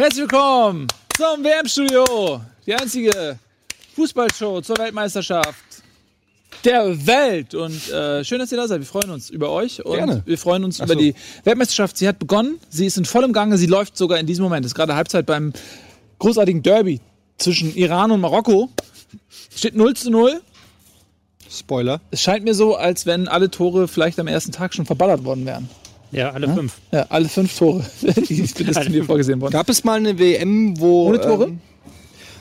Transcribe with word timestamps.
Herzlich 0.00 0.22
willkommen 0.22 0.86
zum 1.14 1.44
WM-Studio. 1.44 2.40
Die 2.66 2.74
einzige 2.74 3.38
Fußballshow 3.94 4.62
zur 4.62 4.78
Weltmeisterschaft 4.78 5.54
der 6.64 7.06
Welt. 7.06 7.54
Und 7.54 7.90
äh, 7.90 8.24
schön, 8.24 8.38
dass 8.38 8.50
ihr 8.50 8.56
da 8.56 8.66
seid. 8.66 8.80
Wir 8.80 8.86
freuen 8.86 9.10
uns 9.10 9.28
über 9.28 9.50
euch 9.50 9.84
und 9.84 9.96
Gerne. 9.96 10.22
wir 10.24 10.38
freuen 10.38 10.64
uns 10.64 10.80
Ach 10.80 10.86
über 10.86 10.94
so. 10.94 11.00
die 11.00 11.14
Weltmeisterschaft. 11.44 11.98
Sie 11.98 12.08
hat 12.08 12.18
begonnen, 12.18 12.58
sie 12.70 12.86
ist 12.86 12.96
in 12.96 13.04
vollem 13.04 13.34
Gange, 13.34 13.58
sie 13.58 13.66
läuft 13.66 13.98
sogar 13.98 14.18
in 14.18 14.24
diesem 14.24 14.42
Moment. 14.42 14.64
Es 14.64 14.70
ist 14.70 14.74
gerade 14.74 14.94
Halbzeit 14.94 15.26
beim 15.26 15.52
großartigen 16.18 16.62
Derby 16.62 17.02
zwischen 17.36 17.76
Iran 17.76 18.10
und 18.10 18.22
Marokko. 18.22 18.70
Steht 19.54 19.76
0 19.76 19.94
zu 19.96 20.10
0. 20.10 20.40
Spoiler. 21.50 22.00
Es 22.10 22.22
scheint 22.22 22.46
mir 22.46 22.54
so, 22.54 22.74
als 22.74 23.04
wenn 23.04 23.28
alle 23.28 23.50
Tore 23.50 23.86
vielleicht 23.86 24.18
am 24.18 24.28
ersten 24.28 24.52
Tag 24.52 24.72
schon 24.72 24.86
verballert 24.86 25.24
worden 25.24 25.44
wären. 25.44 25.68
Ja, 26.12 26.30
alle 26.30 26.52
fünf. 26.52 26.74
Ja, 26.92 27.06
alle 27.08 27.28
fünf 27.28 27.56
Tore, 27.56 27.84
die 28.28 28.46
für 28.46 28.64
das 28.64 28.76
Turnier 28.76 29.04
vorgesehen 29.04 29.40
wurden. 29.40 29.52
Gab 29.52 29.68
es 29.68 29.84
mal 29.84 29.98
eine 29.98 30.18
WM, 30.18 30.78
wo. 30.80 31.06
Ohne 31.08 31.20
Tore? 31.20 31.44
Ähm, 31.44 31.60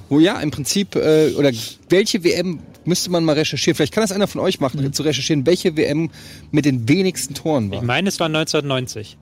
wo 0.09 0.19
ja, 0.19 0.39
im 0.39 0.49
Prinzip, 0.49 0.95
äh, 0.95 1.33
oder 1.37 1.51
welche 1.89 2.23
WM 2.23 2.59
müsste 2.83 3.11
man 3.11 3.23
mal 3.23 3.33
recherchieren? 3.33 3.75
Vielleicht 3.75 3.93
kann 3.93 4.01
das 4.01 4.11
einer 4.11 4.27
von 4.27 4.41
euch 4.41 4.59
machen, 4.59 4.91
zu 4.91 5.03
recherchieren, 5.03 5.45
welche 5.45 5.77
WM 5.77 6.09
mit 6.51 6.65
den 6.65 6.89
wenigsten 6.89 7.35
Toren 7.35 7.65
Ich 7.67 7.77
war. 7.77 7.83
meine, 7.83 8.09
es 8.09 8.19
war 8.19 8.25
1990. 8.25 9.17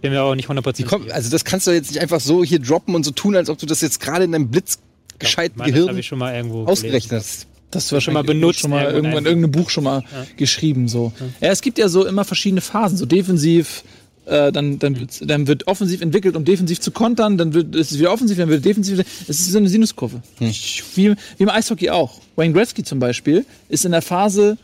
Bin 0.00 0.12
mir 0.12 0.22
auch 0.22 0.34
nicht 0.36 0.48
100% 0.48 0.84
Komm, 0.86 1.02
sicher. 1.02 1.14
also 1.14 1.30
das 1.30 1.44
kannst 1.44 1.66
du 1.66 1.72
jetzt 1.72 1.90
nicht 1.90 2.00
einfach 2.00 2.20
so 2.20 2.44
hier 2.44 2.60
droppen 2.60 2.94
und 2.94 3.04
so 3.04 3.10
tun, 3.10 3.34
als 3.36 3.50
ob 3.50 3.58
du 3.58 3.66
das 3.66 3.80
jetzt 3.80 4.00
gerade 4.00 4.24
in 4.24 4.32
deinem 4.32 4.48
blitzgescheiten 4.48 5.58
meine, 5.58 5.72
das 5.72 5.80
habe 5.80 5.86
Gehirn 5.86 5.98
ich 5.98 6.06
schon 6.06 6.18
mal 6.18 6.34
irgendwo 6.34 6.64
ausgerechnet 6.64 7.20
hast. 7.20 7.46
Das 7.70 7.92
war 7.92 8.00
schon 8.00 8.14
mal 8.14 8.24
benutzt, 8.24 8.60
schon 8.60 8.70
mal 8.70 8.84
irgendwann 8.84 8.94
irgendwann 8.96 9.10
in 9.12 9.16
einfach. 9.18 9.30
irgendeinem 9.30 9.52
Buch 9.62 9.70
schon 9.70 9.84
mal 9.84 10.04
geschrieben 10.36 10.88
so. 10.88 11.12
Ja, 11.40 11.48
es 11.50 11.60
gibt 11.62 11.78
ja 11.78 11.88
so 11.88 12.04
immer 12.06 12.24
verschiedene 12.24 12.60
Phasen, 12.60 12.96
so 12.98 13.06
defensiv, 13.06 13.84
äh, 14.26 14.50
dann, 14.52 14.78
dann, 14.78 14.98
wird- 14.98 15.30
dann 15.30 15.46
wird 15.46 15.66
offensiv 15.68 16.00
entwickelt, 16.02 16.36
um 16.36 16.44
defensiv 16.44 16.80
zu 16.80 16.90
kontern, 16.90 17.38
dann 17.38 17.54
wird 17.54 17.74
es 17.74 17.92
ist 17.92 17.98
wieder 17.98 18.12
offensiv, 18.12 18.38
dann 18.38 18.48
wird 18.48 18.64
defensiv. 18.64 18.98
Es 19.28 19.38
ist 19.40 19.50
so 19.52 19.58
eine 19.58 19.68
Sinuskurve. 19.68 20.20
Hm. 20.38 20.48
Wie, 20.94 21.10
wie 21.10 21.42
im 21.42 21.48
Eishockey 21.48 21.90
auch. 21.90 22.20
Wayne 22.36 22.52
Gretzky 22.54 22.82
zum 22.82 22.98
Beispiel 22.98 23.44
ist 23.68 23.84
in 23.84 23.92
der 23.92 24.02
Phase, 24.02 24.58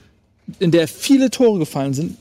in 0.58 0.70
der 0.70 0.88
viele 0.88 1.30
Tore 1.30 1.58
gefallen 1.58 1.94
sind, 1.94 2.16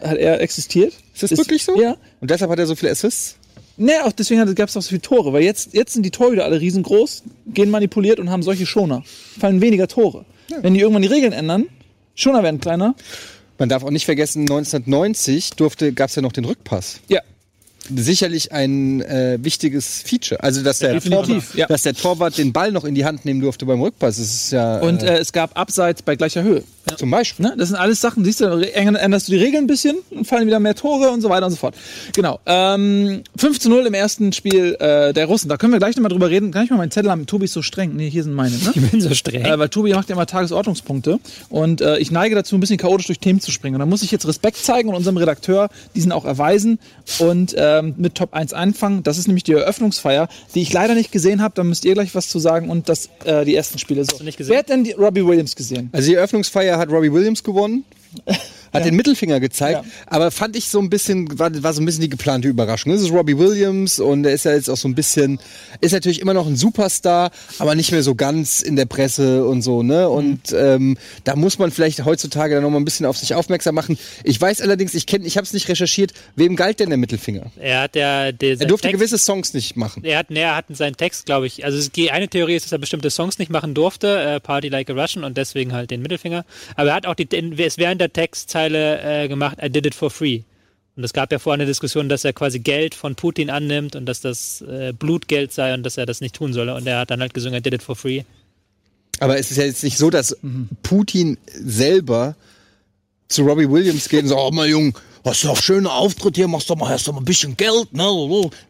hat 0.00 0.16
er 0.18 0.40
existiert. 0.40 0.92
Ist 1.14 1.22
das 1.22 1.38
wirklich 1.38 1.64
so? 1.64 1.80
Ja. 1.80 1.96
Und 2.20 2.30
deshalb 2.30 2.50
hat 2.50 2.58
er 2.58 2.66
so 2.66 2.74
viele 2.76 2.92
Assists? 2.92 3.36
Nee, 3.82 3.98
auch 4.04 4.12
deswegen 4.12 4.54
gab 4.56 4.68
es 4.68 4.76
auch 4.76 4.82
so 4.82 4.90
viele 4.90 5.00
Tore, 5.00 5.32
weil 5.32 5.42
jetzt, 5.42 5.72
jetzt 5.72 5.94
sind 5.94 6.04
die 6.04 6.10
Torhüter 6.10 6.44
alle 6.44 6.60
riesengroß, 6.60 7.22
gehen 7.46 7.70
manipuliert 7.70 8.20
und 8.20 8.28
haben 8.28 8.42
solche 8.42 8.66
Schoner. 8.66 9.02
Fallen 9.38 9.62
weniger 9.62 9.88
Tore. 9.88 10.26
Wenn 10.60 10.74
die 10.74 10.80
irgendwann 10.80 11.00
die 11.00 11.08
Regeln 11.08 11.32
ändern, 11.32 11.64
Schoner 12.14 12.42
werden 12.42 12.60
kleiner. 12.60 12.94
Man 13.58 13.70
darf 13.70 13.82
auch 13.82 13.90
nicht 13.90 14.04
vergessen, 14.04 14.42
1990 14.42 15.52
durfte, 15.52 15.94
gab 15.94 16.10
es 16.10 16.14
ja 16.14 16.20
noch 16.20 16.32
den 16.32 16.44
Rückpass. 16.44 17.00
Ja. 17.08 17.22
Sicherlich 17.88 18.52
ein 18.52 19.00
äh, 19.00 19.38
wichtiges 19.40 20.02
Feature. 20.02 20.42
Also, 20.42 20.62
dass 20.62 20.80
der, 20.80 21.00
Torwart, 21.00 21.42
ja. 21.54 21.66
dass 21.66 21.82
der 21.82 21.94
Torwart 21.94 22.36
den 22.36 22.52
Ball 22.52 22.72
noch 22.72 22.84
in 22.84 22.94
die 22.94 23.06
Hand 23.06 23.24
nehmen 23.24 23.40
durfte 23.40 23.64
beim 23.64 23.80
Rückpass. 23.80 24.18
Das 24.18 24.26
ist 24.26 24.52
ja 24.52 24.80
Und 24.80 25.02
äh, 25.02 25.14
äh, 25.14 25.18
es 25.20 25.32
gab 25.32 25.58
Abseits 25.58 26.02
bei 26.02 26.16
gleicher 26.16 26.42
Höhe. 26.42 26.64
Zum 26.96 27.10
Beispiel. 27.10 27.46
Ne? 27.46 27.54
Das 27.56 27.68
sind 27.68 27.76
alles 27.76 28.00
Sachen, 28.00 28.24
siehst 28.24 28.40
du, 28.40 28.44
dann 28.46 28.94
änderst 28.94 29.28
du 29.28 29.32
die 29.32 29.38
Regeln 29.38 29.64
ein 29.64 29.66
bisschen 29.66 29.98
und 30.10 30.26
fallen 30.26 30.46
wieder 30.46 30.60
mehr 30.60 30.74
Tore 30.74 31.10
und 31.10 31.20
so 31.20 31.28
weiter 31.28 31.46
und 31.46 31.52
so 31.52 31.58
fort. 31.58 31.74
Genau. 32.14 32.40
Ähm, 32.46 33.22
5 33.36 33.60
zu 33.60 33.68
0 33.68 33.86
im 33.86 33.94
ersten 33.94 34.32
Spiel 34.32 34.76
äh, 34.78 35.12
der 35.12 35.26
Russen. 35.26 35.48
Da 35.48 35.56
können 35.56 35.72
wir 35.72 35.78
gleich 35.78 35.96
nochmal 35.96 36.10
drüber 36.10 36.30
reden. 36.30 36.50
Kann 36.52 36.64
ich 36.64 36.70
mal 36.70 36.76
meinen 36.76 36.90
Zettel 36.90 37.10
haben? 37.10 37.26
Tobi 37.26 37.46
ist 37.46 37.52
so 37.52 37.62
streng. 37.62 37.94
Nee, 37.96 38.10
hier 38.10 38.22
sind 38.22 38.34
meine. 38.34 38.56
Ne? 38.56 38.72
Ich 38.80 38.90
bin 38.90 39.00
so 39.00 39.14
streng. 39.14 39.44
Äh, 39.44 39.58
weil 39.58 39.68
Tobi 39.68 39.92
macht 39.92 40.08
ja 40.08 40.14
immer 40.14 40.26
Tagesordnungspunkte 40.26 41.20
und 41.48 41.80
äh, 41.80 41.98
ich 41.98 42.10
neige 42.10 42.34
dazu, 42.34 42.56
ein 42.56 42.60
bisschen 42.60 42.78
chaotisch 42.78 43.06
durch 43.06 43.18
Themen 43.18 43.40
zu 43.40 43.50
springen. 43.50 43.74
Und 43.74 43.80
da 43.80 43.86
muss 43.86 44.02
ich 44.02 44.10
jetzt 44.10 44.26
Respekt 44.26 44.56
zeigen 44.56 44.88
und 44.88 44.94
unserem 44.94 45.16
Redakteur 45.16 45.68
diesen 45.94 46.12
auch 46.12 46.24
erweisen 46.24 46.78
und 47.18 47.54
ähm, 47.56 47.94
mit 47.96 48.14
Top 48.14 48.34
1 48.34 48.52
anfangen. 48.52 49.02
Das 49.02 49.18
ist 49.18 49.26
nämlich 49.26 49.44
die 49.44 49.52
Eröffnungsfeier, 49.52 50.28
die 50.54 50.62
ich 50.62 50.72
leider 50.72 50.94
nicht 50.94 51.12
gesehen 51.12 51.42
habe. 51.42 51.54
Da 51.54 51.64
müsst 51.64 51.84
ihr 51.84 51.94
gleich 51.94 52.14
was 52.14 52.28
zu 52.28 52.38
sagen 52.38 52.70
und 52.70 52.88
das, 52.88 53.10
äh, 53.24 53.44
die 53.44 53.54
ersten 53.54 53.78
Spiele. 53.78 54.04
So. 54.04 54.18
du 54.18 54.24
nicht 54.24 54.38
gesehen? 54.38 54.52
Wer 54.52 54.58
hat 54.60 54.68
denn 54.68 54.84
die 54.84 54.92
Robbie 54.92 55.24
Williams 55.24 55.56
gesehen? 55.56 55.90
Also 55.92 56.08
die 56.08 56.14
Eröffnungsfeier 56.14 56.78
hat 56.80 56.90
Robbie 56.90 57.12
Williams 57.12 57.44
gewonnen. 57.44 57.84
Hat 58.72 58.84
den 58.84 58.94
Mittelfinger 58.96 59.40
gezeigt, 59.40 59.84
Ja. 59.84 59.90
aber 60.06 60.30
fand 60.30 60.56
ich 60.56 60.68
so 60.68 60.78
ein 60.80 60.90
bisschen, 60.90 61.38
war, 61.38 61.50
war 61.62 61.72
so 61.72 61.80
ein 61.82 61.84
bisschen 61.86 62.02
die 62.02 62.08
geplante 62.08 62.48
Überraschung. 62.48 62.92
Das 62.92 63.00
ist 63.00 63.10
Robbie 63.10 63.36
Williams 63.38 63.98
und 64.00 64.24
er 64.24 64.32
ist 64.32 64.44
ja 64.44 64.52
jetzt 64.52 64.68
auch 64.70 64.76
so 64.76 64.88
ein 64.88 64.94
bisschen, 64.94 65.38
ist 65.80 65.92
natürlich 65.92 66.20
immer 66.20 66.34
noch 66.34 66.46
ein 66.46 66.56
Superstar, 66.56 67.30
aber 67.58 67.74
nicht 67.74 67.92
mehr 67.92 68.02
so 68.02 68.14
ganz 68.14 68.62
in 68.62 68.76
der 68.76 68.86
Presse 68.86 69.44
und 69.44 69.62
so, 69.62 69.82
ne? 69.82 70.08
Und 70.08 70.52
ähm, 70.52 70.96
da 71.24 71.36
muss 71.36 71.58
man 71.58 71.70
vielleicht 71.70 72.04
heutzutage 72.04 72.54
dann 72.54 72.62
noch 72.62 72.70
mal 72.70 72.78
ein 72.78 72.84
bisschen 72.84 73.06
auf 73.06 73.16
sich 73.18 73.34
aufmerksam 73.34 73.74
machen. 73.74 73.98
Ich 74.24 74.40
weiß 74.40 74.60
allerdings, 74.60 74.94
ich 74.94 75.06
kenne, 75.06 75.26
ich 75.26 75.36
habe 75.36 75.44
es 75.44 75.52
nicht 75.52 75.68
recherchiert, 75.68 76.12
wem 76.36 76.56
galt 76.56 76.80
denn 76.80 76.88
der 76.90 76.98
Mittelfinger? 76.98 77.50
er 77.58 77.82
hat 77.82 77.94
der, 77.94 78.32
der 78.32 78.60
Er 78.60 78.66
durfte 78.66 78.90
gewisse 78.90 79.18
Songs 79.18 79.52
nicht 79.54 79.76
machen. 79.76 80.04
Er 80.04 80.18
hat, 80.18 80.30
nee, 80.30 80.40
er 80.40 80.56
hat 80.56 80.66
seinen 80.70 80.96
Text, 80.96 81.26
glaube 81.26 81.46
ich. 81.46 81.64
Also 81.64 81.88
die 81.90 82.10
eine 82.10 82.28
Theorie 82.28 82.54
ist, 82.56 82.66
dass 82.66 82.72
er 82.72 82.78
bestimmte 82.78 83.10
Songs 83.10 83.38
nicht 83.38 83.50
machen 83.50 83.74
durfte, 83.74 84.18
äh, 84.20 84.40
Party 84.40 84.68
Like 84.68 84.90
a 84.90 84.92
Russian 84.94 85.24
und 85.24 85.36
deswegen 85.36 85.72
halt 85.72 85.90
den 85.90 86.02
Mittelfinger. 86.02 86.44
Aber 86.76 86.90
er 86.90 86.94
hat 86.94 87.06
auch 87.06 87.14
die, 87.14 87.28
es 87.58 87.78
während 87.78 88.00
der 88.00 88.12
Textzeile 88.60 89.24
äh, 89.24 89.28
gemacht, 89.28 89.58
I 89.62 89.70
did 89.70 89.86
it 89.86 89.94
for 89.94 90.10
free. 90.10 90.42
Und 90.96 91.04
es 91.04 91.12
gab 91.12 91.32
ja 91.32 91.38
vorher 91.38 91.54
eine 91.54 91.66
Diskussion, 91.66 92.08
dass 92.08 92.24
er 92.24 92.32
quasi 92.32 92.58
Geld 92.58 92.94
von 92.94 93.14
Putin 93.14 93.48
annimmt 93.48 93.96
und 93.96 94.06
dass 94.06 94.20
das 94.20 94.60
äh, 94.62 94.92
Blutgeld 94.92 95.52
sei 95.52 95.72
und 95.72 95.82
dass 95.82 95.96
er 95.96 96.04
das 96.04 96.20
nicht 96.20 96.34
tun 96.34 96.52
solle. 96.52 96.74
Und 96.74 96.86
er 96.86 96.98
hat 96.98 97.10
dann 97.10 97.20
halt 97.20 97.32
gesungen, 97.32 97.58
I 97.58 97.62
did 97.62 97.74
it 97.74 97.82
for 97.82 97.96
free. 97.96 98.22
Aber 99.20 99.38
es 99.38 99.50
ist 99.50 99.56
ja 99.56 99.64
jetzt 99.64 99.84
nicht 99.84 99.98
so, 99.98 100.10
dass 100.10 100.36
Putin 100.82 101.38
selber 101.46 102.34
zu 103.28 103.42
Robbie 103.42 103.70
Williams 103.70 104.08
geht 104.08 104.22
und 104.22 104.28
sagt, 104.28 104.40
oh 104.40 104.50
mal 104.50 104.68
Jung, 104.68 104.96
hast 105.24 105.44
du 105.44 105.48
doch 105.48 105.62
schöne 105.62 105.90
Auftritt 105.90 106.36
hier, 106.36 106.48
machst 106.48 106.68
doch 106.70 106.76
mal, 106.76 106.88
hast 106.88 107.06
doch 107.06 107.12
mal 107.12 107.20
ein 107.20 107.24
bisschen 107.24 107.56
Geld, 107.56 107.92
ne? 107.92 108.02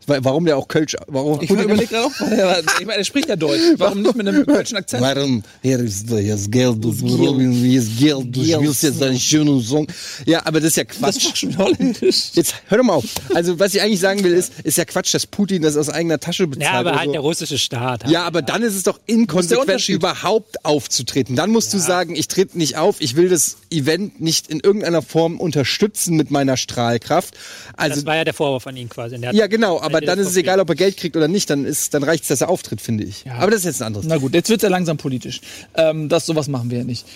Warum 0.06 0.44
der 0.44 0.56
auch 0.56 0.66
Kölsch, 0.68 0.96
warum 1.06 1.40
Ich 1.40 1.50
überlege 1.50 2.00
auch, 2.00 2.20
er, 2.20 2.60
ich 2.60 2.86
meine, 2.86 2.98
er 2.98 3.04
spricht 3.04 3.28
ja 3.28 3.36
Deutsch. 3.36 3.60
Warum 3.76 4.02
nicht 4.02 4.16
mit 4.16 4.26
einem 4.28 4.44
deutschen 4.46 4.76
Akzent? 4.76 5.02
Warum? 5.02 5.42
Hier 5.62 5.78
ist 5.80 6.10
das 6.10 6.50
Geld, 6.50 6.82
du 6.82 6.90
Robin, 7.02 7.52
hier 7.52 7.80
ist 7.80 7.98
Geld, 7.98 8.34
du 8.34 8.44
spielst 8.44 8.82
jetzt 8.82 9.02
einen 9.02 9.18
schönen 9.18 9.60
Song. 9.62 9.86
Ja, 10.26 10.44
aber 10.44 10.60
das 10.60 10.70
ist 10.70 10.76
ja 10.76 10.84
Das 10.84 10.96
Quatsch. 10.98 11.24
war 11.26 11.36
schon 11.36 11.58
holländisch. 11.58 12.30
Jetzt 12.34 12.54
hör 12.68 12.78
doch 12.78 12.84
mal 12.84 12.94
auf. 12.94 13.04
Also, 13.34 13.58
was 13.58 13.74
ich 13.74 13.82
eigentlich 13.82 14.00
sagen 14.00 14.22
will, 14.24 14.32
ist, 14.32 14.52
ist 14.64 14.78
ja 14.78 14.84
Quatsch, 14.84 15.14
dass 15.14 15.26
Putin 15.26 15.62
das 15.62 15.76
aus 15.76 15.88
eigener 15.88 16.18
Tasche 16.18 16.46
bezahlt. 16.46 16.72
Ja, 16.72 16.80
aber 16.80 16.96
halt 16.96 17.06
so. 17.06 17.12
der 17.12 17.20
russische 17.20 17.58
Staat. 17.58 18.08
Ja, 18.10 18.24
aber 18.24 18.42
dann 18.42 18.62
ist 18.62 18.74
es 18.74 18.82
doch 18.82 18.98
inkonsequent, 19.06 19.88
überhaupt 19.88 20.64
aufzutreten. 20.64 21.36
Dann 21.36 21.50
musst 21.50 21.72
du 21.72 21.78
sagen, 21.78 22.16
ich 22.16 22.28
trete 22.28 22.58
nicht 22.58 22.76
auf, 22.76 22.96
ich 23.00 23.16
will 23.16 23.28
das 23.28 23.56
Event 23.70 24.20
nicht 24.20 24.48
in 24.48 24.60
irgendeiner 24.60 25.02
Form 25.02 25.38
unterstützen 25.40 26.16
mit 26.16 26.30
meiner 26.40 26.56
Strahlkraft. 26.56 27.36
Also, 27.76 27.96
das 27.96 28.06
war 28.06 28.16
ja 28.16 28.24
der 28.24 28.34
Vorwurf 28.34 28.66
an 28.66 28.76
ihn 28.76 28.88
quasi. 28.88 29.16
Ja, 29.16 29.46
genau, 29.46 29.80
aber 29.80 30.00
dann 30.00 30.18
ist 30.18 30.28
es 30.28 30.36
egal, 30.36 30.60
ob 30.60 30.68
er 30.70 30.74
Geld 30.74 30.96
kriegt 30.96 31.16
oder 31.16 31.28
nicht, 31.28 31.50
dann, 31.50 31.64
ist, 31.64 31.94
dann 31.94 32.02
reicht 32.02 32.22
es, 32.22 32.28
dass 32.28 32.40
er 32.40 32.48
auftritt, 32.48 32.80
finde 32.80 33.04
ich. 33.04 33.24
Aber 33.30 33.50
das 33.50 33.60
ist 33.60 33.66
jetzt 33.66 33.82
ein 33.82 33.86
anderes. 33.86 34.06
Na 34.06 34.16
gut, 34.16 34.34
jetzt 34.34 34.48
wird 34.48 34.60
es 34.60 34.62
ja 34.62 34.68
langsam 34.70 34.96
politisch. 34.96 35.40
Ähm, 35.74 36.08
das 36.08 36.26
sowas 36.26 36.48
machen 36.48 36.70
wir 36.70 36.78
ja 36.78 36.84
nicht. 36.84 37.06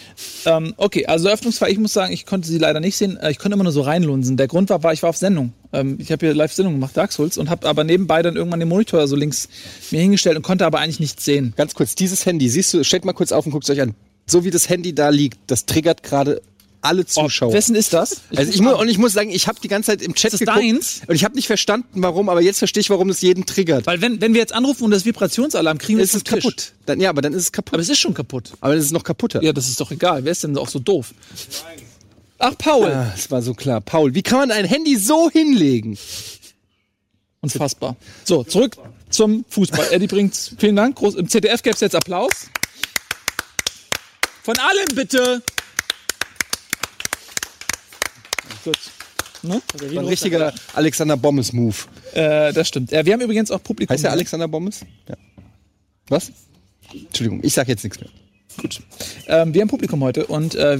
Ähm, 0.45 0.75
okay, 0.77 1.07
also 1.07 1.29
Eröffnungsfeier, 1.29 1.71
ich 1.71 1.79
muss 1.79 1.93
sagen, 1.93 2.13
ich 2.13 2.27
konnte 2.27 2.49
sie 2.49 2.59
leider 2.59 2.81
nicht 2.81 2.97
sehen. 2.97 3.17
Äh, 3.17 3.31
ich 3.31 3.39
konnte 3.39 3.55
immer 3.55 3.65
nur 3.65 3.73
so 3.73 3.83
reinlunsen. 3.83 4.37
Der 4.37 4.49
Grund 4.49 4.71
war, 4.71 4.83
war 4.83 4.93
ich 4.93 5.03
war 5.03 5.11
auf 5.11 5.17
Sendung. 5.17 5.53
Ähm, 5.73 5.99
ich 6.01 6.13
habe 6.13 6.27
hier 6.27 6.35
Live-Sendung 6.35 6.75
gemacht, 6.75 6.97
Dark 6.97 7.13
Souls, 7.13 7.39
und 7.39 7.51
habe 7.51 7.67
aber 7.69 7.85
nebenbei 7.85 8.23
dann 8.23 8.37
irgendwann 8.37 8.61
den 8.61 8.69
Monitor 8.69 9.07
so 9.09 9.17
links 9.17 9.49
mir 9.91 10.01
hingestellt 10.01 10.37
und 10.37 10.43
konnte 10.43 10.67
aber 10.67 10.81
eigentlich 10.81 11.01
nichts 11.01 11.25
sehen. 11.25 11.55
Ganz 11.57 11.75
kurz, 11.75 11.95
dieses 11.95 12.27
Handy, 12.27 12.49
siehst 12.49 12.73
du, 12.75 12.85
stellt 12.85 13.05
mal 13.05 13.13
kurz 13.13 13.33
auf 13.33 13.47
und 13.47 13.53
guckt 13.53 13.65
es 13.65 13.71
euch 13.71 13.81
an. 13.81 13.95
So 14.27 14.45
wie 14.45 14.51
das 14.51 14.69
Handy 14.69 14.95
da 14.95 15.11
liegt, 15.11 15.39
das 15.49 15.67
triggert 15.67 16.03
gerade 16.03 16.41
alle 16.85 17.07
Zuschauer. 17.07 17.53
Wessen 17.53 17.75
ist 17.75 17.93
das? 17.93 18.23
also 18.35 18.53
ich 18.53 18.61
muss, 18.61 18.75
und 18.75 18.89
ich 18.89 18.99
muss 18.99 19.13
sagen, 19.13 19.31
ich 19.31 19.49
habe 19.49 19.59
die 19.61 19.69
ganze 19.69 19.93
Zeit 19.93 20.03
im 20.03 20.15
Chat 20.15 20.33
Ist 20.33 20.41
das 20.41 20.41
geguckt 20.41 20.59
deins? 20.59 21.03
und 21.07 21.15
ich 21.15 21.25
habe 21.25 21.35
nicht 21.35 21.47
verstanden, 21.47 22.03
warum, 22.03 22.29
aber 22.29 22.41
jetzt 22.41 22.59
verstehe 22.59 22.81
ich, 22.81 22.91
warum 22.91 23.09
das 23.09 23.21
jeden 23.21 23.47
triggert. 23.47 23.87
Weil 23.87 24.01
wenn, 24.01 24.21
wenn 24.21 24.35
wir 24.35 24.41
jetzt 24.41 24.53
anrufen 24.53 24.85
und 24.85 24.91
das 24.91 25.05
Vibrationsalarm 25.05 25.79
kriegen, 25.79 25.99
wir 25.99 26.05
es 26.05 26.11
es 26.11 26.17
ist 26.17 26.25
kaputt. 26.27 26.73
Dann, 26.87 27.01
ja, 27.01 27.11
aber 27.11 27.23
dann 27.23 27.33
ist 27.33 27.43
es 27.43 27.53
kaputt. 27.53 27.75
Aber 27.75 27.83
es 27.83 27.89
ist 27.89 27.99
schon 27.99 28.15
kaputt. 28.15 28.53
Aber 28.61 28.75
es 28.75 28.85
ist 28.85 28.93
noch 28.93 29.05
kaputter. 29.05 29.43
Ja, 29.43 29.53
das 29.53 29.69
ist 29.69 29.81
doch 29.81 29.91
egal. 29.91 30.25
Wer 30.25 30.33
ist 30.33 30.45
denn 30.45 30.57
auch 30.59 30.69
so 30.69 30.79
doof? 30.79 31.15
Ach, 32.39 32.57
Paul. 32.59 32.87
Ah, 32.87 33.13
es 33.17 33.31
war 33.31 33.43
so 33.43 33.55
klar. 33.55 33.81
Paul, 33.81 34.15
wie 34.15 34.23
kann 34.23 34.39
man 34.39 34.51
ein 34.51 34.65
Handy 34.65 34.97
so 34.97 35.31
hinlegen? 35.31 35.97
Unfassbar. 37.41 37.97
So, 38.25 38.45
zurück 38.45 38.77
zum 39.11 39.45
Fußball. 39.49 39.89
Eddie 39.93 40.07
bringt's. 40.07 40.55
Vielen 40.59 40.77
Dank. 40.77 40.97
Groß, 40.97 41.15
Im 41.15 41.29
ZDF 41.29 41.63
gäbe 41.63 41.75
es 41.75 41.81
jetzt 41.81 41.95
Applaus. 41.95 42.31
Von 44.43 44.59
allem 44.59 44.95
bitte. 44.95 45.43
Gut. 48.65 48.79
Ne? 49.43 49.61
War 49.93 50.03
ein 50.03 50.09
richtiger 50.09 50.55
Alexander 50.73 51.17
Bommes-Move. 51.17 51.77
Äh, 52.15 52.53
das 52.53 52.69
stimmt. 52.69 52.93
Äh, 52.93 53.05
wir 53.05 53.13
haben 53.13 53.21
übrigens 53.21 53.51
auch 53.51 53.63
Publikum. 53.63 53.93
Heißt 53.93 54.05
der 54.05 54.13
Alexander 54.13 54.49
Bommes? 54.49 54.81
Ja. 55.09 55.17
Was? 56.09 56.33
Entschuldigung, 56.93 57.41
ich 57.43 57.53
sag 57.53 57.69
jetzt 57.69 57.85
nichts 57.85 58.01
mehr. 58.01 58.09
Gut. 58.61 58.81
Ähm, 59.27 59.53
wir 59.53 59.63
haben 59.63 59.69
Publikum 59.69 60.03
heute 60.03 60.27
und 60.27 60.55
äh, 60.55 60.79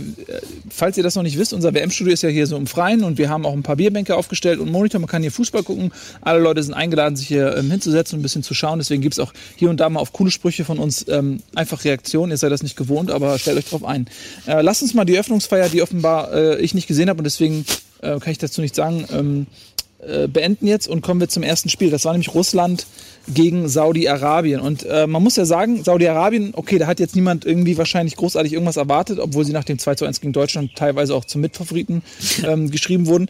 falls 0.71 0.97
ihr 0.97 1.03
das 1.03 1.15
noch 1.15 1.23
nicht 1.23 1.39
wisst, 1.39 1.53
unser 1.53 1.75
WM-Studio 1.75 2.13
ist 2.13 2.23
ja 2.23 2.29
hier 2.29 2.47
so 2.47 2.57
im 2.57 2.67
Freien 2.67 3.03
und 3.05 3.19
wir 3.19 3.29
haben 3.29 3.45
auch 3.45 3.53
ein 3.53 3.63
paar 3.63 3.77
Bierbänke 3.77 4.17
aufgestellt 4.17 4.61
und 4.61 4.71
Monitor, 4.71 5.01
man 5.01 5.09
kann 5.09 5.23
hier 5.23 5.33
Fußball 5.33 5.63
gucken. 5.63 5.93
Alle 6.21 6.41
Leute 6.41 6.63
sind 6.63 6.75
eingeladen, 6.75 7.17
sich 7.17 7.29
hier 7.29 7.57
ähm, 7.57 7.71
hinzusetzen 7.71 8.17
und 8.17 8.21
ein 8.21 8.23
bisschen 8.23 8.43
zu 8.43 8.55
schauen. 8.55 8.79
Deswegen 8.79 9.03
gibt's 9.03 9.19
auch 9.19 9.33
hier 9.57 9.71
und 9.71 9.81
da 9.81 9.89
mal 9.89 10.01
auf 10.01 10.13
coole 10.13 10.31
Sprüche 10.31 10.65
von 10.65 10.79
uns 10.79 11.07
ähm, 11.09 11.43
einfach 11.55 11.85
Reaktionen. 11.85 12.31
Ihr 12.31 12.39
seid 12.39 12.53
das 12.53 12.63
nicht 12.63 12.77
gewohnt, 12.77 13.11
aber 13.11 13.39
stellt 13.39 13.59
euch 13.59 13.69
drauf 13.69 13.85
ein. 13.85 14.07
Äh, 14.47 14.63
lasst 14.63 14.83
uns 14.83 14.95
mal 14.95 15.05
die 15.05 15.19
Öffnungsfeier, 15.19 15.69
die 15.69 15.83
offenbar 15.83 16.33
äh, 16.33 16.61
ich 16.61 16.75
nicht 16.75 16.87
gesehen 16.87 17.09
habe 17.09 17.19
und 17.19 17.25
deswegen 17.25 17.65
äh, 18.03 18.19
kann 18.21 18.31
ich 18.31 18.39
dazu 18.39 18.61
nicht 18.61 18.75
sagen, 18.75 19.07
ähm, 19.13 19.47
äh, 20.07 20.29
beenden 20.29 20.67
jetzt 20.67 20.89
und 20.89 21.03
kommen 21.03 21.21
wir 21.21 21.29
zum 21.29 21.43
ersten 21.43 21.69
Spiel. 21.69 21.91
Das 21.91 22.05
war 22.05 22.13
nämlich 22.13 22.35
Russland 22.35 22.87
gegen 23.29 23.69
Saudi-Arabien. 23.69 24.61
Und 24.61 24.85
äh, 24.85 25.07
man 25.07 25.23
muss 25.23 25.37
ja 25.37 25.45
sagen, 25.45 25.83
Saudi-Arabien, 25.83 26.53
okay, 26.55 26.79
da 26.79 26.87
hat 26.87 27.01
jetzt 27.01 27.15
niemand 27.15 27.45
irgendwie 27.45 27.79
wahrscheinlich 27.79 28.17
großartig 28.17 28.53
irgendwas 28.53 28.77
erwartet, 28.77 29.19
obwohl 29.19 29.45
sie 29.45 29.53
nach 29.53 29.65
dem 29.65 29.79
2 29.79 29.95
zu 29.95 30.05
1 30.05 30.21
gegen 30.21 30.33
Deutschland 30.33 30.75
teilweise 30.77 31.15
auch 31.15 31.25
zum 31.25 31.41
Mitfavoriten 31.41 32.03
ähm, 32.45 32.71
geschrieben 32.71 33.07
wurden. 33.07 33.29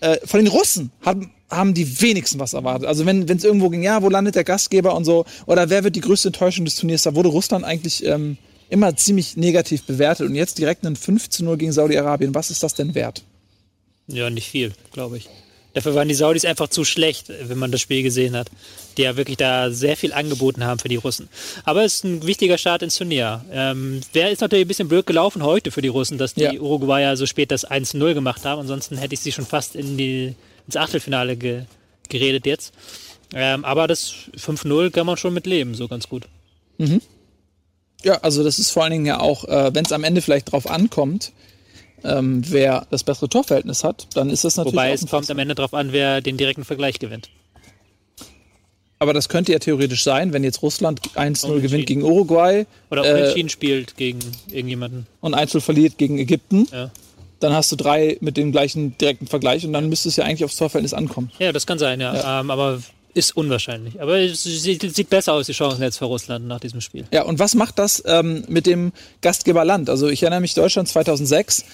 Äh, 0.00 0.18
von 0.24 0.40
den 0.40 0.48
Russen 0.48 0.90
haben, 1.02 1.30
haben 1.48 1.74
die 1.74 2.00
wenigsten 2.00 2.38
was 2.38 2.52
erwartet. 2.52 2.88
Also 2.88 3.06
wenn 3.06 3.28
es 3.28 3.44
irgendwo 3.44 3.68
ging, 3.70 3.82
ja, 3.82 4.02
wo 4.02 4.08
landet 4.08 4.34
der 4.34 4.44
Gastgeber 4.44 4.96
und 4.96 5.04
so, 5.04 5.24
oder 5.46 5.70
wer 5.70 5.84
wird 5.84 5.96
die 5.96 6.00
größte 6.00 6.28
Enttäuschung 6.28 6.64
des 6.64 6.76
Turniers, 6.76 7.02
da 7.02 7.14
wurde 7.14 7.28
Russland 7.28 7.64
eigentlich 7.64 8.04
ähm, 8.04 8.36
immer 8.68 8.96
ziemlich 8.96 9.36
negativ 9.36 9.82
bewertet. 9.82 10.26
Und 10.26 10.34
jetzt 10.34 10.58
direkt 10.58 10.84
einen 10.86 10.96
5 10.96 11.28
zu 11.28 11.44
0 11.44 11.56
gegen 11.56 11.72
Saudi-Arabien. 11.72 12.34
Was 12.34 12.50
ist 12.50 12.62
das 12.62 12.74
denn 12.74 12.94
wert? 12.94 13.22
Ja, 14.06 14.30
nicht 14.30 14.48
viel, 14.48 14.72
glaube 14.92 15.18
ich. 15.18 15.28
Dafür 15.72 15.94
waren 15.94 16.08
die 16.08 16.14
Saudis 16.14 16.44
einfach 16.44 16.68
zu 16.68 16.84
schlecht, 16.84 17.28
wenn 17.28 17.58
man 17.58 17.70
das 17.70 17.80
Spiel 17.80 18.02
gesehen 18.02 18.34
hat. 18.36 18.48
Die 18.96 19.02
ja 19.02 19.16
wirklich 19.16 19.36
da 19.36 19.70
sehr 19.70 19.96
viel 19.96 20.12
angeboten 20.12 20.64
haben 20.64 20.80
für 20.80 20.88
die 20.88 20.96
Russen. 20.96 21.28
Aber 21.64 21.84
es 21.84 21.96
ist 21.96 22.04
ein 22.04 22.26
wichtiger 22.26 22.58
Start 22.58 22.82
ins 22.82 22.96
Turnier. 22.96 23.44
Ähm, 23.52 24.00
Wäre 24.12 24.30
ist 24.30 24.40
natürlich 24.40 24.64
ein 24.64 24.68
bisschen 24.68 24.88
blöd 24.88 25.06
gelaufen 25.06 25.42
heute 25.44 25.70
für 25.70 25.80
die 25.82 25.88
Russen, 25.88 26.18
dass 26.18 26.34
die 26.34 26.42
Ja. 26.42 26.52
Uruguayer 26.54 27.16
so 27.16 27.24
spät 27.26 27.50
das 27.52 27.64
1-0 27.70 28.14
gemacht 28.14 28.44
haben. 28.44 28.60
Ansonsten 28.60 28.96
hätte 28.98 29.14
ich 29.14 29.20
sie 29.20 29.30
schon 29.32 29.46
fast 29.46 29.76
in 29.76 29.96
die, 29.96 30.34
ins 30.66 30.76
Achtelfinale 30.76 31.36
ge, 31.36 31.62
geredet 32.08 32.46
jetzt. 32.46 32.72
Ähm, 33.32 33.64
aber 33.64 33.86
das 33.86 34.12
5-0 34.36 34.90
kann 34.90 35.06
man 35.06 35.16
schon 35.16 35.32
mit 35.32 35.46
leben, 35.46 35.76
so 35.76 35.86
ganz 35.86 36.08
gut. 36.08 36.24
Ja, 38.02 38.14
also 38.22 38.42
das 38.42 38.58
ist 38.58 38.70
vor 38.70 38.82
allen 38.82 38.92
Dingen 38.92 39.06
ja 39.06 39.20
auch, 39.20 39.44
äh, 39.44 39.72
wenn 39.74 39.84
es 39.84 39.92
am 39.92 40.02
Ende 40.04 40.20
vielleicht 40.22 40.50
drauf 40.50 40.68
ankommt, 40.68 41.32
ähm, 42.04 42.42
wer 42.48 42.86
das 42.90 43.04
bessere 43.04 43.28
Torverhältnis 43.28 43.84
hat, 43.84 44.06
dann 44.14 44.30
ist 44.30 44.44
das 44.44 44.56
natürlich. 44.56 44.74
Wobei 44.74 44.92
es 44.92 45.06
kommt 45.06 45.30
am 45.30 45.38
Ende 45.38 45.54
darauf 45.54 45.74
an, 45.74 45.92
wer 45.92 46.20
den 46.20 46.36
direkten 46.36 46.64
Vergleich 46.64 46.98
gewinnt. 46.98 47.28
Aber 48.98 49.14
das 49.14 49.28
könnte 49.30 49.52
ja 49.52 49.58
theoretisch 49.58 50.02
sein, 50.04 50.32
wenn 50.34 50.44
jetzt 50.44 50.62
Russland 50.62 51.00
1-0 51.14 51.16
Unentschieden. 51.16 51.62
gewinnt 51.62 51.86
gegen 51.86 52.02
Uruguay 52.02 52.66
Oder 52.90 53.04
Äh, 53.04 53.14
unentschieden 53.14 53.48
spielt 53.48 53.96
gegen 53.96 54.18
irgendjemanden. 54.50 55.06
und 55.20 55.34
1-0 55.34 55.60
verliert 55.60 55.96
gegen 55.96 56.18
Ägypten, 56.18 56.66
Ja. 56.70 56.90
dann 57.40 57.54
hast 57.54 57.72
du 57.72 57.76
drei 57.76 58.18
mit 58.20 58.36
dem 58.36 58.52
gleichen 58.52 58.98
direkten 58.98 59.26
Vergleich 59.26 59.64
und 59.64 59.72
dann 59.72 59.88
müsste 59.88 60.10
es 60.10 60.16
ja 60.16 60.24
eigentlich 60.24 60.44
aufs 60.44 60.56
Torverhältnis 60.56 60.92
ankommen. 60.92 61.30
Ja, 61.38 61.50
das 61.52 61.66
kann 61.66 61.78
sein, 61.78 62.00
ja. 62.00 62.40
Ähm, 62.40 62.50
aber 62.50 62.82
ist 63.14 63.36
unwahrscheinlich. 63.36 64.00
Aber 64.00 64.18
es 64.18 64.42
sieht, 64.44 65.10
besser 65.10 65.34
aus, 65.34 65.46
die 65.46 65.52
Chancen 65.52 65.82
jetzt 65.82 65.98
für 65.98 66.04
Russland 66.04 66.46
nach 66.46 66.60
diesem 66.60 66.80
Spiel. 66.80 67.04
Ja, 67.12 67.22
und 67.22 67.38
was 67.38 67.54
macht 67.54 67.78
das 67.78 68.02
ähm, 68.06 68.44
mit 68.48 68.66
dem 68.66 68.92
Gastgeberland? 69.22 69.90
Also 69.90 70.08
ich 70.08 70.22
erinnere 70.22 70.40
mich 70.40 70.54
Deutschland 70.54 70.88
2006, 70.88 71.64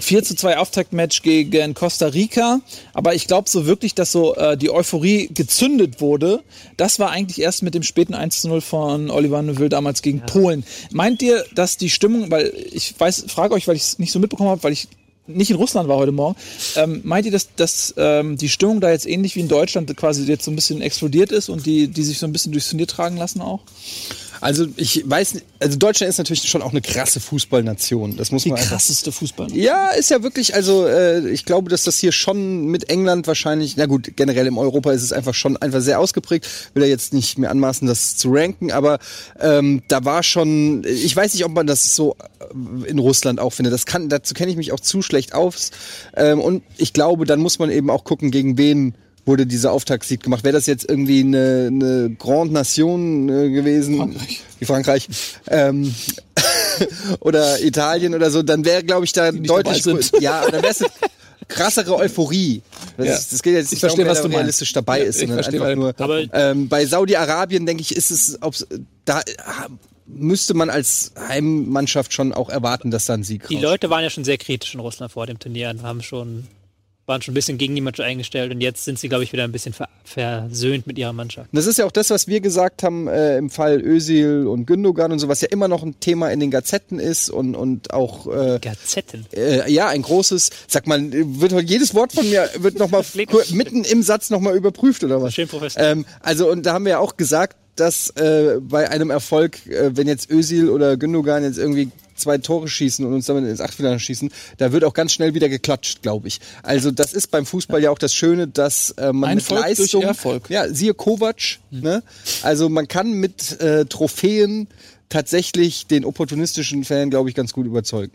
4 0.00 0.24
zu 0.24 0.34
2 0.34 0.58
Auftaktmatch 0.58 1.22
gegen 1.22 1.74
Costa 1.74 2.06
Rica, 2.06 2.60
aber 2.94 3.14
ich 3.14 3.26
glaube 3.26 3.48
so 3.48 3.66
wirklich, 3.66 3.94
dass 3.94 4.12
so 4.12 4.34
äh, 4.34 4.56
die 4.56 4.70
Euphorie 4.70 5.28
gezündet 5.32 6.00
wurde, 6.00 6.42
das 6.76 6.98
war 6.98 7.10
eigentlich 7.10 7.40
erst 7.40 7.62
mit 7.62 7.74
dem 7.74 7.82
späten 7.82 8.14
1 8.14 8.40
zu 8.40 8.48
0 8.48 8.60
von 8.60 9.10
Oliver 9.10 9.42
Neuville 9.42 9.68
damals 9.68 10.02
gegen 10.02 10.20
Polen. 10.20 10.64
Meint 10.90 11.22
ihr, 11.22 11.44
dass 11.54 11.76
die 11.76 11.90
Stimmung, 11.90 12.30
weil 12.30 12.52
ich 12.72 12.98
weiß, 12.98 13.26
frage 13.28 13.54
euch, 13.54 13.68
weil 13.68 13.76
ich 13.76 13.82
es 13.82 13.98
nicht 13.98 14.12
so 14.12 14.18
mitbekommen 14.18 14.50
habe, 14.50 14.62
weil 14.62 14.72
ich 14.72 14.88
nicht 15.34 15.50
in 15.50 15.56
Russland 15.56 15.88
war 15.88 15.96
heute 15.96 16.12
Morgen, 16.12 16.36
ähm, 16.76 17.00
meint 17.04 17.26
ihr, 17.26 17.32
dass, 17.32 17.48
dass 17.54 17.94
ähm, 17.96 18.36
die 18.36 18.48
Stimmung 18.48 18.80
da 18.80 18.90
jetzt 18.90 19.06
ähnlich 19.06 19.36
wie 19.36 19.40
in 19.40 19.48
Deutschland 19.48 19.94
quasi 19.96 20.24
jetzt 20.24 20.44
so 20.44 20.50
ein 20.50 20.56
bisschen 20.56 20.80
explodiert 20.80 21.32
ist 21.32 21.48
und 21.48 21.66
die, 21.66 21.88
die 21.88 22.02
sich 22.02 22.18
so 22.18 22.26
ein 22.26 22.32
bisschen 22.32 22.52
durchs 22.52 22.68
Turnier 22.68 22.86
tragen 22.86 23.16
lassen 23.16 23.40
auch? 23.40 23.60
Also 24.40 24.66
ich 24.76 25.08
weiß 25.08 25.34
nicht, 25.34 25.46
also 25.58 25.76
Deutschland 25.76 26.08
ist 26.08 26.18
natürlich 26.18 26.48
schon 26.48 26.62
auch 26.62 26.70
eine 26.70 26.80
krasse 26.80 27.20
Fußballnation. 27.20 28.16
Das 28.16 28.30
muss 28.32 28.44
Die 28.44 28.48
man 28.48 28.58
einfach 28.58 28.70
krasseste 28.72 29.12
Fußball. 29.12 29.52
Ja, 29.52 29.90
ist 29.90 30.10
ja 30.10 30.22
wirklich, 30.22 30.54
also 30.54 30.86
äh, 30.86 31.28
ich 31.28 31.44
glaube, 31.44 31.68
dass 31.68 31.84
das 31.84 31.98
hier 31.98 32.12
schon 32.12 32.66
mit 32.66 32.88
England 32.88 33.26
wahrscheinlich, 33.26 33.76
na 33.76 33.86
gut, 33.86 34.16
generell 34.16 34.46
im 34.46 34.56
Europa 34.56 34.92
ist 34.92 35.02
es 35.02 35.12
einfach 35.12 35.34
schon 35.34 35.56
einfach 35.58 35.80
sehr 35.80 36.00
ausgeprägt. 36.00 36.48
Will 36.74 36.82
er 36.82 36.88
jetzt 36.88 37.12
nicht 37.12 37.38
mehr 37.38 37.50
anmaßen, 37.50 37.86
das 37.86 38.16
zu 38.16 38.30
ranken, 38.32 38.72
aber 38.72 38.98
ähm, 39.38 39.82
da 39.88 40.04
war 40.04 40.22
schon, 40.22 40.84
ich 40.84 41.14
weiß 41.14 41.34
nicht, 41.34 41.44
ob 41.44 41.52
man 41.52 41.66
das 41.66 41.94
so 41.94 42.16
äh, 42.40 42.88
in 42.88 42.98
Russland 42.98 43.40
auch 43.40 43.50
findet. 43.50 43.74
Das 43.74 43.84
kann, 43.84 44.08
dazu 44.08 44.34
kenne 44.34 44.50
ich 44.50 44.56
mich 44.56 44.72
auch 44.72 44.80
zu 44.80 45.02
schlecht 45.02 45.34
aus. 45.34 45.70
Ähm, 46.16 46.40
und 46.40 46.62
ich 46.78 46.92
glaube, 46.92 47.26
dann 47.26 47.40
muss 47.40 47.58
man 47.58 47.70
eben 47.70 47.90
auch 47.90 48.04
gucken, 48.04 48.30
gegen 48.30 48.56
wen 48.56 48.94
wurde 49.30 49.46
dieser 49.46 49.72
Auftaktsieg 49.72 50.22
gemacht. 50.22 50.44
Wäre 50.44 50.52
das 50.52 50.66
jetzt 50.66 50.88
irgendwie 50.88 51.20
eine, 51.20 51.68
eine 51.70 52.10
Grande 52.18 52.52
Nation 52.52 53.28
äh, 53.28 53.48
gewesen, 53.50 53.96
Frankreich. 53.96 54.40
wie 54.58 54.64
Frankreich, 54.66 55.08
ähm, 55.48 55.94
oder 57.20 57.60
Italien 57.62 58.14
oder 58.14 58.30
so, 58.30 58.42
dann 58.42 58.64
wäre, 58.64 58.82
glaube 58.82 59.04
ich, 59.04 59.12
da 59.12 59.30
deutlich. 59.32 59.84
Ja, 60.20 60.42
dann 60.50 60.62
wäre 60.62 60.72
es 60.72 60.82
eine 60.82 60.90
krassere 61.48 61.96
Euphorie. 61.96 62.62
Das, 62.96 63.06
Ja. 63.06 63.14
ist, 63.14 63.32
das 63.32 63.42
geht 63.42 63.54
jetzt 63.54 63.64
nicht 63.66 63.74
Ich 63.74 63.80
verstehe, 63.80 64.04
darum, 64.04 64.16
was 64.18 64.24
wer 64.24 64.30
da 64.30 64.36
realistisch 64.36 64.68
meinst. 64.74 64.76
dabei 64.76 64.98
Ja, 65.00 65.04
ist, 65.04 65.24
verstehe, 65.24 65.62
einfach 65.62 65.76
nur. 65.76 65.94
Aber 65.98 66.22
Ähm, 66.32 66.68
bei 66.68 66.84
Saudi-Arabien 66.86 67.66
denke 67.66 67.82
ich, 67.82 67.94
ist 67.96 68.10
es, 68.10 68.38
ob's, 68.42 68.66
da 69.04 69.22
müsste 70.06 70.54
man 70.54 70.70
als 70.70 71.12
Heimmannschaft 71.28 72.12
schon 72.12 72.32
auch 72.32 72.50
erwarten, 72.50 72.90
dass 72.90 73.06
da 73.06 73.14
ein 73.14 73.22
Sieg 73.24 73.46
die 73.48 73.54
raus- 73.56 73.62
Leute 73.62 73.90
waren 73.90 74.02
ja 74.02 74.10
schon 74.10 74.24
sehr 74.24 74.38
kritisch 74.38 74.74
in 74.74 74.80
Russland 74.80 75.12
vor 75.12 75.26
dem 75.26 75.38
Turnier 75.38 75.70
und 75.70 75.82
haben 75.82 76.02
schon, 76.02 76.46
waren 77.10 77.20
schon 77.20 77.32
ein 77.32 77.34
bisschen 77.34 77.58
gegen 77.58 77.74
die 77.74 77.80
Mannschaft 77.80 78.08
eingestellt 78.08 78.52
und 78.52 78.60
jetzt 78.60 78.84
sind 78.84 78.98
sie, 78.98 79.08
glaube 79.08 79.24
ich, 79.24 79.32
wieder 79.32 79.44
ein 79.44 79.52
bisschen 79.52 79.74
ver 79.74 79.88
versöhnt 80.04 80.86
mit 80.86 80.96
ihrer 80.96 81.12
Mannschaft. 81.12 81.50
Das 81.52 81.66
ist 81.66 81.78
ja 81.78 81.84
auch 81.84 81.92
das, 81.92 82.10
was 82.10 82.26
wir 82.26 82.40
gesagt 82.40 82.82
haben 82.82 83.06
äh, 83.06 83.36
im 83.36 83.50
Fall 83.50 83.80
Özil 83.80 84.46
und 84.46 84.66
Gündogan 84.66 85.12
und 85.12 85.18
so, 85.18 85.28
was 85.28 85.40
ja 85.40 85.48
immer 85.48 85.68
noch 85.68 85.82
ein 85.82 85.98
Thema 86.00 86.30
in 86.30 86.40
den 86.40 86.50
Gazetten 86.50 86.98
ist 86.98 87.30
und, 87.30 87.54
und 87.54 87.92
auch 87.92 88.26
äh, 88.26 88.58
Gazetten. 88.60 89.26
äh, 89.36 89.70
ja 89.70 89.88
ein 89.88 90.02
großes, 90.02 90.50
sag 90.68 90.86
mal, 90.86 91.00
wird 91.12 91.52
jedes 91.68 91.94
Wort 91.94 92.12
von 92.12 92.28
mir 92.28 92.48
wird 92.58 92.78
noch 92.78 92.90
mal 92.90 93.04
mitten 93.50 93.84
im 93.84 94.02
Satz 94.02 94.30
noch 94.30 94.40
mal 94.40 94.56
überprüft 94.56 95.04
oder 95.04 95.20
was? 95.20 95.34
Schön 95.34 95.48
professionell. 95.48 95.92
Ähm, 95.92 96.06
also 96.20 96.50
und 96.50 96.64
da 96.64 96.72
haben 96.74 96.84
wir 96.84 96.92
ja 96.92 96.98
auch 97.00 97.16
gesagt, 97.16 97.56
dass 97.76 98.10
äh, 98.10 98.58
bei 98.60 98.88
einem 98.88 99.10
Erfolg, 99.10 99.66
äh, 99.66 99.96
wenn 99.96 100.06
jetzt 100.06 100.30
Özil 100.30 100.68
oder 100.70 100.96
Gündogan 100.96 101.42
jetzt 101.42 101.58
irgendwie 101.58 101.90
zwei 102.20 102.38
Tore 102.38 102.68
schießen 102.68 103.04
und 103.04 103.12
uns 103.12 103.26
damit 103.26 103.44
ins 103.44 103.60
Achtelfinale 103.60 103.98
schießen, 103.98 104.30
da 104.58 104.72
wird 104.72 104.84
auch 104.84 104.94
ganz 104.94 105.12
schnell 105.12 105.34
wieder 105.34 105.48
geklatscht, 105.48 106.02
glaube 106.02 106.28
ich. 106.28 106.40
Also 106.62 106.90
das 106.90 107.12
ist 107.12 107.30
beim 107.30 107.46
Fußball 107.46 107.82
ja 107.82 107.90
auch 107.90 107.98
das 107.98 108.14
Schöne, 108.14 108.46
dass 108.46 108.90
äh, 108.92 109.12
man 109.12 109.30
Ein 109.30 109.36
mit 109.36 109.44
Volk 109.44 109.64
durch 109.64 109.78
Leistung, 109.78 110.02
Erfolg. 110.02 110.50
ja, 110.50 110.68
siehe 110.68 110.94
Kovac, 110.94 111.58
ne? 111.70 112.02
Also 112.42 112.68
man 112.68 112.88
kann 112.88 113.12
mit 113.12 113.60
äh, 113.60 113.84
Trophäen 113.86 114.68
tatsächlich 115.08 115.86
den 115.86 116.04
opportunistischen 116.04 116.84
Fan, 116.84 117.10
glaube 117.10 117.28
ich, 117.28 117.34
ganz 117.34 117.52
gut 117.52 117.66
überzeugen. 117.66 118.12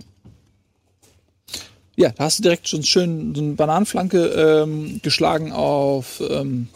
Ja, 1.97 2.09
da 2.09 2.25
hast 2.25 2.39
du 2.39 2.43
direkt 2.43 2.67
schon 2.67 2.83
schön 2.83 3.33
so 3.35 3.41
eine 3.41 3.53
Bananenflanke 3.53 4.63
ähm, 4.63 4.99
geschlagen 5.01 5.51
auf 5.53 6.21
ähm, 6.29 6.67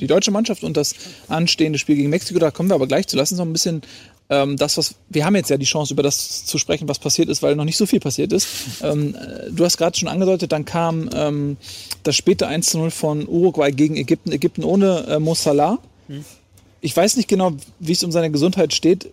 die 0.00 0.06
deutsche 0.06 0.30
Mannschaft 0.30 0.62
und 0.62 0.76
das 0.76 0.94
anstehende 1.28 1.78
Spiel 1.78 1.96
gegen 1.96 2.10
Mexiko. 2.10 2.38
Da 2.38 2.50
kommen 2.50 2.68
wir 2.68 2.74
aber 2.74 2.86
gleich 2.86 3.06
zu. 3.08 3.16
Lass 3.16 3.32
uns 3.32 3.38
noch 3.38 3.46
ein 3.46 3.52
bisschen 3.52 3.82
ähm, 4.30 4.56
das, 4.56 4.78
was 4.78 4.94
wir 5.08 5.24
haben 5.24 5.34
jetzt 5.34 5.50
ja 5.50 5.56
die 5.56 5.66
Chance, 5.66 5.92
über 5.92 6.02
das 6.02 6.46
zu 6.46 6.56
sprechen, 6.56 6.88
was 6.88 7.00
passiert 7.00 7.28
ist, 7.28 7.42
weil 7.42 7.56
noch 7.56 7.64
nicht 7.64 7.76
so 7.76 7.84
viel 7.84 8.00
passiert 8.00 8.32
ist. 8.32 8.46
Ähm, 8.82 9.14
äh, 9.14 9.50
du 9.50 9.64
hast 9.64 9.76
gerade 9.76 9.98
schon 9.98 10.08
angedeutet, 10.08 10.52
dann 10.52 10.64
kam 10.64 11.10
ähm, 11.12 11.56
das 12.04 12.16
späte 12.16 12.46
1 12.46 12.66
zu 12.66 12.78
0 12.78 12.90
von 12.90 13.28
Uruguay 13.28 13.72
gegen 13.72 13.96
Ägypten. 13.96 14.32
Ägypten 14.32 14.64
ohne 14.64 15.06
äh, 15.08 15.18
Mo 15.18 15.34
Salah. 15.34 15.78
Ich 16.80 16.96
weiß 16.96 17.16
nicht 17.16 17.28
genau, 17.28 17.52
wie 17.78 17.92
es 17.92 18.02
um 18.02 18.10
seine 18.10 18.30
Gesundheit 18.30 18.72
steht. 18.72 19.10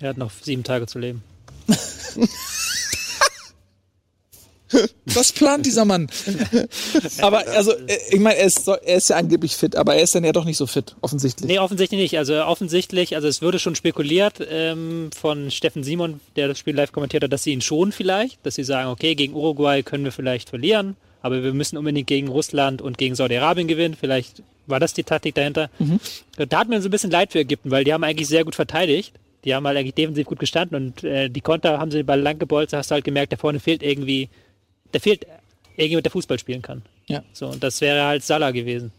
Er 0.00 0.10
hat 0.10 0.16
noch 0.18 0.32
sieben 0.42 0.64
Tage 0.64 0.86
zu 0.86 0.98
leben. 0.98 1.22
Was 5.06 5.32
plant 5.32 5.66
dieser 5.66 5.84
Mann? 5.84 6.08
aber 7.20 7.46
also, 7.48 7.72
äh, 7.72 7.98
ich 8.10 8.20
meine, 8.20 8.38
er 8.38 8.46
ist, 8.46 8.66
er 8.68 8.96
ist 8.96 9.10
ja 9.10 9.16
angeblich 9.16 9.56
fit, 9.56 9.76
aber 9.76 9.94
er 9.94 10.02
ist 10.02 10.14
dann 10.14 10.24
ja 10.24 10.32
doch 10.32 10.44
nicht 10.44 10.56
so 10.56 10.66
fit, 10.66 10.96
offensichtlich. 11.00 11.48
Nee, 11.48 11.58
offensichtlich 11.58 12.00
nicht. 12.00 12.18
Also 12.18 12.42
offensichtlich, 12.44 13.14
also 13.16 13.28
es 13.28 13.42
würde 13.42 13.58
schon 13.58 13.74
spekuliert 13.74 14.34
ähm, 14.50 15.10
von 15.16 15.50
Steffen 15.50 15.84
Simon, 15.84 16.20
der 16.36 16.48
das 16.48 16.58
Spiel 16.58 16.74
live 16.74 16.92
kommentiert 16.92 17.24
hat, 17.24 17.32
dass 17.32 17.42
sie 17.42 17.52
ihn 17.52 17.60
schon 17.60 17.92
vielleicht, 17.92 18.44
dass 18.44 18.54
sie 18.54 18.64
sagen, 18.64 18.90
okay, 18.90 19.14
gegen 19.14 19.34
Uruguay 19.34 19.82
können 19.82 20.04
wir 20.04 20.12
vielleicht 20.12 20.50
verlieren, 20.50 20.96
aber 21.20 21.42
wir 21.42 21.54
müssen 21.54 21.76
unbedingt 21.76 22.06
gegen 22.06 22.28
Russland 22.28 22.82
und 22.82 22.98
gegen 22.98 23.14
Saudi-Arabien 23.14 23.68
gewinnen. 23.68 23.96
Vielleicht 23.98 24.42
war 24.66 24.80
das 24.80 24.92
die 24.92 25.04
Taktik 25.04 25.34
dahinter. 25.34 25.70
Da 26.36 26.58
hat 26.58 26.68
mir 26.68 26.80
so 26.80 26.88
ein 26.88 26.90
bisschen 26.90 27.10
leid 27.10 27.32
für 27.32 27.40
Ägypten, 27.40 27.70
weil 27.70 27.84
die 27.84 27.92
haben 27.92 28.04
eigentlich 28.04 28.28
sehr 28.28 28.44
gut 28.44 28.54
verteidigt. 28.54 29.14
Die 29.44 29.54
haben 29.54 29.66
halt 29.66 29.76
eigentlich 29.76 29.94
defensiv 29.94 30.26
gut 30.26 30.38
gestanden 30.38 30.76
und 30.76 31.04
äh, 31.04 31.28
die 31.28 31.40
Konter 31.40 31.78
haben 31.78 31.90
sie 31.90 31.98
den 31.98 32.06
Ball 32.06 32.20
lang 32.20 32.38
gebolzt, 32.38 32.72
da 32.72 32.78
hast 32.78 32.90
du 32.90 32.94
halt 32.94 33.04
gemerkt, 33.04 33.32
da 33.32 33.36
vorne 33.36 33.58
fehlt 33.58 33.82
irgendwie, 33.82 34.28
da 34.92 34.98
fehlt 34.98 35.26
irgendjemand, 35.76 36.04
der 36.06 36.12
Fußball 36.12 36.38
spielen 36.38 36.62
kann. 36.62 36.82
Ja. 37.08 37.22
So, 37.32 37.46
und 37.48 37.62
das 37.62 37.80
wäre 37.80 38.04
halt 38.04 38.22
Salah 38.24 38.50
gewesen. 38.52 38.92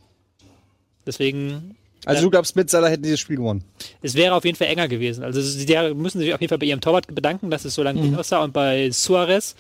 Deswegen 1.05 1.75
Also 2.05 2.19
Ja. 2.19 2.23
du 2.25 2.29
glaubst, 2.31 2.55
mit 2.55 2.69
Salah 2.69 2.89
hätten 2.89 3.03
die 3.03 3.11
das 3.11 3.19
Spiel 3.19 3.37
gewonnen? 3.37 3.63
es 4.01 4.13
wäre 4.15 4.35
auf 4.35 4.43
jeden 4.43 4.57
Fall 4.57 4.67
enger 4.67 4.87
gewesen. 4.89 5.23
Also 5.23 5.41
sie 5.41 5.65
müssen 5.93 6.19
sich 6.19 6.33
auf 6.33 6.41
jeden 6.41 6.49
Fall 6.49 6.57
bei 6.57 6.65
ihrem 6.65 6.81
Torwart 6.81 7.07
bedanken, 7.13 7.49
dass 7.49 7.63
es 7.65 7.75
so 7.75 7.83
lange 7.83 8.01
gut 8.01 8.17
aussah. 8.19 8.43
Und 8.43 8.51
bei 8.53 8.91
Suarez, 8.91 9.55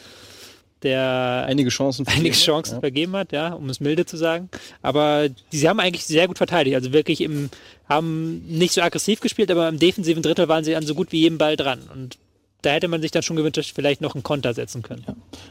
der 0.81 1.45
Einige 1.47 1.69
Chancen. 1.69 2.05
einige 2.07 2.33
vergeben. 2.33 2.35
Chancen 2.45 2.79
vergeben 2.81 3.15
hat, 3.15 3.31
ja, 3.31 3.53
um 3.53 3.69
es 3.69 3.79
milde 3.79 4.05
zu 4.05 4.17
sagen. 4.17 4.49
Aber 4.81 5.29
die, 5.29 5.57
sie 5.57 5.69
haben 5.69 5.79
eigentlich 5.79 6.03
sehr 6.03 6.27
gut 6.27 6.37
verteidigt. 6.37 6.75
Also 6.75 6.91
wirklich 6.91 7.21
im, 7.21 7.49
haben 7.87 8.43
nicht 8.47 8.73
so 8.73 8.81
aggressiv 8.81 9.21
gespielt, 9.21 9.49
aber 9.49 9.69
im 9.69 9.79
defensiven 9.79 10.21
Drittel 10.21 10.49
waren 10.49 10.65
sie 10.65 10.75
an 10.75 10.85
so 10.85 10.93
gut 10.95 11.13
wie 11.13 11.21
jedem 11.21 11.37
Ball 11.37 11.55
dran. 11.55 11.79
Und 11.93 12.17
da 12.63 12.71
hätte 12.71 12.87
man 12.87 13.01
sich 13.01 13.11
dann 13.11 13.23
schon 13.23 13.35
gewünscht, 13.35 13.73
vielleicht 13.75 14.01
noch 14.01 14.15
einen 14.15 14.23
Konter 14.23 14.53
setzen 14.53 14.81
können. 14.81 15.05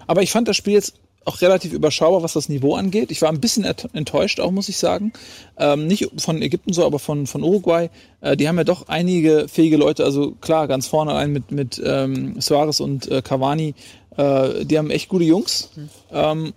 Aber 0.07 0.23
ich 0.23 0.33
fand 0.33 0.49
das 0.49 0.57
Spiel 0.57 0.75
jetzt 0.75 0.95
auch 1.25 1.41
relativ 1.41 1.73
überschaubar, 1.73 2.23
was 2.23 2.33
das 2.33 2.49
Niveau 2.49 2.75
angeht. 2.75 3.11
Ich 3.11 3.23
war 3.23 3.29
ein 3.29 3.41
bisschen 3.41 3.65
enttäuscht 3.65 4.41
auch, 4.41 4.51
muss 4.51 4.69
ich 4.69 4.77
sagen. 4.77 5.13
Ähm, 5.57 5.87
nicht 5.87 6.09
von 6.17 6.43
Ägypten 6.43 6.73
so, 6.73 6.85
aber 6.85 6.99
von, 6.99 7.27
von 7.27 7.43
Uruguay. 7.43 7.91
Äh, 8.21 8.37
die 8.37 8.49
haben 8.49 8.59
ja 8.59 8.65
doch 8.65 8.89
einige 8.89 9.47
fähige 9.49 9.77
Leute. 9.77 10.05
Also 10.05 10.33
klar, 10.41 10.67
ganz 10.67 10.89
vorne 10.89 11.15
ein 11.15 11.33
mit, 11.33 11.53
mit 11.53 11.81
ähm, 11.85 12.41
Suarez 12.41 12.81
und 12.81 13.09
äh, 13.09 13.23
Cavani. 13.23 13.75
Äh, 14.17 14.65
die 14.65 14.79
haben 14.79 14.91
echt 14.91 15.09
gute 15.09 15.25
Jungs. 15.25 15.71
Mhm. 15.77 15.89
Ähm, 16.11 16.53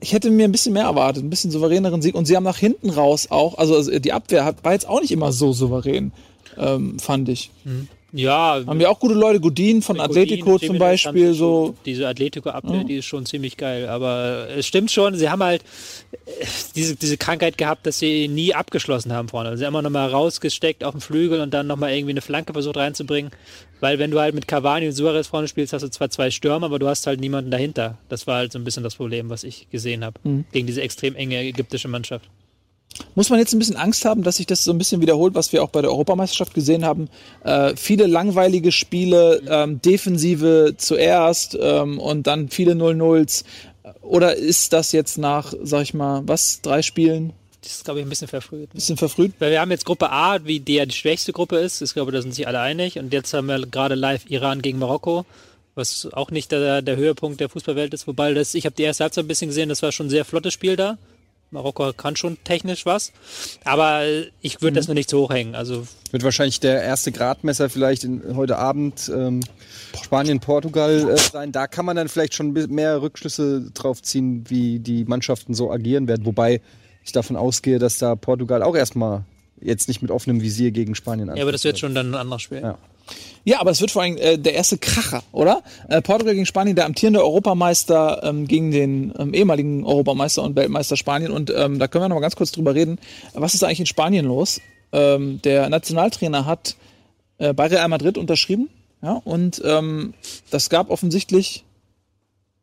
ich 0.00 0.12
hätte 0.12 0.30
mir 0.30 0.44
ein 0.44 0.52
bisschen 0.52 0.74
mehr 0.74 0.84
erwartet, 0.84 1.24
ein 1.24 1.30
bisschen 1.30 1.50
souveräneren 1.50 2.02
Sieg. 2.02 2.14
Und 2.14 2.26
sie 2.26 2.36
haben 2.36 2.44
nach 2.44 2.58
hinten 2.58 2.90
raus 2.90 3.28
auch, 3.30 3.58
also, 3.58 3.74
also 3.74 3.98
die 3.98 4.12
Abwehr 4.12 4.44
hat, 4.44 4.64
war 4.64 4.72
jetzt 4.72 4.88
auch 4.88 5.00
nicht 5.00 5.10
immer 5.10 5.32
so 5.32 5.52
souverän, 5.52 6.12
ähm, 6.56 6.98
fand 6.98 7.28
ich. 7.28 7.50
Mhm. 7.64 7.88
Ja. 8.12 8.62
Haben 8.66 8.78
wir 8.78 8.90
auch 8.90 8.98
gute 8.98 9.14
Leute, 9.14 9.40
Godin 9.40 9.82
von 9.82 9.96
Godin, 9.96 10.10
Atletico 10.10 10.58
zum 10.58 10.78
Beispiel, 10.78 11.34
so. 11.34 11.74
Diese 11.84 12.08
Atletico-Abwehr, 12.08 12.78
ja. 12.78 12.84
die 12.84 12.96
ist 12.96 13.04
schon 13.04 13.26
ziemlich 13.26 13.56
geil. 13.56 13.88
Aber 13.88 14.48
es 14.56 14.66
stimmt 14.66 14.90
schon, 14.90 15.14
sie 15.14 15.28
haben 15.28 15.42
halt 15.42 15.62
äh, 16.12 16.46
diese, 16.74 16.96
diese 16.96 17.18
Krankheit 17.18 17.58
gehabt, 17.58 17.86
dass 17.86 17.98
sie 17.98 18.28
nie 18.28 18.54
abgeschlossen 18.54 19.12
haben 19.12 19.28
vorne. 19.28 19.50
Also 19.50 19.60
sie 19.60 19.66
haben 19.66 19.74
immer 19.74 19.82
nochmal 19.82 20.08
rausgesteckt 20.10 20.84
auf 20.84 20.94
den 20.94 21.00
Flügel 21.00 21.40
und 21.40 21.52
dann 21.52 21.66
nochmal 21.66 21.92
irgendwie 21.92 22.12
eine 22.12 22.22
Flanke 22.22 22.52
versucht 22.54 22.78
reinzubringen. 22.78 23.30
Weil 23.80 23.98
wenn 23.98 24.10
du 24.10 24.18
halt 24.18 24.34
mit 24.34 24.48
Cavani 24.48 24.86
und 24.86 24.92
Suarez 24.92 25.28
vorne 25.28 25.46
spielst, 25.46 25.72
hast 25.72 25.82
du 25.82 25.90
zwar 25.90 26.10
zwei 26.10 26.30
Stürmer, 26.30 26.66
aber 26.66 26.78
du 26.78 26.88
hast 26.88 27.06
halt 27.06 27.20
niemanden 27.20 27.50
dahinter. 27.50 27.98
Das 28.08 28.26
war 28.26 28.36
halt 28.36 28.52
so 28.52 28.58
ein 28.58 28.64
bisschen 28.64 28.82
das 28.82 28.96
Problem, 28.96 29.28
was 29.28 29.44
ich 29.44 29.68
gesehen 29.70 30.04
habe. 30.04 30.18
Mhm. 30.24 30.46
Gegen 30.50 30.66
diese 30.66 30.80
extrem 30.80 31.14
enge 31.14 31.38
ägyptische 31.40 31.88
Mannschaft. 31.88 32.28
Muss 33.18 33.30
man 33.30 33.40
jetzt 33.40 33.52
ein 33.52 33.58
bisschen 33.58 33.74
Angst 33.74 34.04
haben, 34.04 34.22
dass 34.22 34.36
sich 34.36 34.46
das 34.46 34.62
so 34.62 34.70
ein 34.70 34.78
bisschen 34.78 35.00
wiederholt, 35.00 35.34
was 35.34 35.52
wir 35.52 35.64
auch 35.64 35.70
bei 35.70 35.82
der 35.82 35.90
Europameisterschaft 35.90 36.54
gesehen 36.54 36.84
haben? 36.84 37.08
Äh, 37.42 37.74
viele 37.74 38.06
langweilige 38.06 38.70
Spiele, 38.70 39.42
ähm, 39.48 39.82
Defensive 39.82 40.74
zuerst 40.76 41.58
ähm, 41.60 41.98
und 41.98 42.28
dann 42.28 42.48
viele 42.48 42.74
0-0s. 42.74 43.42
Oder 44.02 44.36
ist 44.36 44.72
das 44.72 44.92
jetzt 44.92 45.18
nach, 45.18 45.52
sag 45.64 45.82
ich 45.82 45.94
mal, 45.94 46.22
was, 46.26 46.62
drei 46.62 46.80
Spielen? 46.80 47.32
Das 47.60 47.72
ist, 47.72 47.84
glaube 47.84 47.98
ich, 47.98 48.06
ein 48.06 48.08
bisschen 48.08 48.28
verfrüht. 48.28 48.70
Ein 48.72 48.76
bisschen 48.76 48.96
verfrüht? 48.96 49.32
Weil 49.40 49.50
wir 49.50 49.60
haben 49.60 49.72
jetzt 49.72 49.84
Gruppe 49.84 50.12
A, 50.12 50.38
wie 50.44 50.60
die 50.60 50.74
ja 50.74 50.86
die 50.86 50.94
schwächste 50.94 51.32
Gruppe 51.32 51.56
ist. 51.56 51.82
Ich 51.82 51.94
glaube, 51.94 52.12
da 52.12 52.22
sind 52.22 52.36
sich 52.36 52.46
alle 52.46 52.60
einig. 52.60 53.00
Und 53.00 53.12
jetzt 53.12 53.34
haben 53.34 53.48
wir 53.48 53.58
gerade 53.66 53.96
live 53.96 54.30
Iran 54.30 54.62
gegen 54.62 54.78
Marokko, 54.78 55.26
was 55.74 56.06
auch 56.12 56.30
nicht 56.30 56.52
der, 56.52 56.82
der 56.82 56.94
Höhepunkt 56.94 57.40
der 57.40 57.48
Fußballwelt 57.48 57.92
ist. 57.94 58.06
Wobei 58.06 58.32
das, 58.32 58.54
ich 58.54 58.64
habe 58.64 58.76
die 58.76 58.84
erste 58.84 59.02
Halbzeit 59.02 59.24
ein 59.24 59.28
bisschen 59.28 59.48
gesehen, 59.48 59.70
das 59.70 59.82
war 59.82 59.90
schon 59.90 60.06
ein 60.06 60.10
sehr 60.10 60.24
flottes 60.24 60.54
Spiel 60.54 60.76
da. 60.76 60.98
Marokko 61.50 61.92
kann 61.92 62.16
schon 62.16 62.36
technisch 62.44 62.84
was, 62.84 63.12
aber 63.64 64.02
ich 64.40 64.60
würde 64.60 64.72
mhm. 64.72 64.76
das 64.76 64.88
nur 64.88 64.94
nicht 64.94 65.08
so 65.08 65.22
hochhängen. 65.22 65.54
Also 65.54 65.86
wird 66.10 66.22
wahrscheinlich 66.22 66.60
der 66.60 66.82
erste 66.82 67.12
Gradmesser 67.12 67.70
vielleicht 67.70 68.04
in, 68.04 68.36
heute 68.36 68.58
Abend 68.58 69.10
ähm, 69.14 69.40
Spanien, 70.02 70.40
Portugal 70.40 71.10
äh, 71.10 71.16
sein. 71.16 71.52
Da 71.52 71.66
kann 71.66 71.84
man 71.84 71.96
dann 71.96 72.08
vielleicht 72.08 72.34
schon 72.34 72.52
mehr 72.52 73.00
Rückschlüsse 73.00 73.70
drauf 73.72 74.02
ziehen, 74.02 74.44
wie 74.48 74.78
die 74.78 75.04
Mannschaften 75.04 75.54
so 75.54 75.70
agieren 75.70 76.08
werden. 76.08 76.26
Wobei 76.26 76.60
ich 77.04 77.12
davon 77.12 77.36
ausgehe, 77.36 77.78
dass 77.78 77.98
da 77.98 78.14
Portugal 78.14 78.62
auch 78.62 78.76
erstmal 78.76 79.24
jetzt 79.60 79.88
nicht 79.88 80.02
mit 80.02 80.10
offenem 80.10 80.42
Visier 80.42 80.70
gegen 80.70 80.94
Spanien 80.94 81.28
anfängt. 81.28 81.38
Ja, 81.38 81.44
aber 81.44 81.52
das 81.52 81.64
wird 81.64 81.78
schon 81.78 81.94
dann 81.94 82.10
ein 82.10 82.14
anderes 82.14 82.42
Spiel. 82.42 82.60
Ja. 82.60 82.78
Ja, 83.44 83.60
aber 83.60 83.70
es 83.70 83.80
wird 83.80 83.90
vor 83.90 84.02
allem 84.02 84.16
äh, 84.18 84.36
der 84.38 84.54
erste 84.54 84.78
Kracher, 84.78 85.22
oder? 85.32 85.62
Äh, 85.88 86.02
Portugal 86.02 86.34
gegen 86.34 86.46
Spanien, 86.46 86.76
der 86.76 86.86
amtierende 86.86 87.22
Europameister 87.22 88.22
ähm, 88.22 88.46
gegen 88.46 88.70
den 88.70 89.12
ähm, 89.18 89.32
ehemaligen 89.32 89.84
Europameister 89.84 90.42
und 90.42 90.56
Weltmeister 90.56 90.96
Spanien. 90.96 91.32
Und 91.32 91.50
ähm, 91.56 91.78
da 91.78 91.88
können 91.88 92.04
wir 92.04 92.08
noch 92.08 92.16
mal 92.16 92.20
ganz 92.20 92.36
kurz 92.36 92.52
drüber 92.52 92.74
reden. 92.74 92.98
Was 93.34 93.54
ist 93.54 93.64
eigentlich 93.64 93.80
in 93.80 93.86
Spanien 93.86 94.26
los? 94.26 94.60
Ähm, 94.92 95.40
der 95.42 95.68
Nationaltrainer 95.68 96.46
hat 96.46 96.76
äh, 97.38 97.52
bei 97.54 97.66
Real 97.66 97.88
Madrid 97.88 98.18
unterschrieben. 98.18 98.68
Ja, 99.02 99.12
und 99.12 99.62
ähm, 99.64 100.14
das 100.50 100.70
gab 100.70 100.90
offensichtlich 100.90 101.64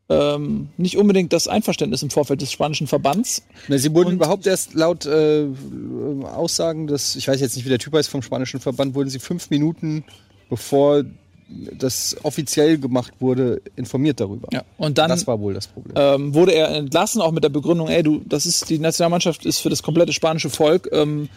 ähm, 0.09 0.69
nicht 0.77 0.97
unbedingt 0.97 1.33
das 1.33 1.47
Einverständnis 1.47 2.03
im 2.03 2.09
Vorfeld 2.09 2.41
des 2.41 2.51
spanischen 2.51 2.87
Verbands. 2.87 3.43
Na, 3.67 3.77
sie 3.77 3.93
wurden 3.93 4.09
und 4.09 4.15
überhaupt 4.15 4.45
erst 4.45 4.73
laut 4.73 5.05
äh, 5.05 5.47
Aussagen 6.23 6.87
des, 6.87 7.15
ich 7.15 7.27
weiß 7.27 7.41
jetzt 7.41 7.55
nicht, 7.55 7.65
wie 7.65 7.69
der 7.69 7.79
Typ 7.79 7.93
heißt 7.93 8.09
vom 8.09 8.21
spanischen 8.21 8.59
Verband, 8.59 8.93
wurden 8.93 9.09
sie 9.09 9.19
fünf 9.19 9.49
Minuten 9.49 10.03
bevor 10.49 11.03
das 11.47 12.15
offiziell 12.23 12.77
gemacht 12.77 13.13
wurde, 13.19 13.61
informiert 13.75 14.19
darüber. 14.19 14.47
Ja, 14.51 14.63
und 14.77 14.97
dann 14.97 15.09
das 15.09 15.27
war 15.27 15.39
wohl 15.39 15.53
das 15.53 15.67
Problem. 15.67 15.93
Ähm, 15.95 16.33
wurde 16.33 16.53
er 16.53 16.69
entlassen, 16.69 17.21
auch 17.21 17.31
mit 17.31 17.43
der 17.43 17.49
Begründung, 17.49 17.87
ey, 17.87 18.01
du, 18.01 18.21
das 18.25 18.45
ist 18.45 18.69
die 18.69 18.79
Nationalmannschaft 18.79 19.45
ist 19.45 19.59
für 19.59 19.69
das 19.69 19.83
komplette 19.83 20.11
spanische 20.11 20.49
Volk. 20.49 20.89
Ähm, 20.91 21.29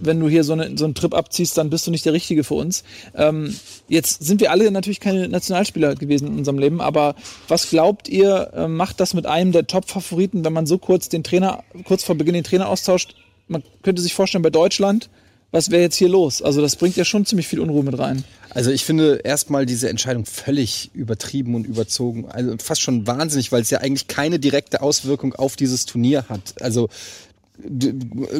wenn 0.00 0.20
du 0.20 0.28
hier 0.28 0.44
so, 0.44 0.52
eine, 0.52 0.76
so 0.76 0.84
einen 0.84 0.94
Trip 0.94 1.14
abziehst, 1.14 1.56
dann 1.56 1.70
bist 1.70 1.86
du 1.86 1.90
nicht 1.90 2.04
der 2.04 2.12
Richtige 2.12 2.44
für 2.44 2.54
uns. 2.54 2.84
Ähm, 3.14 3.54
jetzt 3.88 4.22
sind 4.22 4.40
wir 4.40 4.50
alle 4.50 4.70
natürlich 4.70 5.00
keine 5.00 5.28
Nationalspieler 5.28 5.94
gewesen 5.94 6.28
in 6.28 6.38
unserem 6.38 6.58
Leben, 6.58 6.82
aber 6.82 7.14
was 7.48 7.70
glaubt 7.70 8.08
ihr, 8.08 8.50
äh, 8.54 8.68
macht 8.68 9.00
das 9.00 9.14
mit 9.14 9.24
einem 9.24 9.52
der 9.52 9.66
Top-Favoriten, 9.66 10.44
wenn 10.44 10.52
man 10.52 10.66
so 10.66 10.76
kurz 10.76 11.08
den 11.08 11.24
Trainer, 11.24 11.62
kurz 11.84 12.04
vor 12.04 12.16
Beginn 12.16 12.34
den 12.34 12.44
Trainer 12.44 12.68
austauscht? 12.68 13.14
Man 13.46 13.62
könnte 13.82 14.02
sich 14.02 14.12
vorstellen, 14.12 14.42
bei 14.42 14.50
Deutschland, 14.50 15.08
was 15.50 15.70
wäre 15.70 15.82
jetzt 15.82 15.96
hier 15.96 16.08
los? 16.08 16.42
Also 16.42 16.60
das 16.60 16.76
bringt 16.76 16.96
ja 16.96 17.04
schon 17.04 17.24
ziemlich 17.24 17.48
viel 17.48 17.60
Unruhe 17.60 17.82
mit 17.82 17.98
rein. 17.98 18.24
Also 18.50 18.70
ich 18.70 18.84
finde 18.84 19.20
erstmal 19.24 19.66
diese 19.66 19.88
Entscheidung 19.88 20.26
völlig 20.26 20.90
übertrieben 20.94 21.54
und 21.54 21.66
überzogen. 21.66 22.26
Also 22.28 22.54
fast 22.58 22.82
schon 22.82 23.06
wahnsinnig, 23.06 23.50
weil 23.52 23.62
es 23.62 23.70
ja 23.70 23.78
eigentlich 23.78 24.08
keine 24.08 24.38
direkte 24.38 24.82
Auswirkung 24.82 25.34
auf 25.34 25.56
dieses 25.56 25.86
Turnier 25.86 26.26
hat. 26.28 26.60
Also 26.60 26.88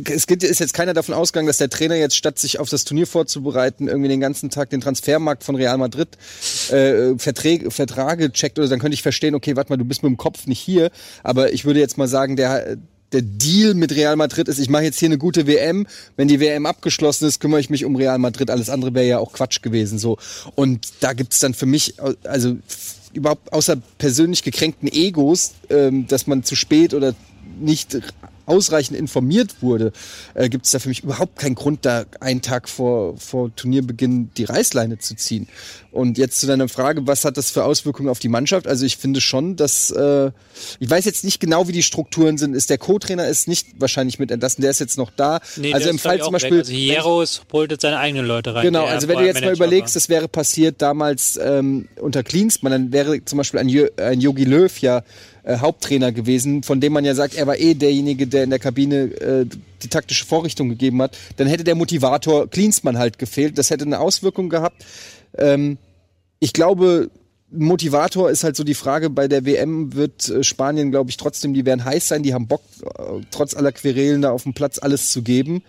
es 0.04 0.24
ist 0.26 0.60
jetzt 0.60 0.74
keiner 0.74 0.94
davon 0.94 1.14
ausgegangen, 1.14 1.48
dass 1.48 1.56
der 1.56 1.68
Trainer 1.68 1.96
jetzt 1.96 2.16
statt 2.16 2.38
sich 2.38 2.60
auf 2.60 2.68
das 2.68 2.84
Turnier 2.84 3.06
vorzubereiten, 3.06 3.88
irgendwie 3.88 4.08
den 4.08 4.20
ganzen 4.20 4.48
Tag 4.48 4.70
den 4.70 4.80
Transfermarkt 4.80 5.42
von 5.42 5.56
Real 5.56 5.76
Madrid 5.76 6.08
äh, 6.70 7.18
Verträge, 7.18 7.70
Vertrage 7.72 8.30
checkt 8.32 8.58
oder 8.58 8.68
dann 8.68 8.78
könnte 8.78 8.94
ich 8.94 9.02
verstehen, 9.02 9.34
okay, 9.34 9.56
warte 9.56 9.72
mal, 9.72 9.76
du 9.76 9.84
bist 9.84 10.04
mit 10.04 10.10
dem 10.10 10.18
Kopf 10.18 10.46
nicht 10.46 10.60
hier, 10.60 10.90
aber 11.24 11.52
ich 11.52 11.64
würde 11.64 11.80
jetzt 11.80 11.98
mal 11.98 12.06
sagen, 12.06 12.36
der 12.36 12.76
der 13.12 13.22
Deal 13.22 13.74
mit 13.74 13.92
Real 13.92 14.16
Madrid 14.16 14.48
ist, 14.48 14.58
ich 14.58 14.68
mache 14.68 14.84
jetzt 14.84 14.98
hier 14.98 15.08
eine 15.08 15.18
gute 15.18 15.46
WM. 15.46 15.86
Wenn 16.16 16.28
die 16.28 16.40
WM 16.40 16.66
abgeschlossen 16.66 17.26
ist, 17.26 17.40
kümmere 17.40 17.60
ich 17.60 17.70
mich 17.70 17.84
um 17.84 17.96
Real 17.96 18.18
Madrid. 18.18 18.50
Alles 18.50 18.68
andere 18.70 18.94
wäre 18.94 19.06
ja 19.06 19.18
auch 19.18 19.32
Quatsch 19.32 19.62
gewesen. 19.62 19.98
So 19.98 20.18
und 20.54 20.88
da 21.00 21.12
gibt's 21.12 21.40
dann 21.40 21.54
für 21.54 21.66
mich 21.66 21.94
also 22.24 22.56
überhaupt 23.12 23.52
außer 23.52 23.76
persönlich 23.98 24.42
gekränkten 24.42 24.88
Egos, 24.90 25.54
ähm, 25.70 26.06
dass 26.06 26.26
man 26.26 26.44
zu 26.44 26.54
spät 26.54 26.94
oder 26.94 27.14
nicht 27.58 27.98
ausreichend 28.48 28.98
informiert 28.98 29.56
wurde, 29.60 29.92
äh, 30.34 30.48
gibt 30.48 30.66
es 30.66 30.72
da 30.72 30.78
für 30.78 30.88
mich 30.88 31.04
überhaupt 31.04 31.38
keinen 31.38 31.54
Grund, 31.54 31.84
da 31.84 32.04
einen 32.20 32.42
Tag 32.42 32.68
vor, 32.68 33.16
vor 33.16 33.54
Turnierbeginn 33.54 34.30
die 34.36 34.44
Reißleine 34.44 34.98
zu 34.98 35.14
ziehen. 35.14 35.48
Und 35.90 36.18
jetzt 36.18 36.40
zu 36.40 36.46
deiner 36.46 36.68
Frage, 36.68 37.06
was 37.06 37.24
hat 37.24 37.36
das 37.36 37.50
für 37.50 37.64
Auswirkungen 37.64 38.08
auf 38.08 38.18
die 38.18 38.28
Mannschaft? 38.28 38.66
Also 38.66 38.84
ich 38.84 38.98
finde 38.98 39.20
schon, 39.20 39.56
dass 39.56 39.90
äh, 39.90 40.30
ich 40.78 40.88
weiß 40.90 41.04
jetzt 41.06 41.24
nicht 41.24 41.40
genau, 41.40 41.66
wie 41.66 41.72
die 41.72 41.82
Strukturen 41.82 42.36
sind. 42.38 42.54
Ist 42.54 42.70
der 42.70 42.78
Co-Trainer 42.78 43.26
ist 43.26 43.48
nicht 43.48 43.80
wahrscheinlich 43.80 44.18
mit 44.18 44.30
entlassen, 44.30 44.62
der 44.62 44.70
ist 44.70 44.80
jetzt 44.80 44.98
noch 44.98 45.10
da. 45.10 45.40
Nee, 45.56 45.72
also 45.72 45.88
im 45.88 45.98
Fall 45.98 46.20
zum 46.20 46.32
Beispiel. 46.32 46.58
Weg. 46.58 46.60
Also 46.60 46.72
Hieros 46.72 47.42
holt 47.52 47.70
jetzt 47.70 47.82
seine 47.82 47.98
eigenen 47.98 48.26
Leute 48.26 48.54
rein. 48.54 48.64
Genau, 48.64 48.84
also 48.84 49.08
wenn 49.08 49.18
du 49.18 49.24
jetzt 49.24 49.40
mal 49.40 49.52
überlegst, 49.52 49.96
das 49.96 50.08
wäre 50.08 50.28
passiert 50.28 50.82
damals 50.82 51.38
ähm, 51.42 51.88
unter 52.00 52.22
Klinsmann, 52.22 52.72
dann 52.72 52.92
wäre 52.92 53.24
zum 53.24 53.38
Beispiel 53.38 53.60
ein, 53.60 53.88
ein 53.98 54.20
Yogi 54.20 54.44
Löw 54.44 54.78
ja 54.80 55.02
äh, 55.48 55.60
Haupttrainer 55.60 56.12
gewesen, 56.12 56.62
von 56.62 56.78
dem 56.78 56.92
man 56.92 57.06
ja 57.06 57.14
sagt, 57.14 57.34
er 57.34 57.46
war 57.46 57.58
eh 57.58 57.72
derjenige, 57.72 58.26
der 58.26 58.44
in 58.44 58.50
der 58.50 58.58
Kabine 58.58 59.04
äh, 59.20 59.46
die 59.82 59.88
taktische 59.88 60.26
Vorrichtung 60.26 60.68
gegeben 60.68 61.00
hat, 61.00 61.16
dann 61.38 61.46
hätte 61.46 61.64
der 61.64 61.74
Motivator 61.74 62.50
Klinsmann 62.50 62.98
halt 62.98 63.18
gefehlt. 63.18 63.56
Das 63.56 63.70
hätte 63.70 63.86
eine 63.86 63.98
Auswirkung 63.98 64.50
gehabt. 64.50 64.84
Ähm, 65.38 65.78
ich 66.38 66.52
glaube, 66.52 67.10
Motivator 67.50 68.30
ist 68.30 68.44
halt 68.44 68.56
so 68.56 68.64
die 68.64 68.74
Frage, 68.74 69.08
bei 69.08 69.26
der 69.26 69.46
WM 69.46 69.94
wird 69.94 70.28
äh, 70.28 70.44
Spanien, 70.44 70.90
glaube 70.90 71.08
ich, 71.08 71.16
trotzdem, 71.16 71.54
die 71.54 71.64
werden 71.64 71.82
heiß 71.82 72.08
sein, 72.08 72.22
die 72.22 72.34
haben 72.34 72.46
Bock, 72.46 72.62
äh, 72.82 73.22
trotz 73.30 73.54
aller 73.54 73.72
Querelen 73.72 74.20
da 74.20 74.32
auf 74.32 74.42
dem 74.42 74.52
Platz 74.52 74.78
alles 74.78 75.10
zu 75.10 75.22
geben. 75.22 75.62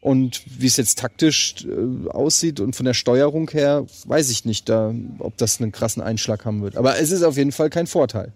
Und 0.00 0.42
wie 0.46 0.66
es 0.66 0.76
jetzt 0.76 0.98
taktisch 0.98 1.66
aussieht 2.08 2.60
und 2.60 2.76
von 2.76 2.86
der 2.86 2.94
Steuerung 2.94 3.50
her, 3.50 3.86
weiß 4.04 4.30
ich 4.30 4.44
nicht, 4.44 4.68
da, 4.68 4.94
ob 5.18 5.36
das 5.36 5.60
einen 5.60 5.72
krassen 5.72 6.00
Einschlag 6.00 6.44
haben 6.44 6.62
wird. 6.62 6.76
Aber 6.76 6.98
es 7.00 7.10
ist 7.10 7.24
auf 7.24 7.36
jeden 7.36 7.50
Fall 7.50 7.70
kein 7.70 7.88
Vorteil. 7.88 8.32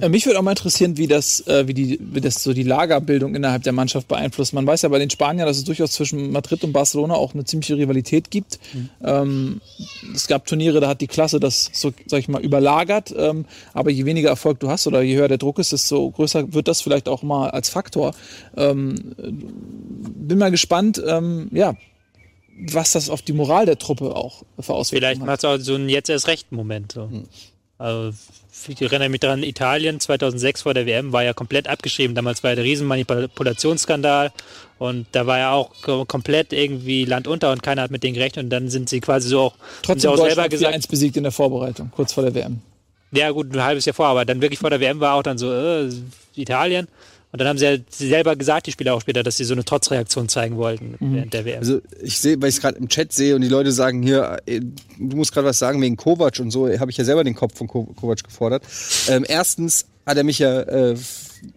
Äh, 0.00 0.08
mich 0.08 0.26
würde 0.26 0.38
auch 0.38 0.42
mal 0.42 0.50
interessieren, 0.50 0.96
wie 0.96 1.06
das, 1.06 1.46
äh, 1.46 1.66
wie, 1.68 1.74
die, 1.74 1.98
wie 2.00 2.20
das 2.20 2.42
so 2.42 2.52
die 2.52 2.62
Lagerbildung 2.62 3.34
innerhalb 3.34 3.62
der 3.62 3.72
Mannschaft 3.72 4.08
beeinflusst. 4.08 4.52
Man 4.52 4.66
weiß 4.66 4.82
ja 4.82 4.88
bei 4.88 4.98
den 4.98 5.10
Spaniern, 5.10 5.46
dass 5.46 5.56
es 5.56 5.64
durchaus 5.64 5.92
zwischen 5.92 6.32
Madrid 6.32 6.64
und 6.64 6.72
Barcelona 6.72 7.14
auch 7.14 7.34
eine 7.34 7.44
ziemliche 7.44 7.76
Rivalität 7.76 8.30
gibt. 8.30 8.58
Mhm. 8.72 8.90
Ähm, 9.02 9.60
es 10.14 10.26
gab 10.26 10.46
Turniere, 10.46 10.80
da 10.80 10.88
hat 10.88 11.00
die 11.00 11.06
Klasse 11.06 11.40
das 11.40 11.70
so, 11.72 11.92
sag 12.06 12.18
ich 12.18 12.28
mal, 12.28 12.42
überlagert. 12.42 13.14
Ähm, 13.16 13.44
aber 13.72 13.90
je 13.90 14.04
weniger 14.04 14.30
Erfolg 14.30 14.60
du 14.60 14.68
hast 14.68 14.86
oder 14.86 15.02
je 15.02 15.16
höher 15.16 15.28
der 15.28 15.38
Druck 15.38 15.58
ist, 15.58 15.72
desto 15.72 16.10
größer 16.10 16.52
wird 16.52 16.68
das 16.68 16.80
vielleicht 16.80 17.08
auch 17.08 17.22
mal 17.22 17.50
als 17.50 17.68
Faktor. 17.68 18.14
Ähm, 18.56 19.14
bin 19.16 20.38
mal 20.38 20.50
gespannt, 20.50 21.02
ja, 21.52 21.74
was 22.56 22.92
das 22.92 23.10
auf 23.10 23.22
die 23.22 23.32
Moral 23.32 23.66
der 23.66 23.78
Truppe 23.78 24.14
auch 24.14 24.42
für 24.58 24.74
Auswirkungen 24.74 25.16
Vielleicht 25.16 25.26
macht 25.26 25.38
es 25.38 25.44
auch 25.44 25.58
so 25.58 25.74
einen 25.74 25.88
jetzt 25.88 26.08
erst 26.08 26.28
recht 26.28 26.52
Moment. 26.52 26.92
So. 26.92 27.06
Mhm. 27.06 27.24
Also, 27.76 28.16
ich 28.68 28.80
erinnere 28.80 29.08
mich 29.08 29.20
daran, 29.20 29.42
Italien 29.42 29.98
2006 29.98 30.62
vor 30.62 30.74
der 30.74 30.86
WM 30.86 31.12
war 31.12 31.24
ja 31.24 31.32
komplett 31.32 31.68
abgeschrieben. 31.68 32.14
Damals 32.14 32.42
war 32.42 32.50
ja 32.50 32.56
der 32.56 32.64
Riesenmanipulationsskandal 32.64 34.32
und 34.78 35.06
da 35.12 35.26
war 35.26 35.38
ja 35.38 35.52
auch 35.52 35.70
komplett 36.06 36.52
irgendwie 36.52 37.04
Land 37.04 37.26
unter 37.26 37.50
und 37.50 37.62
keiner 37.62 37.82
hat 37.82 37.90
mit 37.90 38.04
denen 38.04 38.14
gerechnet 38.14 38.44
und 38.44 38.50
dann 38.50 38.68
sind 38.68 38.88
sie 38.88 39.00
quasi 39.00 39.28
so 39.28 39.40
auch, 39.40 39.54
Trotzdem 39.82 40.12
auch 40.12 40.16
selber 40.16 40.48
gesagt. 40.48 40.72
1 40.72 40.86
besiegt 40.86 41.16
in 41.16 41.24
der 41.24 41.32
Vorbereitung, 41.32 41.90
kurz 41.90 42.12
vor 42.12 42.22
der 42.22 42.34
WM. 42.34 42.60
Ja, 43.10 43.30
gut, 43.30 43.52
ein 43.52 43.62
halbes 43.62 43.84
Jahr 43.84 43.94
vor, 43.94 44.06
aber 44.06 44.24
dann 44.24 44.40
wirklich 44.40 44.60
vor 44.60 44.70
der 44.70 44.80
WM 44.80 45.00
war 45.00 45.14
auch 45.14 45.22
dann 45.22 45.38
so, 45.38 45.52
äh, 45.52 45.90
Italien. 46.36 46.88
Und 47.34 47.40
dann 47.40 47.48
haben 47.48 47.58
sie 47.58 47.64
ja 47.64 47.76
selber 47.90 48.36
gesagt, 48.36 48.68
die 48.68 48.70
Spieler 48.70 48.94
auch 48.94 49.00
später, 49.00 49.24
dass 49.24 49.38
sie 49.38 49.42
so 49.42 49.54
eine 49.54 49.64
Trotzreaktion 49.64 50.28
zeigen 50.28 50.56
wollten 50.56 50.94
während 51.00 51.34
der 51.34 51.44
WM. 51.44 51.58
Also 51.58 51.80
ich 52.00 52.20
sehe, 52.20 52.40
weil 52.40 52.48
ich 52.48 52.54
es 52.54 52.60
gerade 52.60 52.78
im 52.78 52.86
Chat 52.88 53.12
sehe 53.12 53.34
und 53.34 53.40
die 53.40 53.48
Leute 53.48 53.72
sagen 53.72 54.04
hier, 54.04 54.36
äh, 54.46 54.60
du 54.60 55.16
musst 55.16 55.32
gerade 55.32 55.48
was 55.48 55.58
sagen 55.58 55.82
wegen 55.82 55.96
Kovac 55.96 56.38
und 56.38 56.52
so, 56.52 56.68
habe 56.78 56.92
ich 56.92 56.96
ja 56.96 57.02
selber 57.04 57.24
den 57.24 57.34
Kopf 57.34 57.58
von 57.58 57.66
Ko- 57.66 57.92
Kovac 57.96 58.22
gefordert. 58.22 58.62
Ähm, 59.08 59.24
erstens 59.26 59.86
hat 60.06 60.16
er 60.16 60.22
mich 60.22 60.38
ja, 60.38 60.60
äh, 60.60 60.94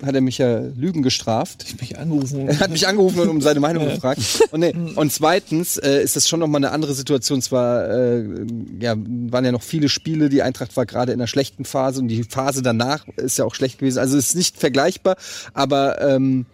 hat 0.06 0.16
er 0.16 0.22
mich 0.22 0.38
ja 0.38 0.60
Lügen 0.60 1.04
gestraft. 1.04 1.66
Ich 1.68 1.80
mich 1.80 1.98
angerufen. 1.98 2.48
Er 2.48 2.60
hat 2.60 2.72
mich 2.72 2.88
angerufen 2.88 3.20
und 3.20 3.30
um 3.30 3.42
seine 3.42 3.60
Meinung 3.60 3.86
gefragt. 3.90 4.22
Und, 4.52 4.60
nee, 4.60 4.74
und 4.96 5.12
zweitens 5.12 5.78
äh, 5.78 6.02
ist 6.04 6.16
das 6.16 6.28
schon 6.28 6.40
noch 6.40 6.48
mal 6.48 6.58
eine 6.58 6.72
andere 6.72 6.94
Situation. 6.94 7.42
Zwar 7.42 7.90
äh, 7.90 8.26
ja, 8.80 8.96
waren 8.98 9.46
ja 9.46 9.52
noch 9.52 9.64
viele 9.64 9.90
Spiele, 9.90 10.30
die 10.30 10.42
Eintracht 10.42 10.76
war 10.78 10.86
gerade 10.86 11.12
in 11.12 11.20
einer 11.20 11.28
schlechten 11.28 11.66
Phase 11.66 12.02
und 12.02 12.08
die 12.08 12.24
Phase 12.24 12.62
danach 12.62 13.08
ist 13.18 13.38
ja 13.38 13.46
auch 13.46 13.56
schlecht 13.56 13.80
gewesen. 13.80 14.00
Also 14.00 14.18
es 14.18 14.30
ist 14.30 14.36
nicht 14.36 14.58
vergleichbar, 14.58 15.18
aber 15.54 16.02
ähm, 16.02 16.46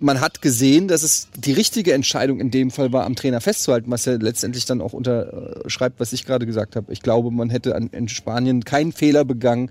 man 0.00 0.20
hat 0.20 0.42
gesehen, 0.42 0.88
dass 0.88 1.02
es 1.02 1.28
die 1.36 1.52
richtige 1.52 1.92
Entscheidung 1.92 2.40
in 2.40 2.50
dem 2.50 2.70
Fall 2.70 2.92
war, 2.92 3.04
am 3.04 3.16
Trainer 3.16 3.40
festzuhalten, 3.40 3.90
was 3.90 4.04
ja 4.04 4.14
letztendlich 4.14 4.64
dann 4.64 4.80
auch 4.80 4.92
unterschreibt, 4.92 5.98
was 5.98 6.12
ich 6.12 6.24
gerade 6.24 6.46
gesagt 6.46 6.76
habe. 6.76 6.92
Ich 6.92 7.02
glaube, 7.02 7.30
man 7.30 7.50
hätte 7.50 7.74
an, 7.74 7.88
in 7.88 8.08
Spanien 8.08 8.64
keinen 8.64 8.92
Fehler 8.92 9.24
begangen, 9.24 9.70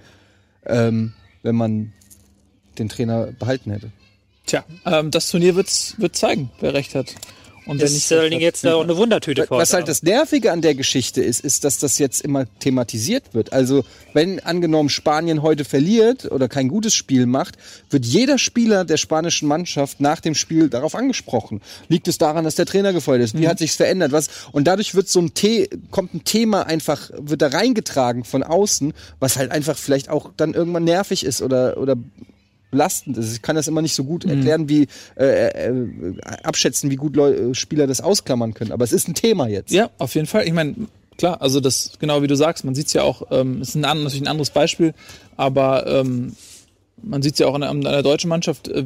ähm, 0.66 1.14
wenn 1.44 1.56
man 1.56 1.94
den 2.80 2.90
Trainer 2.90 3.28
behalten 3.38 3.72
hätte. 3.72 3.92
Tja, 4.46 4.64
ähm, 4.86 5.12
das 5.12 5.30
Turnier 5.30 5.56
wird's, 5.56 5.96
wird 5.98 6.16
zeigen, 6.16 6.52
wer 6.60 6.74
recht 6.74 6.96
hat. 6.96 7.14
Und 7.68 7.82
Das 7.82 7.92
ist 7.92 8.10
äh, 8.14 8.28
jetzt 8.28 8.66
auch 8.66 8.82
eine 8.82 8.96
Wundertüte 8.96 9.46
vor 9.46 9.58
Was 9.58 9.74
halt 9.74 9.90
das 9.90 10.02
Nervige 10.02 10.54
an 10.54 10.62
der 10.62 10.74
Geschichte 10.74 11.22
ist, 11.22 11.42
ist, 11.42 11.66
dass 11.66 11.80
das 11.80 12.00
jetzt 12.00 12.22
immer 12.22 12.46
thematisiert 12.60 13.34
wird. 13.34 13.52
Also, 13.52 13.84
wenn 14.14 14.40
angenommen 14.40 14.88
Spanien 14.88 15.42
heute 15.42 15.66
verliert 15.66 16.32
oder 16.32 16.48
kein 16.48 16.70
gutes 16.70 16.96
Spiel 16.96 17.26
macht, 17.26 17.58
wird 17.90 18.06
jeder 18.06 18.38
Spieler 18.38 18.86
der 18.86 18.96
spanischen 18.96 19.50
Mannschaft 19.50 20.00
nach 20.00 20.22
dem 20.22 20.34
Spiel 20.34 20.70
darauf 20.70 20.96
angesprochen. 20.96 21.62
Liegt 21.90 22.08
es 22.08 22.18
daran, 22.18 22.46
dass 22.46 22.56
der 22.56 22.66
Trainer 22.66 22.94
gefeuert 22.94 23.22
ist? 23.22 23.34
Wie 23.38 23.42
Mhm. 23.42 23.50
hat 23.50 23.60
sich's 23.60 23.76
verändert? 23.76 24.14
Was? 24.14 24.30
Und 24.54 24.66
dadurch 24.66 24.96
wird 24.96 25.10
so 25.10 25.20
ein 25.20 25.32
The 25.36 25.70
kommt 25.92 26.14
ein 26.14 26.24
Thema 26.24 26.66
einfach, 26.66 27.12
wird 27.18 27.42
da 27.42 27.48
reingetragen 27.48 28.24
von 28.24 28.44
außen, 28.44 28.94
was 29.20 29.36
halt 29.36 29.52
einfach 29.52 29.78
vielleicht 29.78 30.08
auch 30.08 30.32
dann 30.38 30.54
irgendwann 30.54 30.86
nervig 30.86 31.26
ist 31.26 31.42
oder, 31.42 31.78
oder 31.78 31.98
belastend 32.72 33.18
ist. 33.18 33.34
Ich 33.34 33.42
kann 33.42 33.56
das 33.56 33.68
immer 33.68 33.82
nicht 33.82 33.96
so 33.96 34.04
gut 34.04 34.26
Mhm. 34.26 34.32
erklären, 34.32 34.70
wie 34.70 34.88
äh, 35.18 35.48
äh, 35.48 35.74
abschätzen, 36.44 36.90
wie 36.92 36.96
gut 36.96 37.16
Leu 37.16 37.54
Spieler 37.54 37.88
das 37.88 38.02
ausklammern 38.02 38.54
können. 38.54 38.72
Aber 38.72 38.84
es 38.84 38.92
ist 38.92 39.08
ein 39.08 39.14
Thema 39.14 39.48
jetzt. 39.48 39.72
Ja, 39.72 39.90
auf 39.98 40.16
jeden 40.16 40.28
Fall. 40.28 40.46
Ich 40.46 40.54
meine, 40.54 40.76
klar, 41.18 41.42
also 41.42 41.60
das, 41.60 41.94
genau 42.00 42.22
wie 42.22 42.28
du 42.28 42.36
sagst, 42.36 42.66
man 42.66 42.76
sieht 42.76 42.88
es 42.88 42.94
ja 42.94 43.04
auch, 43.04 43.24
ähm, 43.32 43.62
ist 43.62 43.76
ein, 43.76 43.82
natürlich 43.82 44.22
ein 44.22 44.28
anderes 44.28 44.50
Beispiel, 44.50 44.94
aber 45.38 45.88
ähm, 45.88 46.36
man 47.02 47.22
sieht 47.22 47.34
es 47.34 47.40
ja 47.40 47.48
auch 47.48 47.54
an 47.56 47.62
der, 47.62 47.70
an 47.70 47.82
der 47.82 48.04
deutschen 48.04 48.30
Mannschaft, 48.30 48.68
äh, 48.68 48.84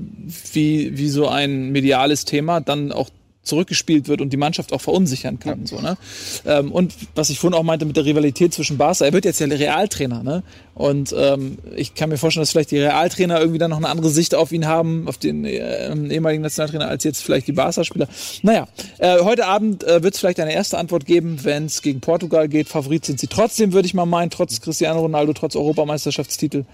wie, 0.53 0.97
wie 0.97 1.09
so 1.09 1.27
ein 1.27 1.71
mediales 1.71 2.25
Thema 2.25 2.59
dann 2.61 2.91
auch 2.91 3.09
zurückgespielt 3.43 4.07
wird 4.07 4.21
und 4.21 4.31
die 4.31 4.37
Mannschaft 4.37 4.71
auch 4.71 4.81
verunsichern 4.81 5.39
kann. 5.39 5.65
So, 5.65 5.79
ne? 5.79 5.97
ähm, 6.45 6.71
und 6.71 6.93
was 7.15 7.29
ich 7.31 7.39
vorhin 7.39 7.57
auch 7.57 7.63
meinte 7.63 7.85
mit 7.85 7.97
der 7.97 8.05
Rivalität 8.05 8.53
zwischen 8.53 8.77
Barca, 8.77 9.03
er 9.03 9.13
wird 9.13 9.25
jetzt 9.25 9.39
ja 9.39 9.47
Realtrainer, 9.47 10.21
ne? 10.21 10.43
Und 10.75 11.13
ähm, 11.17 11.57
ich 11.75 11.95
kann 11.95 12.09
mir 12.09 12.17
vorstellen, 12.17 12.43
dass 12.43 12.51
vielleicht 12.51 12.71
die 12.71 12.79
Realtrainer 12.79 13.39
irgendwie 13.39 13.57
dann 13.57 13.71
noch 13.71 13.77
eine 13.77 13.89
andere 13.89 14.09
Sicht 14.09 14.35
auf 14.35 14.51
ihn 14.51 14.67
haben, 14.67 15.07
auf 15.07 15.17
den 15.17 15.45
äh, 15.45 15.93
ehemaligen 15.93 16.43
Nationaltrainer, 16.43 16.87
als 16.87 17.03
jetzt 17.03 17.23
vielleicht 17.23 17.47
die 17.47 17.51
Barca-Spieler. 17.51 18.07
Naja, 18.41 18.67
äh, 18.99 19.19
heute 19.19 19.47
Abend 19.47 19.83
äh, 19.83 20.01
wird 20.01 20.13
es 20.13 20.19
vielleicht 20.19 20.39
eine 20.39 20.53
erste 20.53 20.77
Antwort 20.77 21.05
geben, 21.05 21.43
wenn 21.43 21.65
es 21.65 21.81
gegen 21.81 21.99
Portugal 21.99 22.47
geht. 22.47 22.69
Favorit 22.69 23.05
sind 23.05 23.19
sie 23.19 23.27
trotzdem, 23.27 23.73
würde 23.73 23.87
ich 23.87 23.93
mal 23.93 24.05
meinen, 24.05 24.29
trotz 24.29 24.61
Cristiano 24.61 25.01
Ronaldo, 25.01 25.33
trotz 25.33 25.55
Europameisterschaftstitel. 25.55 26.65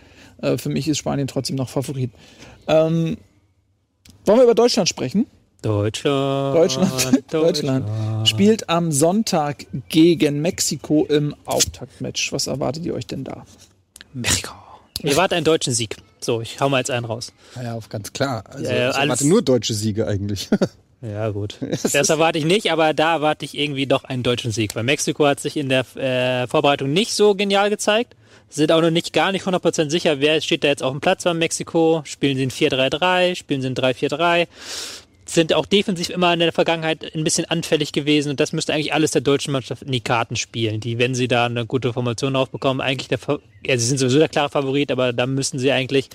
Äh, 0.42 0.58
für 0.58 0.70
mich 0.70 0.88
ist 0.88 0.98
Spanien 0.98 1.28
trotzdem 1.28 1.56
noch 1.56 1.70
Favorit. 1.70 2.12
Ähm, 2.68 3.18
wollen 4.26 4.40
wir 4.40 4.44
über 4.44 4.56
Deutschland 4.56 4.90
sprechen? 4.90 5.26
Deutschland. 5.62 6.56
Deutschland, 6.56 7.34
Deutschland 7.34 8.28
spielt 8.28 8.70
am 8.70 8.92
Sonntag 8.92 9.66
gegen 9.90 10.42
Mexiko 10.42 11.06
im 11.06 11.36
Auftaktmatch. 11.46 12.32
Was 12.32 12.48
erwartet 12.48 12.86
ihr 12.86 12.94
euch 12.94 13.08
denn 13.08 13.24
da? 13.24 13.46
Mexiko. 14.14 14.54
Ihr 15.04 15.16
wart 15.16 15.34
einen 15.34 15.46
deutschen 15.46 15.74
Sieg. 15.74 15.98
So, 16.20 16.42
ich 16.42 16.60
hau 16.60 16.70
mal 16.70 16.80
jetzt 16.80 16.92
einen 16.92 17.06
raus. 17.06 17.32
Ja, 17.56 17.76
auf 17.76 17.90
ganz 17.90 18.14
klar. 18.14 18.44
Also, 18.50 18.66
ja, 18.66 18.90
ich 18.90 18.96
erwarte 18.98 19.28
nur 19.28 19.42
deutsche 19.42 19.74
Siege 19.74 20.08
eigentlich. 20.08 20.50
Ja, 21.00 21.30
gut. 21.30 21.58
Das 21.94 22.10
erwarte 22.10 22.40
ich 22.40 22.46
nicht, 22.46 22.72
aber 22.72 22.94
da 22.94 23.14
erwarte 23.14 23.46
ich 23.46 23.56
irgendwie 23.56 23.86
doch 23.86 24.04
einen 24.04 24.24
deutschen 24.24 24.52
Sieg. 24.52 24.76
Weil 24.76 24.84
Mexiko 24.84 25.28
hat 25.28 25.40
sich 25.40 25.56
in 25.56 25.70
der 25.70 25.86
äh, 25.96 26.48
Vorbereitung 26.48 26.92
nicht 26.92 27.14
so 27.14 27.36
genial 27.36 27.70
gezeigt. 27.70 28.16
Sind 28.50 28.72
auch 28.72 28.82
noch 28.82 28.90
nicht 28.90 29.14
gar 29.14 29.32
nicht 29.32 29.46
100% 29.46 29.90
sicher, 29.90 30.22
wer 30.22 30.42
steht 30.42 30.64
da 30.64 30.70
jetzt 30.70 30.82
auf 30.82 30.92
dem 30.92 31.02
Platz 31.02 31.24
beim 31.24 31.38
Mexiko. 31.38 32.02
Spielen 32.06 32.38
sie 32.38 32.48
ein 32.48 32.52
4-3-3, 32.52 33.36
spielen 33.36 33.62
sie 33.62 33.68
ein 33.68 33.76
3-4-3. 33.76 34.48
Sind 35.28 35.54
auch 35.54 35.66
defensiv 35.66 36.10
immer 36.10 36.34
in 36.34 36.40
der 36.40 36.54
Vergangenheit 36.54 37.14
ein 37.14 37.24
bisschen 37.24 37.46
anfällig 37.46 37.92
gewesen 37.92 38.30
und 38.30 38.40
das 38.40 38.54
müsste 38.54 38.74
eigentlich 38.74 38.94
alles 38.94 39.12
der 39.12 39.22
deutschen 39.22 39.52
Mannschaft 39.52 39.84
in 39.84 39.92
die 39.92 40.02
Karten 40.02 40.36
spielen, 40.36 40.80
die, 40.80 40.98
wenn 40.98 41.16
sie 41.16 41.28
da 41.28 41.46
eine 41.46 41.66
gute 41.66 41.94
Formation 41.94 42.34
draufbekommen, 42.34 42.82
eigentlich 42.82 43.10
der, 43.10 43.20
ja, 43.66 43.78
sie 43.78 43.86
sind 43.86 43.98
sowieso 43.98 44.20
der 44.20 44.30
klare 44.30 44.50
Favorit, 44.50 44.92
aber 44.92 45.14
da 45.14 45.28
müssen 45.28 45.60
sie 45.60 45.72
eigentlich 45.72 46.10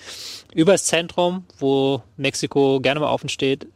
übers 0.55 0.85
Zentrum, 0.85 1.45
wo 1.59 2.03
Mexiko 2.17 2.81
gerne 2.81 3.01
mal 3.01 3.13
offen 3.13 3.29
steht, 3.29 3.67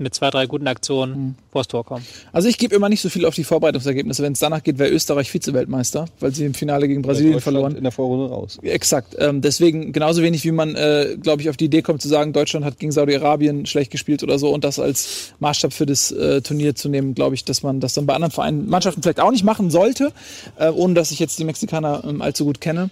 mit 0.00 0.14
zwei, 0.14 0.30
drei 0.30 0.46
guten 0.46 0.66
Aktionen 0.66 1.36
vors 1.52 1.68
Tor 1.68 1.84
kommen. 1.84 2.04
Also 2.32 2.48
ich 2.48 2.58
gebe 2.58 2.74
immer 2.74 2.88
nicht 2.88 3.00
so 3.00 3.08
viel 3.08 3.26
auf 3.26 3.34
die 3.34 3.44
Vorbereitungsergebnisse. 3.44 4.22
Wenn 4.22 4.32
es 4.32 4.38
danach 4.38 4.62
geht, 4.62 4.78
wäre 4.78 4.90
Österreich 4.90 5.30
Vize-Weltmeister, 5.30 6.06
weil 6.20 6.34
sie 6.34 6.44
im 6.44 6.54
Finale 6.54 6.88
gegen 6.88 7.02
Brasilien 7.02 7.40
verloren. 7.40 7.76
In 7.76 7.82
der 7.82 7.92
Vorrunde 7.92 8.28
raus. 8.28 8.58
Exakt. 8.62 9.16
Ähm, 9.18 9.40
deswegen 9.40 9.92
genauso 9.92 10.22
wenig, 10.22 10.44
wie 10.44 10.52
man, 10.52 10.74
äh, 10.74 11.16
glaube 11.20 11.42
ich, 11.42 11.50
auf 11.50 11.56
die 11.56 11.66
Idee 11.66 11.82
kommt 11.82 12.02
zu 12.02 12.08
sagen, 12.08 12.32
Deutschland 12.32 12.64
hat 12.64 12.78
gegen 12.78 12.92
Saudi-Arabien 12.92 13.66
schlecht 13.66 13.90
gespielt 13.90 14.22
oder 14.22 14.38
so 14.38 14.50
und 14.50 14.64
das 14.64 14.78
als 14.78 15.32
Maßstab 15.40 15.72
für 15.72 15.86
das 15.86 16.10
äh, 16.10 16.40
Turnier 16.40 16.74
zu 16.74 16.88
nehmen, 16.88 17.14
glaube 17.14 17.34
ich, 17.34 17.44
dass 17.44 17.62
man 17.62 17.80
das 17.80 17.94
dann 17.94 18.06
bei 18.06 18.14
anderen 18.14 18.32
Vereinen, 18.32 18.68
Mannschaften 18.68 19.02
vielleicht 19.02 19.20
auch 19.20 19.30
nicht 19.30 19.44
machen 19.44 19.70
sollte, 19.70 20.12
äh, 20.58 20.68
ohne 20.68 20.94
dass 20.94 21.10
ich 21.10 21.18
jetzt 21.18 21.38
die 21.38 21.44
Mexikaner 21.44 22.02
ähm, 22.06 22.22
allzu 22.22 22.44
gut 22.44 22.60
kenne. 22.60 22.90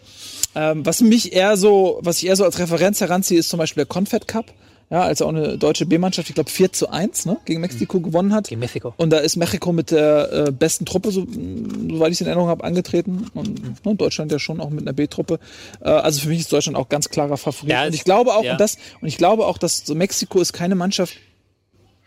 Ähm, 0.55 0.85
was 0.85 1.01
mich 1.01 1.33
eher 1.33 1.57
so, 1.57 1.99
was 2.03 2.19
ich 2.19 2.27
eher 2.27 2.37
so 2.37 2.45
als 2.45 2.59
Referenz 2.59 3.01
heranziehe, 3.01 3.39
ist 3.39 3.49
zum 3.49 3.59
Beispiel 3.59 3.85
der 3.85 3.87
Confed 3.87 4.27
Cup. 4.27 4.47
Ja, 4.91 5.03
als 5.03 5.21
auch 5.21 5.29
eine 5.29 5.59
deutsche 5.59 5.85
B-Mannschaft, 5.85 6.31
ich 6.31 6.35
glaube 6.35 6.51
4 6.51 6.73
zu 6.73 6.89
1 6.89 7.27
ne, 7.27 7.37
gegen 7.45 7.61
Mexiko 7.61 8.01
gewonnen 8.01 8.33
hat. 8.33 8.49
Gegen 8.49 8.61
Mexiko. 8.61 8.95
Und 8.97 9.11
da 9.11 9.19
ist 9.19 9.37
Mexiko 9.37 9.73
mit 9.73 9.91
der 9.91 10.33
äh, 10.33 10.51
besten 10.51 10.87
Truppe, 10.87 11.11
so, 11.11 11.27
soweit 11.27 12.09
ich 12.09 12.17
es 12.17 12.21
in 12.23 12.27
Erinnerung 12.27 12.49
habe, 12.49 12.65
angetreten. 12.65 13.27
Und 13.35 13.85
ne, 13.85 13.95
Deutschland 13.97 14.33
ja 14.33 14.39
schon 14.39 14.61
auch 14.61 14.71
mit 14.71 14.81
einer 14.81 14.95
B-Truppe. 14.95 15.41
Äh, 15.83 15.91
also 15.91 16.21
für 16.21 16.29
mich 16.29 16.41
ist 16.41 16.53
Deutschland 16.53 16.79
auch 16.79 16.89
ganz 16.89 17.11
klarer 17.11 17.37
Favorit. 17.37 17.71
Ja, 17.71 17.85
und 17.85 17.95
ich 17.95 18.05
glaube 18.05 18.33
auch, 18.33 18.43
ja. 18.43 18.53
und 18.53 18.61
das, 18.61 18.79
und 19.03 19.09
ich 19.09 19.19
glaube 19.19 19.47
auch, 19.47 19.59
dass 19.59 19.85
so 19.85 19.95
Mexiko 19.95 20.41
ist 20.41 20.55
keine 20.55 20.75
Mannschaft, 20.75 21.19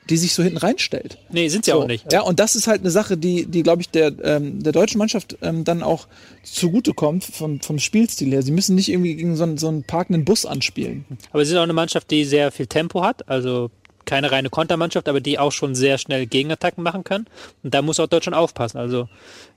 die 0.10 0.18
sich 0.18 0.34
so 0.34 0.44
hinten 0.44 0.58
reinstellt. 0.58 1.18
Nee, 1.30 1.48
sind 1.48 1.66
sie 1.66 1.72
So, 1.72 1.82
auch 1.82 1.88
nicht. 1.88 2.12
Ja, 2.12 2.22
und 2.22 2.40
das 2.40 2.56
ist 2.56 2.68
halt 2.68 2.82
eine 2.82 2.92
Sache, 2.92 3.18
die, 3.18 3.46
die 3.46 3.64
glaube 3.64 3.82
ich, 3.82 3.90
der, 3.90 4.14
ähm, 4.24 4.62
der 4.64 4.74
deutschen 4.74 4.98
Mannschaft 4.98 5.38
ähm, 5.42 5.64
dann 5.64 5.84
auch 5.84 6.08
zugutekommt 6.44 7.24
vom, 7.24 7.62
vom 7.62 7.80
Spielstil 7.80 8.32
her. 8.32 8.42
Sie 8.42 8.52
müssen 8.52 8.76
nicht 8.76 8.90
irgendwie 8.90 9.16
gegen 9.16 9.36
so 9.36 9.44
einen, 9.44 9.58
so 9.58 9.68
einen 9.68 9.84
parkenden 9.84 10.26
Bus 10.26 10.46
anspielen. 10.46 11.06
Aber 11.32 11.46
sie 11.46 11.50
sind 11.50 11.60
auch 11.60 11.64
eine 11.64 11.74
Mannschaft, 11.74 12.10
die 12.12 12.26
sehr 12.26 12.52
viel 12.52 12.68
Tempo 12.68 13.04
hat, 13.04 13.30
also 13.30 13.70
keine 14.06 14.32
reine 14.32 14.50
Kontermannschaft, 14.50 15.08
aber 15.08 15.22
die 15.22 15.38
auch 15.38 15.52
schon 15.52 15.76
sehr 15.76 15.98
schnell 15.98 16.26
Gegenattacken 16.26 16.84
machen 16.84 17.04
kann. 17.04 17.28
Und 17.64 17.74
da 17.74 17.82
muss 17.82 18.00
auch 18.00 18.08
Deutschland 18.08 18.36
aufpassen. 18.36 18.78
Also 18.78 19.08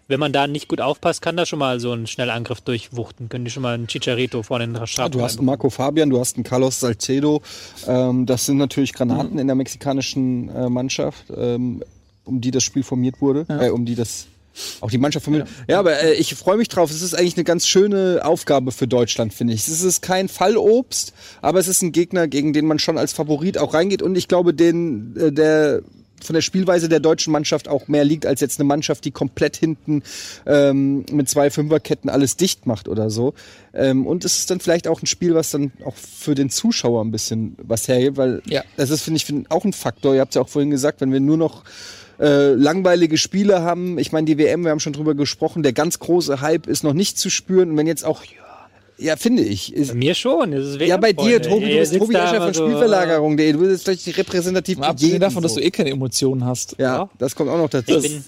wenn 0.07 0.21
man 0.21 0.33
da 0.33 0.47
nicht 0.47 0.69
gut 0.69 0.81
aufpasst, 0.81 1.23
kann 1.23 1.37
da 1.37 1.47
schon 1.47 1.59
mal 1.59 1.81
so 1.81 1.93
ein 1.93 2.07
Schnellangriff 2.07 2.61
durchwuchten. 2.61 3.29
Können 3.29 3.45
die 3.45 3.51
schon 3.51 3.63
mal 3.63 3.75
einen 3.75 3.87
Chicharito 3.87 4.43
vorne 4.43 4.65
in 4.65 4.75
den 4.75 4.87
Strafraum 4.87 5.13
Du 5.13 5.23
hast 5.23 5.39
einen 5.39 5.47
Marco 5.47 5.71
Fabian, 5.71 6.11
du 6.11 6.21
hast 6.21 6.37
einen 6.37 6.45
Carlos 6.45 6.81
Salcedo. 6.81 7.43
Ähm, 7.87 8.27
das 8.27 8.47
sind 8.47 8.59
natürlich 8.59 8.93
Granaten 8.93 9.39
in 9.39 9.47
der 9.47 9.57
mexikanischen 9.57 10.49
äh, 10.51 10.69
Mannschaft, 10.69 11.25
ähm, 11.35 11.83
um 12.25 12.41
die 12.41 12.51
das 12.51 12.63
Spiel 12.63 12.83
formiert 12.83 13.21
wurde, 13.21 13.47
äh, 13.49 13.71
um 13.71 13.85
die 13.85 13.95
das 13.95 14.27
auch 14.81 14.91
die 14.91 14.99
Mannschaft 14.99 15.25
formiert. 15.25 15.49
Ja, 15.67 15.81
aber 15.81 16.01
äh, 16.01 16.15
ich 16.15 16.35
freue 16.35 16.57
mich 16.57 16.69
drauf. 16.69 16.91
Es 16.91 17.03
ist 17.03 17.15
eigentlich 17.15 17.37
eine 17.37 17.45
ganz 17.45 17.67
schöne 17.67 18.21
Aufgabe 18.23 18.71
für 18.71 18.87
Deutschland, 18.87 19.35
finde 19.35 19.53
ich. 19.53 19.67
Es 19.67 19.83
ist 19.83 20.01
kein 20.01 20.29
Fallobst, 20.29 21.13
aber 21.43 21.59
es 21.59 21.67
ist 21.67 21.83
ein 21.83 21.91
Gegner, 21.91 22.29
gegen 22.29 22.53
den 22.53 22.67
man 22.67 22.79
schon 22.79 22.97
als 22.97 23.13
Favorit 23.13 23.59
auch 23.59 23.75
reingeht. 23.75 24.01
Und 24.01 24.17
ich 24.17 24.29
glaube, 24.29 24.55
den 24.55 25.17
äh, 25.17 25.33
der 25.33 25.83
von 26.23 26.35
der 26.35 26.41
Spielweise 26.43 26.89
der 26.89 27.01
deutschen 27.01 27.33
Mannschaft 27.33 27.69
auch 27.69 27.89
mehr 27.89 28.05
liegt 28.05 28.25
als 28.27 28.41
jetzt 28.41 28.59
eine 28.59 28.67
Mannschaft, 28.67 29.05
die 29.05 29.11
komplett 29.11 29.57
hinten 29.57 30.03
ähm, 30.47 31.05
mit 31.11 31.29
zwei 31.29 31.51
Fünferketten 31.51 32.09
alles 32.09 32.37
dicht 32.37 32.67
macht 32.67 32.89
oder 32.89 33.11
so. 33.11 33.35
Ähm, 33.75 34.07
und 34.07 34.25
es 34.25 34.39
ist 34.39 34.51
dann 34.51 34.61
vielleicht 34.61 34.89
auch 34.89 35.03
ein 35.03 35.07
Spiel, 35.07 35.35
was 35.35 35.51
dann 35.51 35.73
auch 35.85 35.97
für 35.97 36.35
den 36.35 36.51
Zuschauer 36.51 37.05
ein 37.05 37.11
bisschen 37.11 37.57
was 37.63 37.89
hergibt, 37.89 38.17
weil 38.17 38.43
Ja. 38.47 38.63
das 38.77 38.91
ist, 38.91 39.03
finde 39.03 39.17
ich, 39.17 39.25
find, 39.25 39.51
auch 39.51 39.65
ein 39.65 39.73
Faktor. 39.73 40.15
Ihr 40.15 40.21
habt 40.21 40.35
ja 40.35 40.43
auch 40.43 40.49
vorhin 40.49 40.71
gesagt, 40.71 41.01
wenn 41.01 41.13
wir 41.13 41.21
nur 41.21 41.37
noch 41.37 41.65
äh, 42.21 42.53
langweilige 42.53 43.19
Spiele 43.19 43.63
haben, 43.63 43.99
ich 43.99 44.13
meine, 44.13 44.25
die 44.27 44.39
WM, 44.39 44.63
wir 44.65 44.71
haben 44.71 44.81
schon 44.81 44.93
drüber 44.93 45.15
gesprochen, 45.15 45.63
der 45.65 45.73
ganz 45.73 45.99
große 45.99 46.41
Hype 46.41 46.69
ist 46.69 46.85
noch 46.85 46.93
nicht 46.95 47.19
zu 47.19 47.29
spüren. 47.29 47.71
Und 47.73 47.77
wenn 47.77 47.87
jetzt 47.89 48.05
auch, 48.05 48.23
ja, 48.99 49.17
finde 49.17 49.43
ich, 49.43 49.73
ist, 49.75 49.89
Bei 49.89 49.95
mir 49.95 50.15
schon. 50.15 50.53
Ja, 50.81 50.97
bei 50.97 51.13
dir. 51.13 51.41
Tobi, 51.43 51.69
du 51.73 51.79
bist 51.79 51.97
Tobi 51.97 52.15
Escher 52.15 52.41
von 52.43 52.55
so, 52.55 52.67
Spielverlagerung.de. 52.67 53.53
Du 53.53 53.59
bist 53.61 53.85
vielleicht 53.85 54.17
repräsentativ 54.19 54.81
abgesehen 54.81 55.21
davon, 55.21 55.43
dass 55.43 55.55
du 55.55 55.61
eh 55.61 55.71
keine 55.71 55.91
Emotionen 55.91 56.45
hast. 56.45 56.77
Ja, 56.79 56.97
Ja. 56.99 57.11
das 57.19 57.35
kommt 57.35 57.51
auch 57.51 57.59
noch 57.59 57.71
dazu. 57.71 57.97
Ich 57.97 58.03
bin, 58.03 58.25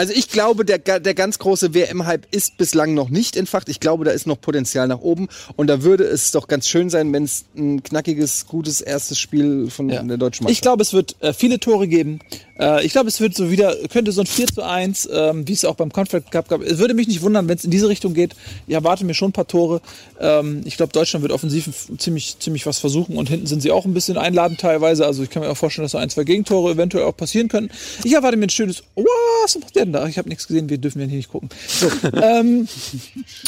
Also 0.00 0.14
ich 0.16 0.28
glaube, 0.28 0.64
der, 0.64 0.78
der 0.78 1.12
ganz 1.12 1.38
große 1.38 1.74
WM-Hype 1.74 2.26
ist 2.30 2.56
bislang 2.56 2.94
noch 2.94 3.10
nicht 3.10 3.36
entfacht. 3.36 3.68
Ich 3.68 3.80
glaube, 3.80 4.06
da 4.06 4.12
ist 4.12 4.26
noch 4.26 4.40
Potenzial 4.40 4.88
nach 4.88 5.02
oben. 5.02 5.28
Und 5.56 5.66
da 5.66 5.82
würde 5.82 6.04
es 6.04 6.30
doch 6.30 6.48
ganz 6.48 6.66
schön 6.68 6.88
sein, 6.88 7.12
wenn 7.12 7.24
es 7.24 7.44
ein 7.54 7.82
knackiges, 7.82 8.46
gutes 8.46 8.80
erstes 8.80 9.18
Spiel 9.18 9.68
von 9.68 9.90
Ja. 9.90 10.02
der 10.02 10.16
deutschen 10.16 10.48
Ich 10.48 10.62
glaube, 10.62 10.80
es 10.80 10.94
wird 10.94 11.16
äh, 11.20 11.34
viele 11.34 11.60
Tore 11.60 11.86
geben. 11.86 12.20
Äh, 12.58 12.82
ich 12.86 12.92
glaube, 12.92 13.08
es 13.08 13.20
wird 13.20 13.34
so 13.34 13.50
wieder, 13.50 13.76
könnte 13.92 14.10
so 14.12 14.22
ein 14.22 14.26
4 14.26 14.46
zu 14.46 14.62
1, 14.62 15.06
ähm, 15.12 15.46
wie 15.46 15.52
es 15.52 15.66
auch 15.66 15.74
beim 15.74 15.92
Confed 15.92 16.30
Cup 16.30 16.48
gab. 16.48 16.62
Es 16.62 16.78
würde 16.78 16.94
mich 16.94 17.06
nicht 17.06 17.20
wundern, 17.20 17.46
wenn 17.48 17.58
es 17.58 17.64
in 17.64 17.70
diese 17.70 17.90
Richtung 17.90 18.14
geht. 18.14 18.34
Ich 18.66 18.72
erwarte 18.72 19.04
mir 19.04 19.12
schon 19.12 19.28
ein 19.28 19.32
paar 19.32 19.48
Tore. 19.48 19.82
Ähm, 20.18 20.62
ich 20.64 20.78
glaube, 20.78 20.94
Deutschland 20.94 21.22
wird 21.22 21.32
offensiv 21.32 21.68
ziemlich, 21.98 22.38
ziemlich 22.38 22.64
was 22.64 22.78
versuchen 22.78 23.18
und 23.18 23.28
hinten 23.28 23.46
sind 23.46 23.60
sie 23.60 23.70
auch 23.70 23.84
ein 23.84 23.92
bisschen 23.92 24.16
einladend 24.16 24.60
teilweise. 24.60 25.04
Also 25.04 25.22
ich 25.22 25.28
kann 25.28 25.42
mir 25.42 25.50
auch 25.50 25.56
vorstellen, 25.58 25.84
dass 25.84 25.92
so 25.92 25.98
ein, 25.98 26.08
zwei 26.08 26.24
Gegentore 26.24 26.72
eventuell 26.72 27.04
auch 27.04 27.16
passieren 27.16 27.48
können. 27.48 27.70
Ich 28.04 28.14
erwarte 28.14 28.38
mir 28.38 28.46
ein 28.46 28.50
schönes, 28.50 28.82
oh, 28.94 29.04
was 29.42 29.58
macht 29.58 29.76
der 29.76 29.89
da? 29.92 30.06
Ich 30.06 30.18
habe 30.18 30.28
nichts 30.28 30.46
gesehen, 30.46 30.68
wir 30.68 30.78
dürfen 30.78 31.00
ja 31.00 31.06
hier 31.06 31.16
nicht 31.16 31.30
gucken. 31.30 31.48
So, 31.66 31.88
ähm, 32.20 32.68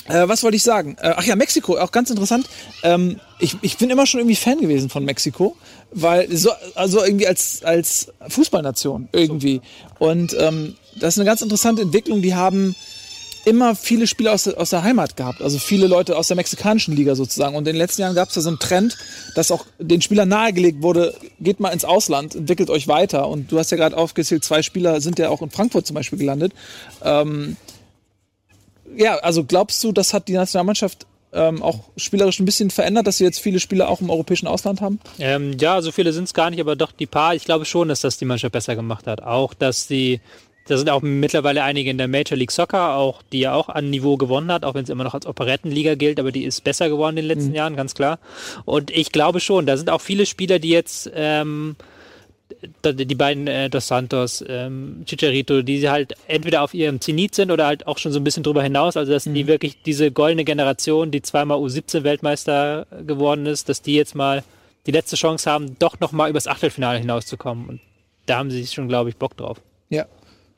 äh, 0.08 0.28
was 0.28 0.42
wollte 0.42 0.56
ich 0.56 0.62
sagen? 0.62 0.96
Äh, 1.00 1.14
ach 1.16 1.24
ja, 1.24 1.36
Mexiko, 1.36 1.78
auch 1.78 1.92
ganz 1.92 2.10
interessant. 2.10 2.48
Ähm, 2.82 3.20
ich, 3.38 3.56
ich 3.62 3.76
bin 3.78 3.90
immer 3.90 4.06
schon 4.06 4.20
irgendwie 4.20 4.36
Fan 4.36 4.60
gewesen 4.60 4.88
von 4.88 5.04
Mexiko, 5.04 5.56
weil 5.90 6.34
so, 6.36 6.50
also 6.74 7.04
irgendwie 7.04 7.26
als, 7.26 7.62
als 7.64 8.12
Fußballnation 8.28 9.08
irgendwie. 9.12 9.60
Und 9.98 10.36
ähm, 10.38 10.76
das 10.96 11.14
ist 11.14 11.18
eine 11.18 11.26
ganz 11.26 11.42
interessante 11.42 11.82
Entwicklung. 11.82 12.22
Die 12.22 12.34
haben 12.34 12.74
immer 13.44 13.74
viele 13.74 14.06
Spieler 14.06 14.32
aus, 14.32 14.44
der- 14.44 14.58
aus 14.58 14.70
der 14.70 14.82
Heimat 14.82 15.16
gehabt, 15.16 15.42
also 15.42 15.58
viele 15.58 15.86
Leute 15.86 16.16
aus 16.16 16.28
der 16.28 16.36
mexikanischen 16.36 16.94
Liga 16.94 17.14
sozusagen. 17.14 17.54
Und 17.56 17.62
in 17.62 17.74
den 17.74 17.76
letzten 17.76 18.02
Jahren 18.02 18.14
gab 18.14 18.28
es 18.28 18.34
da 18.34 18.40
so 18.40 18.48
einen 18.48 18.58
Trend, 18.58 18.96
dass 19.34 19.50
auch 19.50 19.66
den 19.78 20.00
Spielern 20.02 20.28
nahegelegt 20.28 20.82
wurde, 20.82 21.14
geht 21.40 21.60
mal 21.60 21.70
ins 21.70 21.84
Ausland, 21.84 22.34
entwickelt 22.34 22.70
euch 22.70 22.88
weiter. 22.88 23.28
Und 23.28 23.50
du 23.50 23.58
hast 23.58 23.70
ja 23.70 23.76
gerade 23.76 23.96
aufgezählt, 23.96 24.44
zwei 24.44 24.62
Spieler 24.62 25.00
sind 25.00 25.18
ja 25.18 25.28
auch 25.28 25.42
in 25.42 25.50
Frankfurt 25.50 25.86
zum 25.86 25.94
Beispiel 25.94 26.18
gelandet. 26.18 26.52
Ähm, 27.02 27.56
ja, 28.96 29.16
also 29.16 29.44
glaubst 29.44 29.82
du, 29.82 29.92
das 29.92 30.12
hat 30.12 30.28
die 30.28 30.34
Nationalmannschaft 30.34 31.06
ähm, 31.34 31.62
auch 31.62 31.80
spielerisch 31.96 32.38
ein 32.40 32.44
bisschen 32.44 32.70
verändert, 32.70 33.06
dass 33.06 33.16
sie 33.16 33.24
jetzt 33.24 33.40
viele 33.40 33.58
Spieler 33.58 33.88
auch 33.88 34.02
im 34.02 34.10
europäischen 34.10 34.46
Ausland 34.46 34.82
haben? 34.82 35.00
Ähm, 35.18 35.56
ja, 35.58 35.80
so 35.80 35.90
viele 35.90 36.12
sind 36.12 36.24
es 36.24 36.34
gar 36.34 36.50
nicht, 36.50 36.60
aber 36.60 36.76
doch 36.76 36.92
die 36.92 37.06
paar. 37.06 37.34
Ich 37.34 37.44
glaube 37.44 37.64
schon, 37.64 37.88
dass 37.88 38.02
das 38.02 38.18
die 38.18 38.26
Mannschaft 38.26 38.52
besser 38.52 38.76
gemacht 38.76 39.06
hat. 39.06 39.22
Auch, 39.22 39.54
dass 39.54 39.88
sie, 39.88 40.20
da 40.66 40.76
sind 40.76 40.90
auch 40.90 41.02
mittlerweile 41.02 41.62
einige 41.64 41.90
in 41.90 41.98
der 41.98 42.08
Major 42.08 42.36
League 42.36 42.52
Soccer, 42.52 42.96
auch 42.96 43.22
die 43.32 43.40
ja 43.40 43.54
auch 43.54 43.68
an 43.68 43.90
Niveau 43.90 44.16
gewonnen 44.16 44.52
hat, 44.52 44.64
auch 44.64 44.74
wenn 44.74 44.84
es 44.84 44.90
immer 44.90 45.04
noch 45.04 45.14
als 45.14 45.26
Operettenliga 45.26 45.94
gilt, 45.96 46.20
aber 46.20 46.32
die 46.32 46.44
ist 46.44 46.62
besser 46.62 46.88
geworden 46.88 47.16
in 47.16 47.26
den 47.26 47.36
letzten 47.36 47.54
Jahren, 47.54 47.76
ganz 47.76 47.94
klar. 47.94 48.18
Und 48.64 48.90
ich 48.90 49.12
glaube 49.12 49.40
schon, 49.40 49.66
da 49.66 49.76
sind 49.76 49.90
auch 49.90 50.00
viele 50.00 50.26
Spieler, 50.26 50.58
die 50.58 50.70
jetzt 50.70 51.10
ähm, 51.14 51.76
die 52.84 53.14
beiden 53.14 53.46
äh, 53.46 53.70
Dos 53.70 53.88
Santos, 53.88 54.44
ähm, 54.46 55.02
Chicharito, 55.06 55.62
die 55.62 55.88
halt 55.88 56.14
entweder 56.28 56.62
auf 56.62 56.74
ihrem 56.74 57.00
Zenit 57.00 57.34
sind 57.34 57.50
oder 57.50 57.66
halt 57.66 57.86
auch 57.86 57.98
schon 57.98 58.12
so 58.12 58.20
ein 58.20 58.24
bisschen 58.24 58.42
drüber 58.42 58.62
hinaus. 58.62 58.96
Also 58.96 59.12
dass 59.12 59.24
die 59.24 59.46
wirklich 59.46 59.82
diese 59.82 60.10
goldene 60.10 60.44
Generation, 60.44 61.10
die 61.10 61.22
zweimal 61.22 61.58
U17 61.58 62.04
Weltmeister 62.04 62.86
geworden 63.06 63.46
ist, 63.46 63.68
dass 63.68 63.82
die 63.82 63.94
jetzt 63.94 64.14
mal 64.14 64.44
die 64.86 64.92
letzte 64.92 65.16
Chance 65.16 65.50
haben, 65.50 65.76
doch 65.78 66.00
noch 66.00 66.12
mal 66.12 66.28
übers 66.28 66.46
Achtelfinale 66.46 66.98
hinauszukommen. 66.98 67.68
Und 67.68 67.80
da 68.26 68.38
haben 68.38 68.50
sie 68.50 68.66
schon, 68.66 68.88
glaube 68.88 69.10
ich, 69.10 69.16
Bock 69.16 69.36
drauf. 69.36 69.58
Ja. 69.90 70.06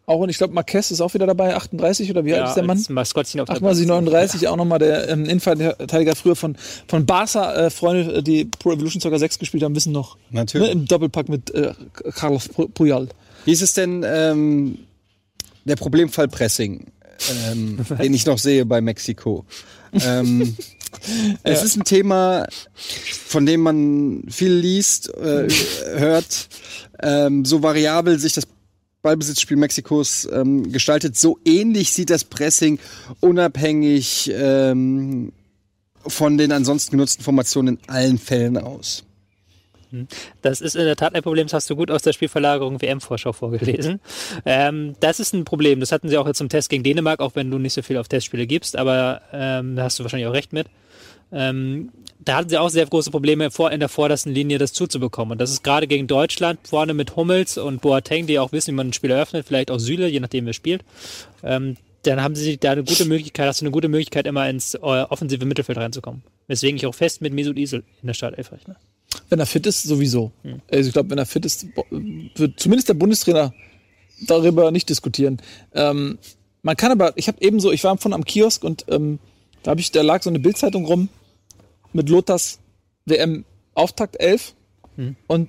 Auch 0.07 0.19
und 0.21 0.29
ich 0.29 0.37
glaube, 0.37 0.53
Marquez 0.53 0.91
ist 0.91 1.01
auch 1.01 1.15
wieder 1.15 1.27
dabei, 1.27 1.55
38 1.57 2.11
oder 2.11 2.25
wie 2.27 2.35
alt 2.35 2.49
ist 2.49 2.55
der 2.57 2.65
Mann? 2.65 2.85
Maskottchen 2.91 3.41
auf 3.41 3.47
der 3.47 3.57
38, 3.57 3.87
39, 3.87 4.49
auch 4.49 4.57
nochmal 4.57 4.79
der 4.79 5.09
ähm, 5.09 5.25
Innenverteidiger 5.25 6.15
früher 6.15 6.37
von, 6.37 6.57
von 6.89 7.07
Barca. 7.07 7.55
Äh, 7.55 7.71
Freunde, 7.71 8.23
die 8.23 8.45
Pro 8.45 8.73
Evolution 8.73 9.01
Soccer 9.01 9.19
6 9.19 9.39
gespielt 9.39 9.63
haben, 9.63 9.75
wissen 9.75 9.93
noch. 9.93 10.19
Natürlich. 10.31 10.67
Ne, 10.67 10.73
Im 10.73 10.85
Doppelpack 10.87 11.31
mit 11.31 11.51
äh, 11.55 11.73
Carlos 12.15 12.51
Pu- 12.51 12.69
Puyol. 12.69 13.09
Wie 13.47 13.53
ist 13.53 13.63
es 13.63 13.73
denn 13.73 14.05
ähm, 14.07 14.79
der 15.65 15.77
Problemfall 15.77 16.29
Pressing, 16.29 16.87
ähm, 17.51 17.79
den 17.99 18.13
ich 18.13 18.27
noch 18.27 18.39
sehe 18.39 18.67
bei 18.67 18.83
Mexiko? 18.83 19.47
Ähm, 20.05 20.55
Es 21.43 21.65
ist 21.65 21.77
ein 21.77 21.83
Thema, 21.83 22.47
von 23.27 23.47
dem 23.47 23.63
man 23.63 24.23
viel 24.29 24.53
liest, 24.53 25.13
äh, 25.13 25.49
hört. 25.97 26.49
Ähm, 27.03 27.45
so 27.45 27.65
variabel 27.65 28.17
sich 28.21 28.33
das 28.33 28.45
Ballbesitzspiel 29.05 29.59
Mexikos 29.59 30.27
ähm, 30.33 30.73
gestaltet, 30.73 31.17
so 31.17 31.39
ähnlich 31.45 31.93
sieht 31.93 32.09
das 32.09 32.25
Pressing 32.25 32.79
unabhängig 33.21 34.33
ähm, 34.35 35.33
von 36.07 36.39
den 36.39 36.53
ansonsten 36.53 36.93
genutzten 36.93 37.23
Formationen 37.23 37.77
in 37.77 37.89
allen 37.89 38.19
Fällen 38.19 38.57
aus. 38.57 39.05
Das 40.43 40.61
ist 40.61 40.75
in 40.75 40.87
der 40.87 40.97
Tat 40.97 41.15
ein 41.15 41.23
Problem, 41.23 41.47
das 41.47 41.53
hast 41.53 41.71
du 41.71 41.77
gut 41.77 41.91
aus 41.91 42.03
der 42.03 42.13
Spielverlagerung 42.13 42.81
WM-Vorschau 42.83 43.33
vorgelesen. 43.33 44.01
Ähm, 44.47 44.95
das 45.01 45.21
ist 45.21 45.33
ein 45.33 45.45
Problem, 45.45 45.81
das 45.81 45.93
hatten 45.93 46.09
sie 46.09 46.19
auch 46.19 46.27
jetzt 46.27 46.39
zum 46.39 46.49
Test 46.49 46.69
gegen 46.69 46.83
Dänemark, 46.83 47.21
auch 47.21 47.35
wenn 47.35 47.51
du 47.51 47.59
nicht 47.59 47.73
so 47.73 47.83
viel 47.83 47.97
auf 47.97 48.09
Testspiele 48.09 48.47
gibst, 48.47 48.77
aber 48.77 49.23
ähm, 49.33 49.77
da 49.77 49.85
hast 49.85 49.99
du 49.99 50.03
wahrscheinlich 50.03 50.27
auch 50.27 50.33
recht 50.33 50.53
mit. 50.53 50.67
Ähm, 51.35 51.91
da 52.25 52.37
hatten 52.37 52.49
sie 52.49 52.59
auch 52.59 52.71
sehr 52.71 52.87
große 52.87 53.11
Probleme 53.11 53.51
in 53.71 53.81
der 53.81 53.89
vordersten 53.89 54.33
Linie 54.33 54.59
das 54.59 54.73
zuzubekommen. 54.73 55.33
Und 55.33 55.41
das 55.41 55.51
ist 55.51 55.63
gerade 55.63 55.87
gegen 55.87 56.07
Deutschland, 56.07 56.61
vorne 56.67 56.95
mit 56.95 57.17
Hummels 57.17 57.59
und 57.59 57.83
Boateng, 57.83 58.27
die 58.27 58.39
auch 58.39 58.53
wissen, 58.53 58.73
wie 58.73 58.77
man 58.77 58.89
ein 58.89 58.93
Spiel 58.93 59.11
eröffnet, 59.11 59.47
vielleicht 59.47 59.71
auch 59.71 59.79
Süle, 59.79 60.09
je 60.09 60.21
nachdem 60.21 60.47
wer 60.47 60.53
spielt. 60.53 60.85
Ähm, 61.43 61.77
dann 62.03 62.23
haben 62.23 62.35
sie 62.37 62.57
da 62.57 62.73
eine 62.73 62.85
gute 62.85 63.05
Möglichkeit, 63.07 63.47
hast 63.47 63.61
du 63.61 63.65
eine 63.65 63.73
gute 63.73 63.89
Möglichkeit, 63.89 64.27
immer 64.27 64.49
ins 64.49 64.75
äh, 64.75 64.79
offensive 64.79 65.45
Mittelfeld 65.45 65.79
reinzukommen. 65.79 66.23
Weswegen 66.47 66.77
ich 66.77 66.87
auch 66.87 66.95
fest 66.95 67.21
mit 67.21 67.33
Mesut 67.33 67.59
Isel 67.59 67.83
in 68.03 68.07
der 68.07 68.15
Startelf 68.15 68.53
rechne. 68.53 68.77
Wenn 69.29 69.39
er 69.39 69.47
fit 69.47 69.67
ist, 69.67 69.83
sowieso. 69.83 70.33
Also 70.71 70.89
ich 70.89 70.93
glaube, 70.93 71.11
wenn 71.11 71.19
er 71.19 71.27
fit 71.27 71.47
ist, 71.47 71.67
wird 72.37 72.61
zumindest 72.61 72.89
der 72.89 72.95
Bundestrainer 72.95 73.55
darüber 74.27 74.71
nicht 74.71 74.89
diskutieren. 74.89 75.41
Ähm, 75.75 76.19
man 76.63 76.77
kann 76.77 76.93
aber, 76.93 77.13
ich 77.17 77.29
habe 77.29 77.39
ebenso, 77.41 77.73
ich 77.73 77.85
war 77.85 77.97
von 77.99 78.13
am 78.13 78.25
Kiosk 78.25 78.65
und 78.65 78.85
ähm, 78.89 79.19
da 79.63 79.71
habe 79.71 79.81
ich, 79.81 79.91
da 79.93 80.03
lag 80.03 80.23
so 80.23 80.31
eine 80.31 80.41
Bildzeitung 80.41 80.85
rum 80.85 81.09
mit 81.95 82.09
Lothars 82.09 82.59
WM 83.07 83.45
Auftakt 83.75 84.21
11 84.21 84.55
und 85.27 85.49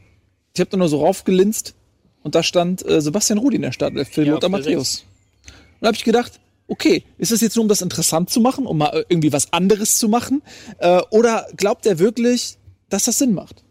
ich 0.54 0.60
habe 0.60 0.70
da 0.72 0.78
nur 0.78 0.90
so 0.90 1.02
raufgelinst 1.02 1.76
und 2.24 2.34
da 2.34 2.42
stand 2.42 2.84
äh, 2.88 3.02
Sebastian 3.02 3.38
Rudi 3.38 3.58
in 3.58 3.62
der 3.62 3.72
Startelf 3.72 4.10
für 4.10 4.24
Ja, 4.24 4.34
Lothar 4.34 4.50
Matthäus. 4.50 5.06
Und 5.46 5.54
da 5.82 5.88
habe 5.88 5.98
ich 5.98 6.04
gedacht, 6.04 6.40
okay, 6.68 7.04
ist 7.18 7.32
das 7.32 7.42
jetzt 7.42 7.56
nur, 7.56 7.64
um 7.64 7.70
das 7.70 7.82
interessant 7.82 8.30
zu 8.30 8.40
machen, 8.40 8.66
um 8.66 8.78
mal 8.80 9.06
irgendwie 9.10 9.32
was 9.32 9.54
anderes 9.54 9.98
zu 9.98 10.10
machen? 10.10 10.42
Äh, 10.80 11.02
oder 11.12 11.48
glaubt 11.56 11.86
er 11.86 12.00
wirklich, 12.00 12.58
dass 12.90 13.06
das 13.06 13.20
Sinn 13.20 13.34
macht? 13.34 13.64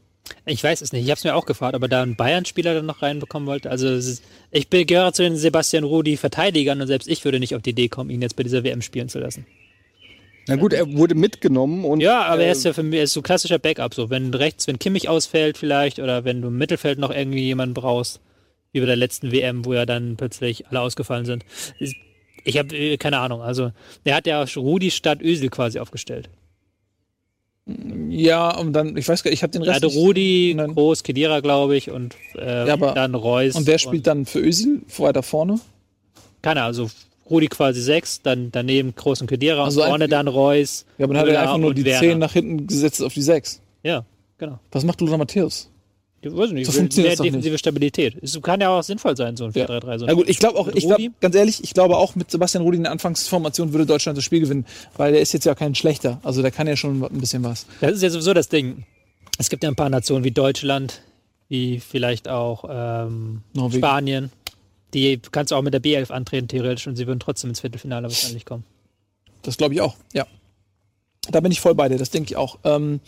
Ich 0.46 0.62
weiß 0.62 0.80
es 0.80 0.92
nicht, 0.92 1.04
ich 1.04 1.10
habe 1.10 1.18
es 1.18 1.24
mir 1.24 1.34
auch 1.34 1.46
gefragt, 1.46 1.74
aber 1.74 1.88
da 1.88 2.02
ein 2.02 2.16
Bayern-Spieler 2.16 2.74
dann 2.74 2.86
noch 2.86 3.02
reinbekommen 3.02 3.46
wollte. 3.46 3.70
Also 3.70 3.88
ist, 3.88 4.22
ich 4.50 4.70
gehöre 4.70 5.12
zu 5.12 5.22
den 5.22 5.36
Sebastian 5.36 5.84
Rudi 5.84 6.16
Verteidigern 6.16 6.80
und 6.80 6.86
selbst 6.86 7.08
ich 7.08 7.24
würde 7.24 7.40
nicht 7.40 7.54
auf 7.54 7.62
die 7.62 7.70
Idee 7.70 7.88
kommen, 7.88 8.10
ihn 8.10 8.22
jetzt 8.22 8.36
bei 8.36 8.42
dieser 8.42 8.64
WM 8.64 8.80
spielen 8.82 9.08
zu 9.08 9.18
lassen. 9.18 9.46
Na 10.46 10.56
gut, 10.56 10.72
er 10.74 10.92
wurde 10.92 11.14
mitgenommen 11.14 11.84
und 11.84 12.00
Ja, 12.00 12.22
aber 12.24 12.42
äh, 12.42 12.46
er 12.46 12.52
ist 12.52 12.64
ja 12.64 12.72
für 12.72 12.82
mich 12.82 12.98
er 12.98 13.04
ist 13.04 13.12
so 13.14 13.22
klassischer 13.22 13.58
Backup. 13.58 13.94
So, 13.94 14.10
wenn 14.10 14.32
rechts, 14.34 14.66
wenn 14.66 14.78
Kimmich 14.78 15.08
ausfällt 15.08 15.56
vielleicht 15.58 15.98
oder 15.98 16.24
wenn 16.24 16.42
du 16.42 16.48
im 16.48 16.58
Mittelfeld 16.58 16.98
noch 16.98 17.10
irgendwie 17.10 17.44
jemanden 17.44 17.74
brauchst, 17.74 18.20
wie 18.72 18.80
bei 18.80 18.86
der 18.86 18.96
letzten 18.96 19.32
WM, 19.32 19.64
wo 19.64 19.72
ja 19.72 19.86
dann 19.86 20.16
plötzlich 20.16 20.66
alle 20.68 20.80
ausgefallen 20.80 21.24
sind. 21.24 21.44
Ich 22.44 22.58
habe 22.58 22.98
keine 22.98 23.18
Ahnung. 23.18 23.40
Also 23.40 23.72
der 24.04 24.16
hat 24.16 24.26
ja 24.26 24.44
Rudi 24.56 24.90
statt 24.90 25.22
Özil 25.22 25.48
quasi 25.48 25.78
aufgestellt. 25.78 26.28
Ja, 28.10 28.54
und 28.58 28.74
dann, 28.74 28.94
ich 28.98 29.08
weiß 29.08 29.22
gar 29.22 29.30
nicht, 29.30 29.38
ich 29.38 29.42
habe 29.42 29.52
den 29.52 29.62
Er 29.62 29.68
Rest. 29.68 29.76
hatte 29.76 29.86
nicht- 29.86 29.96
Rudi, 29.96 30.52
Nein. 30.54 30.74
Groß, 30.74 31.02
Kedira, 31.02 31.40
glaube 31.40 31.76
ich, 31.76 31.90
und 31.90 32.14
äh, 32.36 32.66
Ja, 32.66 32.74
aber- 32.74 32.92
dann 32.92 33.14
Reus. 33.14 33.54
Und 33.54 33.66
wer 33.66 33.78
spielt 33.78 34.06
dann 34.06 34.26
für 34.26 34.40
Özil 34.40 34.82
weiter 34.98 35.22
vorne? 35.22 35.58
Keine 36.42 36.60
Ahnung, 36.60 36.66
also 36.86 36.90
Rudi 37.28 37.48
quasi 37.48 37.80
sechs, 37.80 38.20
dann 38.22 38.50
daneben 38.52 38.94
Groß 38.94 39.22
und 39.22 39.26
Kedira 39.28 39.64
Also 39.64 39.82
und 39.82 39.88
vorne 39.88 40.08
dann 40.08 40.28
Reus. 40.28 40.84
Ja, 40.98 41.04
aber 41.04 41.14
dann 41.14 41.22
hat 41.22 41.28
er 41.30 41.40
einfach 41.40 41.58
nur 41.58 41.74
die 41.74 41.84
Werner. 41.84 42.00
10 42.00 42.18
nach 42.18 42.32
hinten 42.32 42.66
gesetzt 42.66 43.02
auf 43.02 43.14
die 43.14 43.22
6. 43.22 43.60
Ja, 43.82 44.04
genau. 44.38 44.58
Was 44.72 44.84
macht 44.84 45.00
Lothar 45.00 45.18
Matthäus? 45.18 45.70
Ich 46.20 46.34
weiß 46.34 46.52
nicht, 46.52 46.66
will 46.66 46.74
funktioniert 46.74 46.94
mehr 46.96 47.10
das 47.10 47.18
doch 47.18 47.24
nicht. 47.24 47.34
defensive 47.34 47.58
Stabilität. 47.58 48.16
Es 48.22 48.40
kann 48.40 48.60
ja 48.60 48.70
auch 48.70 48.82
sinnvoll 48.82 49.14
sein, 49.16 49.36
so 49.36 49.44
ein 49.44 49.52
Ja. 49.54 49.66
4-3-3. 49.66 49.98
So 49.98 50.06
Na 50.06 50.14
gut, 50.14 50.28
ich 50.28 50.38
glaube 50.38 50.58
auch, 50.58 50.68
ich 50.68 50.86
glaube, 50.86 50.94
Rudi? 50.94 51.10
ganz 51.20 51.34
ehrlich, 51.34 51.62
ich 51.62 51.74
glaube 51.74 51.98
auch 51.98 52.14
mit 52.14 52.30
Sebastian 52.30 52.64
Rudi 52.64 52.78
in 52.78 52.84
der 52.84 52.92
Anfangsformation 52.92 53.72
würde 53.72 53.84
Deutschland 53.84 54.16
das 54.16 54.24
Spiel 54.24 54.40
gewinnen, 54.40 54.64
weil 54.96 55.12
der 55.12 55.20
ist 55.20 55.32
jetzt 55.34 55.44
ja 55.44 55.54
kein 55.54 55.74
schlechter. 55.74 56.20
Also 56.22 56.40
der 56.40 56.50
kann 56.50 56.66
ja 56.66 56.76
schon 56.76 57.02
ein 57.02 57.20
bisschen 57.20 57.44
was. 57.44 57.66
Das 57.80 57.92
ist 57.92 58.02
ja 58.02 58.08
sowieso 58.08 58.32
das 58.32 58.48
Ding. 58.48 58.84
Es 59.38 59.50
gibt 59.50 59.64
ja 59.64 59.68
ein 59.68 59.76
paar 59.76 59.90
Nationen 59.90 60.24
wie 60.24 60.30
Deutschland, 60.30 61.02
wie 61.48 61.78
vielleicht 61.80 62.28
auch 62.28 62.64
ähm. 62.70 63.42
Spanien. 63.70 64.30
Die 64.94 65.20
kannst 65.32 65.52
du 65.52 65.56
auch 65.56 65.62
mit 65.62 65.74
der 65.74 65.82
B11 65.82 66.10
antreten, 66.10 66.48
theoretisch, 66.48 66.86
und 66.86 66.96
sie 66.96 67.06
würden 67.06 67.20
trotzdem 67.20 67.50
ins 67.50 67.60
Viertelfinale 67.60 68.04
wahrscheinlich 68.04 68.46
kommen. 68.46 68.64
Das 69.42 69.56
glaube 69.56 69.74
ich 69.74 69.80
auch, 69.80 69.96
ja. 70.12 70.26
Da 71.30 71.40
bin 71.40 71.52
ich 71.52 71.60
voll 71.60 71.74
bei 71.74 71.88
dir, 71.88 71.98
das 71.98 72.10
denke 72.10 72.30
ich 72.30 72.36
auch. 72.36 72.58
Ähm, 72.64 73.00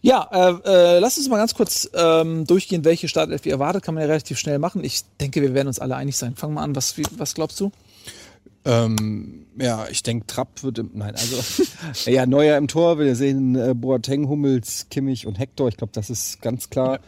ja, 0.00 0.28
äh, 0.32 0.96
äh, 0.96 0.98
lass 0.98 1.18
uns 1.18 1.28
mal 1.28 1.38
ganz 1.38 1.54
kurz 1.54 1.90
ähm, 1.94 2.46
durchgehen, 2.46 2.84
welche 2.84 3.08
Startelf 3.08 3.44
ihr 3.44 3.52
erwartet. 3.52 3.82
Kann 3.82 3.94
man 3.94 4.02
ja 4.02 4.08
relativ 4.08 4.38
schnell 4.38 4.58
machen. 4.58 4.84
Ich 4.84 5.02
denke, 5.20 5.42
wir 5.42 5.52
werden 5.52 5.66
uns 5.66 5.80
alle 5.80 5.96
einig 5.96 6.16
sein. 6.16 6.36
Fang 6.36 6.54
mal 6.54 6.62
an, 6.62 6.76
was, 6.76 6.96
wie, 6.96 7.02
was 7.16 7.34
glaubst 7.34 7.58
du? 7.58 7.72
Ähm, 8.64 9.46
ja, 9.58 9.86
ich 9.88 10.02
denke, 10.02 10.26
Trapp 10.26 10.62
wird 10.62 10.78
im, 10.78 10.90
nein, 10.94 11.14
also 11.14 11.62
ja, 12.10 12.26
Neuer 12.26 12.56
im 12.58 12.68
Tor, 12.68 12.98
wir 12.98 13.14
sehen 13.14 13.54
äh, 13.54 13.74
Boateng, 13.74 14.28
Hummels, 14.28 14.86
Kimmich 14.90 15.26
und 15.26 15.38
Hector, 15.38 15.68
ich 15.68 15.76
glaube, 15.76 15.92
das 15.92 16.10
ist 16.10 16.42
ganz 16.42 16.68
klar. 16.68 16.98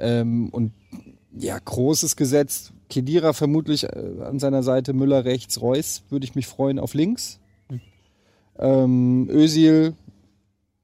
Ähm, 0.00 0.48
und 0.50 0.72
ja, 1.36 1.58
großes 1.58 2.16
gesetzt. 2.16 2.72
Kedira 2.88 3.32
vermutlich 3.32 3.84
äh, 3.84 3.88
an 4.22 4.38
seiner 4.38 4.62
Seite, 4.62 4.92
Müller 4.92 5.24
rechts, 5.24 5.60
Reus 5.60 6.02
würde 6.10 6.24
ich 6.24 6.34
mich 6.34 6.46
freuen 6.46 6.78
auf 6.78 6.94
links. 6.94 7.40
Ähm, 8.58 9.28
Özil, 9.30 9.94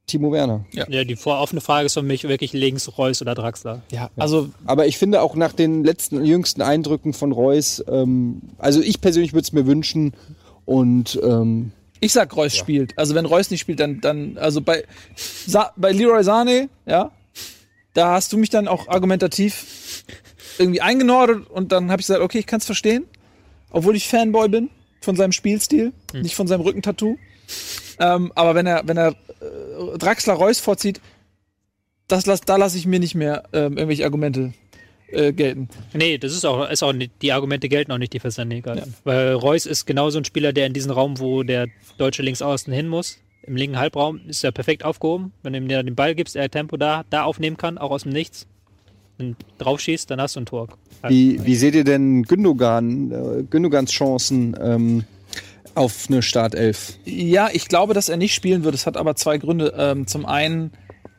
Timo 0.06 0.32
Werner. 0.32 0.64
Ja, 0.72 1.04
die 1.04 1.14
vor 1.14 1.40
offene 1.40 1.60
Frage 1.60 1.86
ist 1.86 1.94
für 1.94 2.02
mich 2.02 2.24
wirklich 2.24 2.52
links 2.52 2.98
Reus 2.98 3.22
oder 3.22 3.34
Draxler. 3.34 3.82
Ja, 3.92 4.10
also 4.16 4.50
Aber 4.66 4.86
ich 4.86 4.98
finde 4.98 5.22
auch 5.22 5.36
nach 5.36 5.52
den 5.52 5.84
letzten 5.84 6.24
jüngsten 6.24 6.62
Eindrücken 6.62 7.12
von 7.12 7.30
Reus, 7.30 7.82
ähm, 7.88 8.42
also 8.58 8.80
ich 8.80 9.00
persönlich 9.00 9.32
würde 9.32 9.44
es 9.44 9.52
mir 9.52 9.66
wünschen 9.66 10.14
und 10.64 11.18
ähm, 11.22 11.70
ich 12.00 12.12
sag, 12.12 12.34
Reus 12.34 12.56
spielt. 12.56 12.98
Also 12.98 13.14
wenn 13.14 13.26
Reus 13.26 13.50
nicht 13.50 13.60
spielt, 13.60 13.78
dann, 13.78 14.00
dann 14.00 14.38
also 14.38 14.62
bei, 14.62 14.84
Sa 15.16 15.72
bei 15.76 15.92
Leroy 15.92 16.24
Sane, 16.24 16.70
ja, 16.86 17.12
da 17.94 18.12
hast 18.12 18.32
du 18.32 18.38
mich 18.38 18.50
dann 18.50 18.68
auch 18.68 18.88
argumentativ 18.88 20.04
irgendwie 20.58 20.80
eingenordet 20.80 21.48
und 21.48 21.72
dann 21.72 21.90
habe 21.90 22.00
ich 22.00 22.06
gesagt, 22.06 22.22
okay, 22.22 22.38
ich 22.38 22.46
kann 22.46 22.60
es 22.60 22.66
verstehen, 22.66 23.04
obwohl 23.70 23.96
ich 23.96 24.08
Fanboy 24.08 24.48
bin 24.48 24.70
von 25.00 25.16
seinem 25.16 25.32
Spielstil, 25.32 25.92
nicht 26.12 26.34
von 26.34 26.46
seinem 26.46 26.60
Rückentattoo. 26.60 27.16
Ähm, 27.98 28.32
aber 28.34 28.54
wenn 28.54 28.66
er, 28.66 28.82
wenn 28.86 28.96
er 28.96 29.08
äh, 29.08 29.98
Draxler 29.98 30.34
Reus 30.34 30.60
vorzieht, 30.60 31.00
das 32.08 32.26
lass, 32.26 32.40
da 32.40 32.56
lasse 32.56 32.76
ich 32.76 32.86
mir 32.86 33.00
nicht 33.00 33.14
mehr 33.14 33.44
ähm, 33.52 33.76
irgendwelche 33.76 34.04
Argumente 34.04 34.52
äh, 35.08 35.32
gelten. 35.32 35.68
Nee, 35.92 36.18
das 36.18 36.32
ist 36.32 36.44
auch, 36.44 36.68
ist 36.68 36.82
auch 36.82 36.92
nicht, 36.92 37.12
die 37.22 37.32
Argumente 37.32 37.68
gelten 37.68 37.92
auch 37.92 37.98
nicht, 37.98 38.12
die 38.12 38.20
für 38.20 38.28
Sané 38.28 38.62
gelten. 38.62 38.94
Weil 39.04 39.34
Reus 39.34 39.66
ist 39.66 39.86
genauso 39.86 40.18
ein 40.18 40.24
Spieler, 40.24 40.52
der 40.52 40.66
in 40.66 40.72
diesen 40.72 40.90
Raum, 40.90 41.18
wo 41.18 41.42
der 41.42 41.68
deutsche 41.98 42.22
Linksaußen 42.22 42.72
hin 42.72 42.88
muss, 42.88 43.18
im 43.42 43.56
linken 43.56 43.78
Halbraum, 43.78 44.20
ist 44.28 44.44
er 44.44 44.52
perfekt 44.52 44.84
aufgehoben. 44.84 45.32
Wenn 45.42 45.52
du 45.52 45.58
ihm 45.58 45.68
den 45.68 45.94
Ball 45.94 46.14
gibst, 46.14 46.36
er 46.36 46.50
Tempo 46.50 46.76
da, 46.76 47.04
da 47.10 47.24
aufnehmen 47.24 47.56
kann, 47.56 47.78
auch 47.78 47.90
aus 47.90 48.02
dem 48.02 48.12
Nichts, 48.12 48.46
draufschießt, 49.58 50.10
dann 50.10 50.20
hast 50.20 50.36
du 50.36 50.40
ein 50.40 50.46
Tor. 50.46 50.68
wie, 51.06 51.44
wie 51.44 51.56
seht 51.56 51.74
ihr 51.74 51.84
denn 51.84 52.22
Gündogan, 52.24 53.10
äh, 53.10 53.42
Gündogans 53.42 53.90
Chancen 53.90 54.56
ähm, 54.60 55.04
auf 55.74 56.06
eine 56.08 56.22
Startelf? 56.22 56.98
Ja, 57.04 57.48
ich 57.52 57.68
glaube, 57.68 57.94
dass 57.94 58.08
er 58.08 58.16
nicht 58.16 58.34
spielen 58.34 58.64
wird. 58.64 58.74
Es 58.74 58.86
hat 58.86 58.96
aber 58.96 59.16
zwei 59.16 59.38
Gründe. 59.38 59.74
Ähm, 59.76 60.06
zum 60.06 60.26
einen 60.26 60.72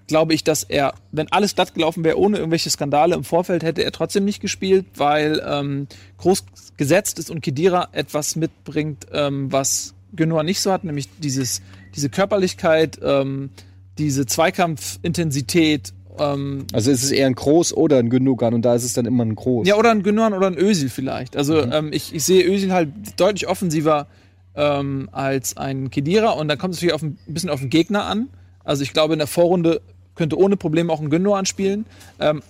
glaube 0.07 0.33
ich, 0.33 0.43
dass 0.43 0.63
er, 0.63 0.93
wenn 1.13 1.31
alles 1.31 1.55
glatt 1.55 1.73
gelaufen 1.73 2.03
wäre, 2.03 2.19
ohne 2.19 2.37
irgendwelche 2.37 2.69
Skandale 2.69 3.15
im 3.15 3.23
Vorfeld, 3.23 3.63
hätte 3.63 3.83
er 3.83 3.93
trotzdem 3.93 4.25
nicht 4.25 4.41
gespielt, 4.41 4.85
weil 4.95 5.41
ähm, 5.47 5.87
groß 6.17 6.43
gesetzt 6.75 7.17
ist 7.17 7.31
und 7.31 7.39
Kedira 7.39 7.87
etwas 7.93 8.35
mitbringt, 8.35 9.07
ähm, 9.13 9.51
was 9.53 9.93
Genoa 10.13 10.43
nicht 10.43 10.59
so 10.59 10.71
hat, 10.71 10.83
nämlich 10.83 11.07
dieses, 11.19 11.61
diese 11.95 12.09
Körperlichkeit, 12.09 12.99
ähm, 13.01 13.51
diese 13.97 14.25
Zweikampfintensität. 14.25 15.93
Ähm, 16.21 16.65
Also 16.73 16.91
ist 16.91 17.03
es 17.03 17.11
eher 17.11 17.27
ein 17.27 17.35
Groß 17.35 17.75
oder 17.75 17.97
ein 17.97 18.09
Gündogan 18.09 18.53
und 18.53 18.63
da 18.63 18.75
ist 18.75 18.83
es 18.83 18.93
dann 18.93 19.05
immer 19.05 19.25
ein 19.25 19.35
Groß. 19.35 19.67
ja, 19.67 19.75
oder 19.75 19.91
ein 19.91 20.03
Gündogan 20.03 20.33
oder 20.33 20.47
ein 20.47 20.57
Özil 20.57 20.89
vielleicht. 20.89 21.35
Also 21.35 21.61
ähm, 21.61 21.91
ich, 21.91 22.13
ich 22.13 22.23
sehe 22.23 22.45
Özil 22.45 22.71
halt 22.71 22.89
deutlich 23.17 23.47
offensiver 23.47 24.07
ähm, 24.55 25.09
als 25.11 25.57
ein 25.57 25.89
Kedira 25.89 26.31
und 26.31 26.47
dann 26.47 26.57
kommt 26.57 26.73
es 26.73 26.79
natürlich 26.79 26.93
auf 26.93 27.01
ein 27.01 27.17
bisschen 27.27 27.49
auf 27.49 27.59
den 27.61 27.69
Gegner 27.69 28.05
an. 28.05 28.29
Also 28.63 28.83
ich 28.83 28.93
glaube, 28.93 29.13
in 29.13 29.19
der 29.19 29.27
Vorrunde 29.27 29.81
könnte 30.15 30.37
ohne 30.37 30.57
Probleme 30.57 30.91
auch 30.91 30.99
ein 31.01 31.09
Gündogan 31.09 31.45
spielen. 31.45 31.85
Ähm, 32.19 32.43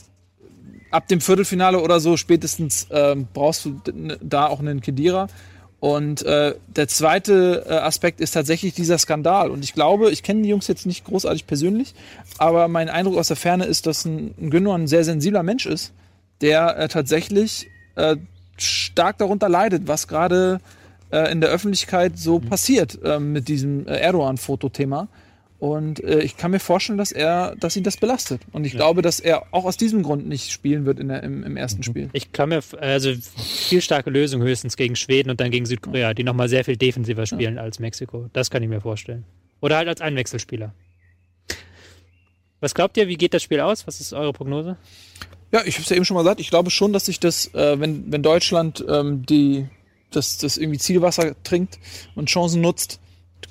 ab 0.89 1.07
dem 1.07 1.21
Viertelfinale 1.21 1.79
oder 1.79 1.99
so 1.99 2.17
spätestens 2.17 2.87
ähm, 2.91 3.27
brauchst 3.33 3.65
du 3.65 3.81
da 4.21 4.47
auch 4.47 4.59
einen 4.59 4.81
Kedira. 4.81 5.27
Und 5.81 6.21
äh, 6.21 6.53
der 6.67 6.87
zweite 6.87 7.65
äh, 7.67 7.73
Aspekt 7.73 8.21
ist 8.21 8.31
tatsächlich 8.31 8.75
dieser 8.75 8.99
Skandal. 8.99 9.49
Und 9.49 9.63
ich 9.63 9.73
glaube, 9.73 10.11
ich 10.11 10.21
kenne 10.21 10.43
die 10.43 10.49
Jungs 10.49 10.67
jetzt 10.67 10.85
nicht 10.85 11.05
großartig 11.05 11.47
persönlich, 11.47 11.95
aber 12.37 12.67
mein 12.67 12.87
Eindruck 12.87 13.17
aus 13.17 13.29
der 13.29 13.35
Ferne 13.35 13.65
ist, 13.65 13.87
dass 13.87 14.05
ein, 14.05 14.35
ein 14.39 14.51
Gündogan 14.51 14.83
ein 14.83 14.87
sehr 14.87 15.03
sensibler 15.03 15.41
Mensch 15.41 15.65
ist, 15.65 15.91
der 16.41 16.77
äh, 16.77 16.87
tatsächlich 16.87 17.67
äh, 17.95 18.15
stark 18.57 19.17
darunter 19.17 19.49
leidet, 19.49 19.87
was 19.87 20.07
gerade 20.07 20.61
äh, 21.11 21.31
in 21.31 21.41
der 21.41 21.49
Öffentlichkeit 21.49 22.15
so 22.15 22.39
passiert 22.39 22.99
äh, 23.03 23.19
mit 23.19 23.47
diesem 23.47 23.87
äh, 23.87 23.97
Erdogan-Fotothema. 23.97 25.07
Und 25.61 26.03
äh, 26.03 26.21
ich 26.21 26.37
kann 26.37 26.49
mir 26.49 26.59
vorstellen, 26.59 26.97
dass 26.97 27.11
er, 27.11 27.55
dass 27.55 27.75
ihn 27.75 27.83
das 27.83 27.95
belastet. 27.95 28.41
Und 28.51 28.65
ich 28.65 28.71
glaube, 28.71 29.03
dass 29.03 29.19
er 29.19 29.53
auch 29.53 29.65
aus 29.65 29.77
diesem 29.77 30.01
Grund 30.01 30.27
nicht 30.27 30.51
spielen 30.51 30.87
wird 30.87 30.99
in 30.99 31.09
der, 31.09 31.21
im, 31.21 31.43
im 31.43 31.55
ersten 31.55 31.83
Spiel. 31.83 32.09
Ich 32.13 32.31
kann 32.31 32.49
mir, 32.49 32.61
also 32.79 33.13
viel 33.37 33.79
starke 33.79 34.09
Lösung 34.09 34.41
höchstens 34.41 34.75
gegen 34.75 34.95
Schweden 34.95 35.29
und 35.29 35.39
dann 35.39 35.51
gegen 35.51 35.67
Südkorea, 35.67 36.15
die 36.15 36.23
nochmal 36.23 36.49
sehr 36.49 36.65
viel 36.65 36.77
defensiver 36.77 37.27
spielen 37.27 37.59
als 37.59 37.77
Mexiko. 37.77 38.27
Das 38.33 38.49
kann 38.49 38.63
ich 38.63 38.69
mir 38.69 38.81
vorstellen. 38.81 39.23
Oder 39.59 39.77
halt 39.77 39.87
als 39.87 40.01
Einwechselspieler. 40.01 40.73
Was 42.59 42.73
glaubt 42.73 42.97
ihr, 42.97 43.07
wie 43.07 43.17
geht 43.17 43.35
das 43.35 43.43
Spiel 43.43 43.59
aus? 43.59 43.85
Was 43.85 44.01
ist 44.01 44.13
eure 44.13 44.33
Prognose? 44.33 44.77
Ja, 45.51 45.61
ich 45.63 45.75
habe 45.75 45.83
es 45.83 45.89
ja 45.89 45.95
eben 45.95 46.05
schon 46.05 46.15
mal 46.15 46.23
gesagt. 46.23 46.39
Ich 46.39 46.49
glaube 46.49 46.71
schon, 46.71 46.91
dass 46.91 47.05
sich 47.05 47.19
das, 47.19 47.53
äh, 47.53 47.79
wenn, 47.79 48.11
wenn 48.11 48.23
Deutschland 48.23 48.83
ähm, 48.89 49.27
die, 49.27 49.67
das, 50.09 50.39
das 50.39 50.57
irgendwie 50.57 50.79
Zielwasser 50.79 51.35
trinkt 51.43 51.77
und 52.15 52.29
Chancen 52.29 52.61
nutzt, 52.61 52.99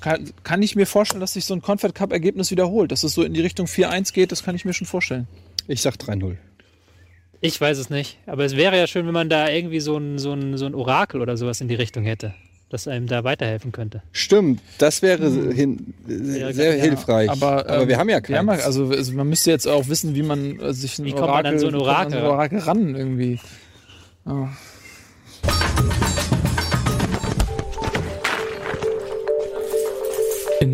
kann, 0.01 0.31
kann 0.43 0.61
ich 0.61 0.75
mir 0.75 0.85
vorstellen, 0.85 1.21
dass 1.21 1.33
sich 1.33 1.45
so 1.45 1.53
ein 1.53 1.61
Confed 1.61 1.95
Cup 1.95 2.11
Ergebnis 2.11 2.51
wiederholt. 2.51 2.91
Dass 2.91 3.03
es 3.03 3.13
so 3.13 3.23
in 3.23 3.33
die 3.33 3.41
Richtung 3.41 3.67
4-1 3.67 4.13
geht, 4.13 4.31
das 4.31 4.43
kann 4.43 4.55
ich 4.55 4.65
mir 4.65 4.73
schon 4.73 4.87
vorstellen. 4.87 5.27
Ich 5.67 5.81
sag 5.81 5.95
3-0. 5.95 6.35
Ich 7.39 7.59
weiß 7.59 7.77
es 7.77 7.89
nicht. 7.89 8.17
Aber 8.27 8.45
es 8.45 8.55
wäre 8.55 8.77
ja 8.77 8.85
schön, 8.87 9.05
wenn 9.07 9.13
man 9.13 9.29
da 9.29 9.49
irgendwie 9.49 9.79
so 9.79 9.97
ein, 9.97 10.19
so 10.19 10.33
ein, 10.33 10.57
so 10.57 10.65
ein 10.65 10.75
Orakel 10.75 11.21
oder 11.21 11.37
sowas 11.37 11.59
in 11.61 11.67
die 11.67 11.75
Richtung 11.75 12.03
hätte, 12.03 12.35
das 12.69 12.87
einem 12.87 13.07
da 13.07 13.23
weiterhelfen 13.23 13.71
könnte. 13.71 14.03
Stimmt, 14.11 14.61
das 14.77 15.01
wäre 15.01 15.29
hin, 15.51 15.93
Ja, 16.07 16.53
sehr 16.53 16.75
ja, 16.77 16.83
hilfreich. 16.83 17.29
Aber, 17.29 17.67
ähm, 17.67 17.87
wir 17.87 17.97
haben 17.97 18.09
ja 18.09 18.21
keins. 18.21 18.63
also, 18.63 18.89
also 18.89 19.13
man 19.13 19.27
müsste 19.27 19.49
jetzt 19.49 19.67
auch 19.67 19.87
wissen, 19.87 20.13
wie 20.13 20.21
man 20.21 20.59
äh, 20.59 20.73
sich 20.73 20.99
ein 20.99 21.05
Wie 21.05 21.13
kommt 21.13 21.29
man 21.29 21.45
an 21.45 21.59
so 21.59 21.67
ein 21.67 21.73
wie 21.73 21.77
kommt 21.77 21.87
man 21.87 21.95
an 21.95 22.13
Orakel 22.13 22.19
so 22.19 22.25
ein 22.25 22.31
Orakel 22.31 22.59
ran 22.59 22.95
irgendwie. 22.95 23.39
Ja. 24.25 24.49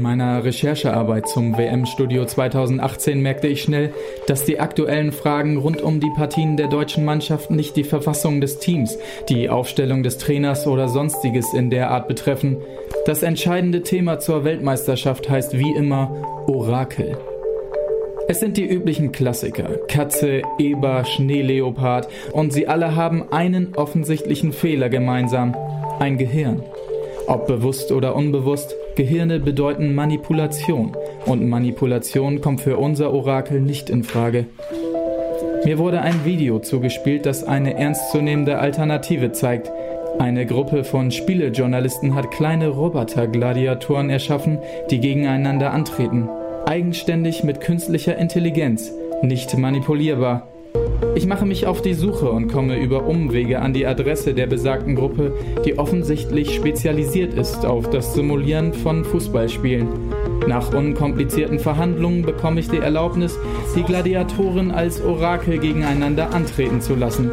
Meiner 0.08 0.42
Recherchearbeit 0.46 1.28
zum 1.28 1.58
WM-Studio 1.58 2.24
2018 2.24 3.20
merkte 3.20 3.48
ich 3.48 3.62
schnell, 3.62 3.94
dass 4.26 4.46
die 4.46 4.58
aktuellen 4.58 5.12
Fragen 5.12 5.58
rund 5.58 5.82
um 5.82 6.00
die 6.00 6.10
Partien 6.16 6.56
der 6.56 6.70
deutschen 6.70 7.04
Mannschaft 7.04 7.52
nicht 7.52 7.76
die 7.76 7.84
Verfassung 7.84 8.40
des 8.40 8.60
Teams, 8.60 8.98
die 9.28 9.50
Aufstellung 9.50 10.04
des 10.04 10.18
Trainers 10.18 10.66
oder 10.66 10.88
sonstiges 10.88 11.54
in 11.54 11.70
der 11.70 11.92
Art 11.92 12.08
betreffen. 12.08 12.56
Das 13.06 13.22
entscheidende 13.22 13.84
Thema 13.84 14.18
zur 14.18 14.46
Weltmeisterschaft 14.46 15.30
heißt 15.30 15.60
wie 15.60 15.76
immer 15.76 16.46
Orakel. 16.48 17.18
Es 18.30 18.40
sind 18.40 18.56
die 18.56 18.66
üblichen 18.66 19.12
Klassiker. 19.12 19.72
Katze, 19.90 20.42
Eber, 20.58 21.04
Schneeleopard 21.04 22.08
und 22.32 22.54
sie 22.54 22.70
alle 22.70 22.96
haben 22.96 23.30
einen 23.34 23.76
offensichtlichen 23.76 24.54
Fehler 24.54 24.88
gemeinsam. 24.88 25.54
Ein 26.00 26.18
Gehirn. 26.18 26.64
Ob 27.28 27.46
bewusst 27.46 27.92
oder 27.92 28.16
unbewusst, 28.16 28.74
Gehirne 28.98 29.40
bedeuten 29.40 29.94
Manipulation 29.94 30.98
und 31.28 31.48
Manipulation 31.48 32.42
kommt 32.42 32.62
für 32.62 32.78
unser 32.78 33.14
Orakel 33.14 33.62
nicht 33.62 33.92
in 33.92 34.04
Frage. 34.04 34.48
Mir 35.66 35.78
wurde 35.78 36.02
ein 36.02 36.26
Video 36.26 36.58
zugespielt, 36.58 37.28
das 37.28 37.44
eine 37.44 37.76
ernstzunehmende 37.76 38.58
Alternative 38.58 39.32
zeigt. 39.34 39.72
Eine 40.18 40.48
Gruppe 40.48 40.84
von 40.84 41.12
Spielejournalisten 41.12 42.16
hat 42.16 42.32
kleine 42.32 42.70
Roboter-Gladiatoren 42.70 44.10
erschaffen, 44.10 44.58
die 44.90 45.00
gegeneinander 45.00 45.74
antreten. 45.74 46.28
Eigenständig 46.66 47.44
mit 47.44 47.62
künstlicher 47.62 48.18
Intelligenz, 48.18 48.92
nicht 49.22 49.56
manipulierbar. 49.56 50.48
Ich 51.16 51.26
mache 51.26 51.46
mich 51.46 51.66
auf 51.66 51.82
die 51.82 51.94
Suche 51.94 52.30
und 52.30 52.48
komme 52.48 52.80
über 52.80 53.08
Umwege 53.08 53.60
an 53.60 53.74
die 53.74 53.86
Adresse 53.86 54.34
der 54.34 54.48
besagten 54.48 54.96
Gruppe, 54.96 55.34
die 55.66 55.78
offensichtlich 55.80 56.54
spezialisiert 56.54 57.34
ist 57.34 57.66
auf 57.66 57.90
das 57.90 58.14
Simulieren 58.14 58.74
von 58.74 59.04
Fußballspielen. 59.04 59.88
Nach 60.48 60.74
unkomplizierten 60.74 61.60
Verhandlungen 61.60 62.22
bekomme 62.22 62.60
ich 62.60 62.70
die 62.70 62.78
Erlaubnis, 62.78 63.38
die 63.76 63.84
Gladiatoren 63.84 64.72
als 64.72 65.02
Orakel 65.02 65.58
gegeneinander 65.58 66.34
antreten 66.34 66.82
zu 66.82 66.96
lassen. 66.96 67.32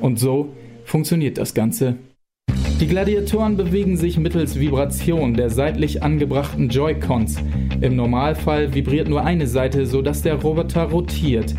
Und 0.00 0.18
so 0.18 0.48
funktioniert 0.84 1.38
das 1.38 1.54
Ganze. 1.54 1.96
Die 2.80 2.86
Gladiatoren 2.86 3.56
bewegen 3.56 3.96
sich 3.96 4.18
mittels 4.18 4.60
Vibration 4.60 5.34
der 5.34 5.50
seitlich 5.50 6.02
angebrachten 6.02 6.68
Joy-Cons. 6.68 7.38
Im 7.80 7.96
Normalfall 7.96 8.72
vibriert 8.72 9.08
nur 9.08 9.24
eine 9.24 9.48
Seite, 9.48 9.84
sodass 9.86 10.22
der 10.22 10.36
Roboter 10.36 10.84
rotiert. 10.84 11.54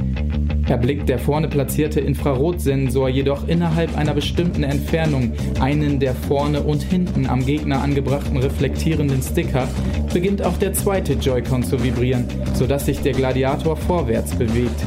Erblickt 0.69 1.09
der 1.09 1.17
vorne 1.17 1.47
platzierte 1.47 1.99
Infrarotsensor 1.99 3.09
jedoch 3.09 3.47
innerhalb 3.47 3.97
einer 3.97 4.13
bestimmten 4.13 4.61
Entfernung 4.61 5.33
einen 5.59 5.99
der 5.99 6.13
vorne 6.13 6.61
und 6.61 6.83
hinten 6.83 7.25
am 7.25 7.43
Gegner 7.43 7.81
angebrachten 7.81 8.37
reflektierenden 8.37 9.23
Sticker, 9.23 9.67
beginnt 10.13 10.45
auch 10.45 10.57
der 10.57 10.73
zweite 10.73 11.13
Joy-Con 11.13 11.63
zu 11.63 11.83
vibrieren, 11.83 12.25
sodass 12.53 12.85
sich 12.85 12.99
der 13.01 13.13
Gladiator 13.13 13.75
vorwärts 13.77 14.35
bewegt. 14.35 14.79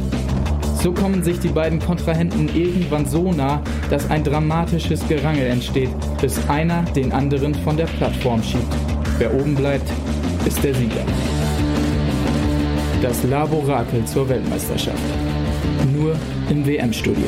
So 0.81 0.93
kommen 0.93 1.25
sich 1.25 1.41
die 1.41 1.49
beiden 1.49 1.81
Kontrahenten 1.81 2.49
irgendwann 2.55 3.07
so 3.07 3.33
nah, 3.33 3.61
dass 3.91 4.09
ein 4.09 4.23
dramatisches 4.23 5.07
Gerangel 5.09 5.47
entsteht, 5.47 5.91
bis 6.21 6.49
einer 6.49 6.85
den 6.95 7.11
anderen 7.11 7.57
von 7.57 7.77
der 7.77 7.87
Plattform 7.87 8.41
schiebt. 8.45 8.73
Wer 9.19 9.35
oben 9.35 9.57
bleibt, 9.57 9.91
ist 10.47 10.63
der 10.63 10.75
Sieger. 10.75 11.05
Das 13.03 13.25
Laborakel 13.25 14.05
zur 14.05 14.29
Weltmeisterschaft. 14.29 15.32
Nur 15.93 16.17
im 16.51 16.67
WM-Studio. 16.67 17.27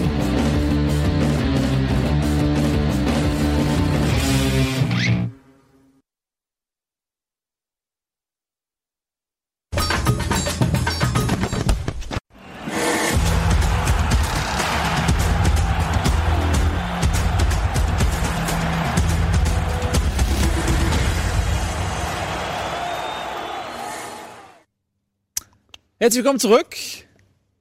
Herzlich 26.04 26.22
willkommen 26.22 26.38
zurück 26.38 26.76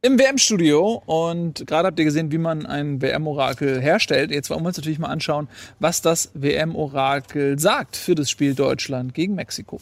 im 0.04 0.20
WM-Studio. 0.20 1.02
Und 1.06 1.66
gerade 1.66 1.88
habt 1.88 1.98
ihr 1.98 2.06
gesehen, 2.06 2.32
wie 2.32 2.38
man 2.38 2.68
ein 2.68 3.02
WM-Orakel 3.02 3.82
herstellt. 3.82 4.30
Jetzt 4.30 4.50
wollen 4.52 4.62
wir 4.62 4.68
uns 4.68 4.78
natürlich 4.78 5.00
mal 5.00 5.08
anschauen, 5.08 5.48
was 5.80 6.02
das 6.02 6.30
WM-Orakel 6.36 7.58
sagt 7.58 7.96
für 7.96 8.13
das 8.13 8.30
Spiel 8.30 8.54
Deutschland 8.54 9.16
gegen 9.16 9.34
Mexiko. 9.34 9.80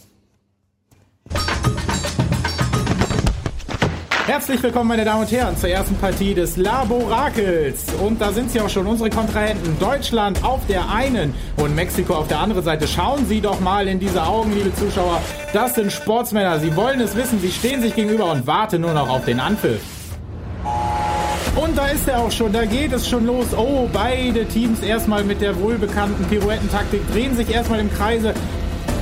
Herzlich 4.27 4.61
willkommen, 4.61 4.87
meine 4.87 5.03
Damen 5.03 5.21
und 5.21 5.31
Herren, 5.31 5.57
zur 5.57 5.69
ersten 5.69 5.95
Partie 5.95 6.35
des 6.35 6.55
Laborakels. 6.55 7.87
Und 7.95 8.21
da 8.21 8.31
sind 8.31 8.51
sie 8.51 8.61
auch 8.61 8.69
schon, 8.69 8.85
unsere 8.85 9.09
Kontrahenten. 9.09 9.77
Deutschland 9.79 10.43
auf 10.43 10.65
der 10.67 10.87
einen 10.89 11.33
und 11.57 11.75
Mexiko 11.75 12.13
auf 12.13 12.27
der 12.27 12.39
anderen 12.39 12.63
Seite. 12.63 12.87
Schauen 12.87 13.25
Sie 13.25 13.41
doch 13.41 13.59
mal 13.59 13.87
in 13.87 13.99
diese 13.99 14.23
Augen, 14.23 14.53
liebe 14.53 14.73
Zuschauer. 14.75 15.21
Das 15.51 15.73
sind 15.73 15.91
Sportsmänner. 15.91 16.59
Sie 16.59 16.75
wollen 16.75 17.01
es 17.01 17.15
wissen. 17.15 17.41
Sie 17.41 17.51
stehen 17.51 17.81
sich 17.81 17.95
gegenüber 17.95 18.31
und 18.31 18.45
warten 18.45 18.81
nur 18.81 18.93
noch 18.93 19.09
auf 19.09 19.25
den 19.25 19.39
Anpfiff. 19.39 19.81
Und 21.55 21.77
da 21.77 21.87
ist 21.87 22.07
er 22.07 22.19
auch 22.19 22.31
schon, 22.31 22.53
da 22.53 22.65
geht 22.65 22.93
es 22.93 23.07
schon 23.07 23.25
los. 23.25 23.47
Oh, 23.55 23.89
beide 23.91 24.45
Teams 24.45 24.81
erstmal 24.81 25.23
mit 25.23 25.41
der 25.41 25.59
wohlbekannten 25.59 26.25
Pirouettentaktik 26.25 27.01
drehen 27.11 27.35
sich 27.35 27.49
erstmal 27.49 27.79
im 27.79 27.93
Kreise. 27.93 28.33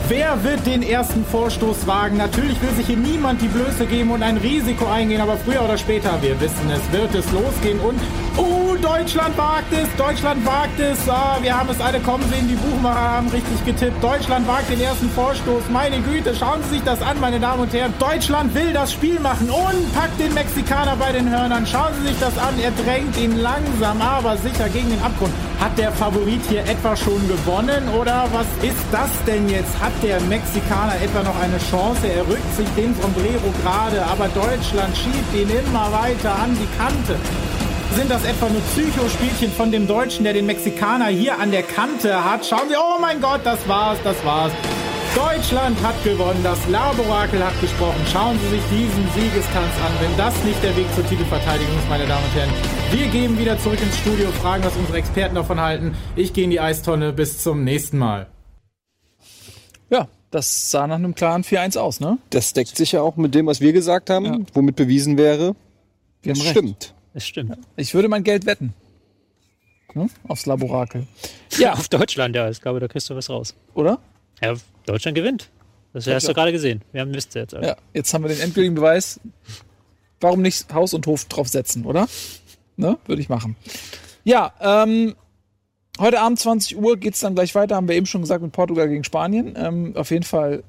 Wer 0.08 0.44
wird 0.44 0.66
den 0.66 0.82
ersten 0.82 1.24
Vorstoß 1.24 1.86
wagen? 1.86 2.18
Natürlich 2.18 2.60
will 2.64 2.72
sich 2.72 2.88
hier 2.88 2.98
niemand 2.98 3.44
die 3.44 3.48
Blöße 3.48 3.86
geben 3.86 4.10
und 4.10 4.24
ein 4.24 4.38
Risiko 4.38 4.88
eingehen, 4.88 5.22
aber 5.22 5.38
früher 5.38 5.64
oder 5.64 5.78
später, 5.78 6.18
wir 6.22 6.42
wissen 6.42 6.72
es, 6.72 6.92
wird 6.92 7.14
es 7.14 7.32
losgehen 7.32 7.80
und 7.80 8.00
oh, 8.36 8.59
Deutschland 8.82 9.38
wagt 9.38 9.72
es, 9.74 9.88
Deutschland 9.98 10.46
wagt 10.46 10.80
es. 10.80 11.10
Ah, 11.10 11.38
wir 11.42 11.58
haben 11.58 11.70
es 11.70 11.80
alle 11.82 12.00
kommen 12.00 12.24
sehen, 12.30 12.48
die 12.48 12.56
Buchmacher 12.56 13.00
haben 13.00 13.28
richtig 13.30 13.66
getippt. 13.66 14.04
Deutschland 14.04 14.48
wagt 14.48 14.70
den 14.70 14.82
ersten 14.82 15.10
Vorstoß. 15.10 15.64
Meine 15.70 16.00
Güte, 16.00 16.34
schauen 16.36 16.62
Sie 16.64 16.76
sich 16.76 16.84
das 16.84 17.02
an, 17.02 17.20
meine 17.20 17.40
Damen 17.40 17.62
und 17.64 17.74
Herren. 17.74 17.94
Deutschland 18.00 18.54
will 18.54 18.72
das 18.74 18.94
Spiel 18.94 19.20
machen 19.20 19.50
und 19.50 19.94
packt 19.94 20.20
den 20.20 20.34
Mexikaner 20.34 20.96
bei 20.96 21.12
den 21.12 21.30
Hörnern. 21.30 21.66
Schauen 21.66 21.94
Sie 22.00 22.08
sich 22.08 22.20
das 22.20 22.38
an, 22.38 22.54
er 22.60 22.72
drängt 22.72 23.18
ihn 23.18 23.38
langsam, 23.38 24.02
aber 24.02 24.38
sicher 24.38 24.70
gegen 24.70 24.90
den 24.90 25.02
Abgrund. 25.02 25.34
Hat 25.60 25.78
der 25.78 25.92
Favorit 25.92 26.42
hier 26.48 26.62
etwa 26.62 26.96
schon 26.96 27.28
gewonnen 27.28 27.90
oder 28.00 28.28
was 28.32 28.48
ist 28.62 28.86
das 28.92 29.10
denn 29.28 29.50
jetzt? 29.50 29.80
Hat 29.80 29.94
der 30.02 30.22
Mexikaner 30.22 30.96
etwa 31.02 31.24
noch 31.24 31.40
eine 31.42 31.58
Chance? 31.70 32.08
Er 32.08 32.26
rückt 32.28 32.56
sich 32.56 32.68
den 32.78 32.96
Sombrero 33.02 33.54
gerade, 33.62 34.06
aber 34.06 34.30
Deutschland 34.30 34.96
schiebt 34.96 35.34
ihn 35.36 35.50
immer 35.50 35.92
weiter 35.92 36.34
an 36.36 36.58
die 36.58 36.78
Kante. 36.78 37.16
Sind 37.96 38.10
das 38.12 38.24
etwa 38.24 38.48
nur 38.50 38.62
Psychospielchen 38.62 39.52
von 39.52 39.72
dem 39.72 39.88
Deutschen, 39.88 40.24
der 40.24 40.34
den 40.34 40.46
Mexikaner 40.46 41.08
hier 41.08 41.40
an 41.40 41.52
der 41.52 41.64
Kante 41.64 42.24
hat? 42.24 42.46
Schauen 42.46 42.70
Sie, 42.70 42.76
oh 42.78 43.00
mein 43.02 43.20
Gott, 43.20 43.42
das 43.44 43.68
war's, 43.68 43.98
das 44.04 44.24
war's. 44.24 44.52
Deutschland 45.16 45.82
hat 45.84 46.02
gewonnen, 46.04 46.40
das 46.44 46.60
Laborakel 46.70 47.44
hat 47.44 47.60
gesprochen. 47.60 48.00
Schauen 48.14 48.40
Sie 48.40 48.50
sich 48.50 48.62
diesen 48.70 49.04
Siegestanz 49.16 49.74
an, 49.84 49.92
wenn 50.02 50.16
das 50.18 50.36
nicht 50.44 50.62
der 50.64 50.76
Weg 50.78 50.86
zur 50.94 51.06
Titelverteidigung 51.08 51.76
ist, 51.80 51.90
meine 51.90 52.06
Damen 52.06 52.24
und 52.24 52.36
Herren. 52.36 52.50
Wir 52.92 53.08
gehen 53.08 53.38
wieder 53.40 53.58
zurück 53.60 53.82
ins 53.82 53.98
Studio, 53.98 54.28
fragen, 54.42 54.64
was 54.64 54.76
unsere 54.78 54.98
Experten 55.00 55.36
davon 55.36 55.60
halten. 55.60 55.96
Ich 56.16 56.32
gehe 56.34 56.44
in 56.44 56.52
die 56.52 56.60
Eistonne. 56.60 57.12
Bis 57.12 57.42
zum 57.42 57.64
nächsten 57.64 57.98
Mal. 57.98 58.28
Ja, 59.90 60.08
das 60.30 60.70
sah 60.70 60.86
nach 60.86 60.96
einem 60.96 61.16
klaren 61.16 61.44
4-1 61.44 61.78
aus, 61.80 62.00
ne? 62.00 62.20
Das 62.30 62.54
deckt 62.54 62.78
sich 62.78 62.92
ja 62.92 63.02
auch 63.02 63.16
mit 63.18 63.34
dem, 63.34 63.48
was 63.48 63.62
wir 63.62 63.74
gesagt 63.74 64.12
haben, 64.12 64.26
Ja. 64.26 64.38
womit 64.54 64.76
bewiesen 64.76 65.18
wäre, 65.18 65.56
Wir 66.22 66.34
das 66.34 66.40
haben 66.40 66.48
recht. 66.48 66.58
stimmt. 66.58 66.94
Das 67.14 67.26
stimmt. 67.26 67.58
Ich 67.76 67.94
würde 67.94 68.08
mein 68.08 68.24
Geld 68.24 68.46
wetten. 68.46 68.74
Ne? 69.94 70.08
Aufs 70.28 70.46
Laborakel. 70.46 71.08
Ja, 71.58 71.74
Auf 71.80 71.88
Deutschland, 71.90 72.36
ja. 72.36 72.50
Ich 72.50 72.62
glaube, 72.62 72.80
da 72.80 72.88
kriegst 72.88 73.10
du 73.10 73.16
was 73.16 73.30
raus. 73.30 73.56
oder? 73.74 74.00
Ja, 74.42 74.54
Deutschland 74.86 75.16
gewinnt. 75.16 75.50
Das 75.94 76.06
hast 76.06 76.28
du 76.28 76.34
gerade 76.34 76.52
gesehen. 76.52 76.84
Wir 76.92 77.02
haben 77.02 77.10
ihr 77.12 77.16
jetzt. 77.20 77.36
Ja, 77.36 77.76
jetzt 77.94 78.14
haben 78.14 78.24
wir 78.24 78.30
den 78.30 78.40
endgültigen 78.40 78.76
Beweis. 78.76 79.20
Warum 80.22 80.42
nicht 80.42 80.72
Haus 80.74 80.94
und 80.94 81.08
Hof 81.08 81.26
draufsetzen, 81.26 81.86
oder? 81.86 82.08
Ne? 82.76 82.98
Würde 83.06 83.22
ich 83.22 83.30
machen. 83.30 83.56
Ja, 84.24 84.54
ähm, 84.60 85.16
heute 86.00 86.20
Abend 86.22 86.40
20 86.40 86.78
Uhr 86.78 86.98
geht's 86.98 87.22
dann 87.22 87.34
gleich 87.34 87.56
weiter, 87.56 87.76
haben 87.76 87.88
wir 87.88 87.96
eben 87.96 88.06
schon 88.06 88.22
gesagt, 88.22 88.44
mit 88.44 88.52
Portugal 88.52 88.88
gegen 88.88 89.04
Spanien. 89.04 89.56
Ähm, 89.58 89.96
auf 89.96 90.12
jeden 90.12 90.24
Fall 90.24 90.64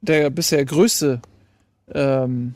der 0.00 0.30
bisher 0.30 0.64
größte 0.64 1.20
ähm, 1.92 2.54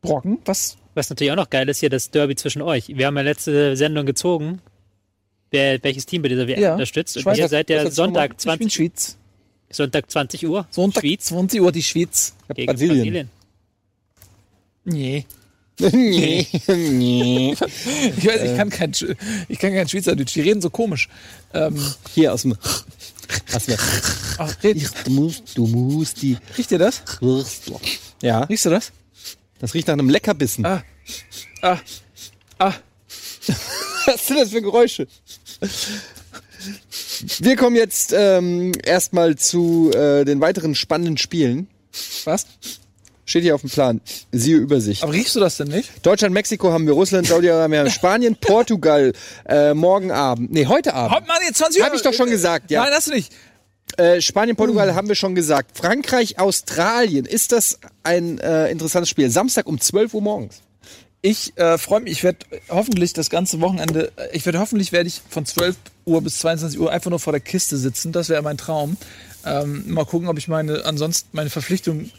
Brocken. 0.00 0.38
Was? 0.46 0.78
Was 0.94 1.08
natürlich 1.10 1.30
auch 1.32 1.36
noch 1.36 1.50
geil 1.50 1.68
ist, 1.68 1.80
hier 1.80 1.90
das 1.90 2.10
Derby 2.10 2.34
zwischen 2.36 2.62
euch. 2.62 2.88
Wir 2.88 3.06
haben 3.06 3.16
ja 3.16 3.22
letzte 3.22 3.76
Sendung 3.76 4.06
gezogen, 4.06 4.60
wer, 5.50 5.82
welches 5.84 6.04
Team 6.06 6.22
bei 6.22 6.28
dieser 6.28 6.48
WM 6.48 6.60
Ja, 6.60 6.72
unterstützt. 6.72 7.16
Und 7.16 7.22
Schweiz 7.22 7.38
ihr 7.38 7.48
seid 7.48 7.70
ja 7.70 7.88
Sonntag 7.90 8.32
Ich 8.32 8.36
bin 8.44 8.68
20, 8.68 8.74
Schweiz. 8.74 9.16
Sonntag 9.70 10.10
20 10.10 10.46
Uhr. 10.46 10.66
Sonntag 10.70 11.02
Schweiz 11.02 11.24
20 11.26 11.60
Uhr 11.60 11.70
die 11.72 11.82
Schweiz. 11.82 12.34
gegen 12.54 12.66
Brasilien. 12.66 12.96
Brasilien. 12.98 13.30
Nee. 14.84 15.26
nee, 15.92 16.46
nee. 16.66 17.52
Ich 17.52 18.26
weiß, 18.26 18.42
ich 18.42 18.56
kann 18.56 18.68
kein, 18.68 18.92
Sch- 18.92 19.16
ich 19.48 19.58
kann 19.58 19.72
kein 19.72 19.88
Schweizerdeutsch. 19.88 20.34
Die 20.34 20.40
reden 20.42 20.60
so 20.60 20.68
komisch. 20.70 21.08
Ähm, 21.54 21.82
Hier 22.14 22.34
aus 22.34 22.42
dem. 22.42 22.54
Aus 23.54 23.64
dem 23.66 23.76
ach, 24.38 24.56
red, 24.64 24.82
du, 25.06 25.10
musst, 25.12 25.56
du 25.56 25.66
musst 25.66 26.20
die 26.20 26.36
riecht 26.58 26.72
ihr 26.72 26.78
das? 26.80 27.02
Würstler. 27.20 27.80
Ja, 28.22 28.40
Riechst 28.44 28.66
du 28.66 28.70
das? 28.70 28.92
Das 29.60 29.74
riecht 29.74 29.86
nach 29.86 29.94
einem 29.94 30.08
Leckerbissen. 30.08 30.64
Ah. 30.66 30.82
Ah. 31.62 31.78
Ah. 32.58 32.74
Was 34.06 34.26
sind 34.26 34.38
das 34.38 34.50
für 34.50 34.62
Geräusche? 34.62 35.06
Wir 37.38 37.56
kommen 37.56 37.76
jetzt 37.76 38.14
ähm, 38.16 38.72
erstmal 38.82 39.36
zu 39.36 39.90
äh, 39.94 40.24
den 40.24 40.40
weiteren 40.40 40.74
spannenden 40.74 41.18
Spielen. 41.18 41.68
Was? 42.24 42.46
Steht 43.24 43.44
hier 43.44 43.54
auf 43.54 43.60
dem 43.60 43.70
Plan. 43.70 44.00
Siehe 44.32 44.56
Übersicht. 44.56 45.04
Aber 45.04 45.12
riechst 45.12 45.36
du 45.36 45.40
das 45.40 45.56
denn 45.56 45.68
nicht? 45.68 46.04
Deutschland, 46.04 46.34
Mexiko 46.34 46.72
haben 46.72 46.86
wir, 46.86 46.94
Russland, 46.94 47.28
Saudi-Arabien, 47.28 47.88
Spanien, 47.92 48.36
Portugal, 48.36 49.12
äh, 49.46 49.72
morgen 49.72 50.10
Abend. 50.10 50.50
Nee, 50.50 50.66
heute 50.66 50.94
Abend. 50.94 51.16
Haut 51.16 51.28
mal 51.28 51.38
jetzt 51.46 51.58
20 51.58 51.80
Uhr. 51.80 51.86
Hab 51.86 51.94
ich 51.94 52.02
doch 52.02 52.12
schon 52.12 52.28
gesagt, 52.28 52.70
ja. 52.70 52.82
Nein, 52.82 52.92
hast 52.92 53.06
du 53.06 53.12
nicht. 53.12 53.32
Äh, 53.96 54.20
Spanien, 54.20 54.56
Portugal 54.56 54.94
haben 54.94 55.08
wir 55.08 55.14
schon 55.14 55.34
gesagt. 55.34 55.76
Frankreich, 55.76 56.38
Australien. 56.38 57.24
Ist 57.26 57.52
das 57.52 57.78
ein 58.02 58.38
äh, 58.38 58.70
interessantes 58.70 59.08
Spiel? 59.10 59.30
Samstag 59.30 59.66
um 59.66 59.80
12 59.80 60.14
Uhr 60.14 60.22
morgens. 60.22 60.62
Ich 61.22 61.52
äh, 61.58 61.76
freue 61.76 62.00
mich, 62.00 62.12
ich 62.12 62.24
werde 62.24 62.38
hoffentlich 62.70 63.12
das 63.12 63.28
ganze 63.28 63.60
Wochenende, 63.60 64.10
äh, 64.16 64.34
ich 64.34 64.46
werde 64.46 64.58
hoffentlich 64.58 64.90
werde 64.90 65.08
ich 65.08 65.20
von 65.28 65.44
12 65.44 65.76
Uhr 66.06 66.22
bis 66.22 66.38
22 66.38 66.80
Uhr 66.80 66.90
einfach 66.90 67.10
nur 67.10 67.18
vor 67.20 67.32
der 67.34 67.40
Kiste 67.40 67.76
sitzen. 67.76 68.10
Das 68.12 68.30
wäre 68.30 68.40
mein 68.42 68.56
Traum. 68.56 68.96
Ähm, 69.44 69.84
mal 69.92 70.06
gucken, 70.06 70.28
ob 70.28 70.38
ich 70.38 70.48
meine, 70.48 70.84
ansonsten 70.86 71.28
meine 71.32 71.50
Verpflichtung. 71.50 72.10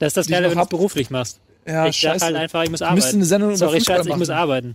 Das 0.00 0.08
ist 0.08 0.16
das 0.16 0.26
ich 0.26 0.32
Geile, 0.32 0.46
noch 0.46 0.50
wenn 0.50 0.58
du 0.58 0.64
es 0.64 0.68
beruflich 0.70 1.10
machst. 1.10 1.38
Ja, 1.66 1.86
ich 1.86 2.00
sag 2.00 2.14
scheiße. 2.14 2.24
halt 2.24 2.36
einfach, 2.36 2.64
ich 2.64 2.70
muss 2.70 2.80
Ich 2.80 2.86
arbeiten. 2.86 2.96
müsste 2.96 3.16
eine 3.16 3.24
Sendung 3.24 3.50
über 3.50 3.58
Sorry, 3.58 3.78
Fußball 3.78 3.96
Schatz, 3.98 4.06
ich 4.06 4.16
muss 4.16 4.30
arbeiten. 4.30 4.74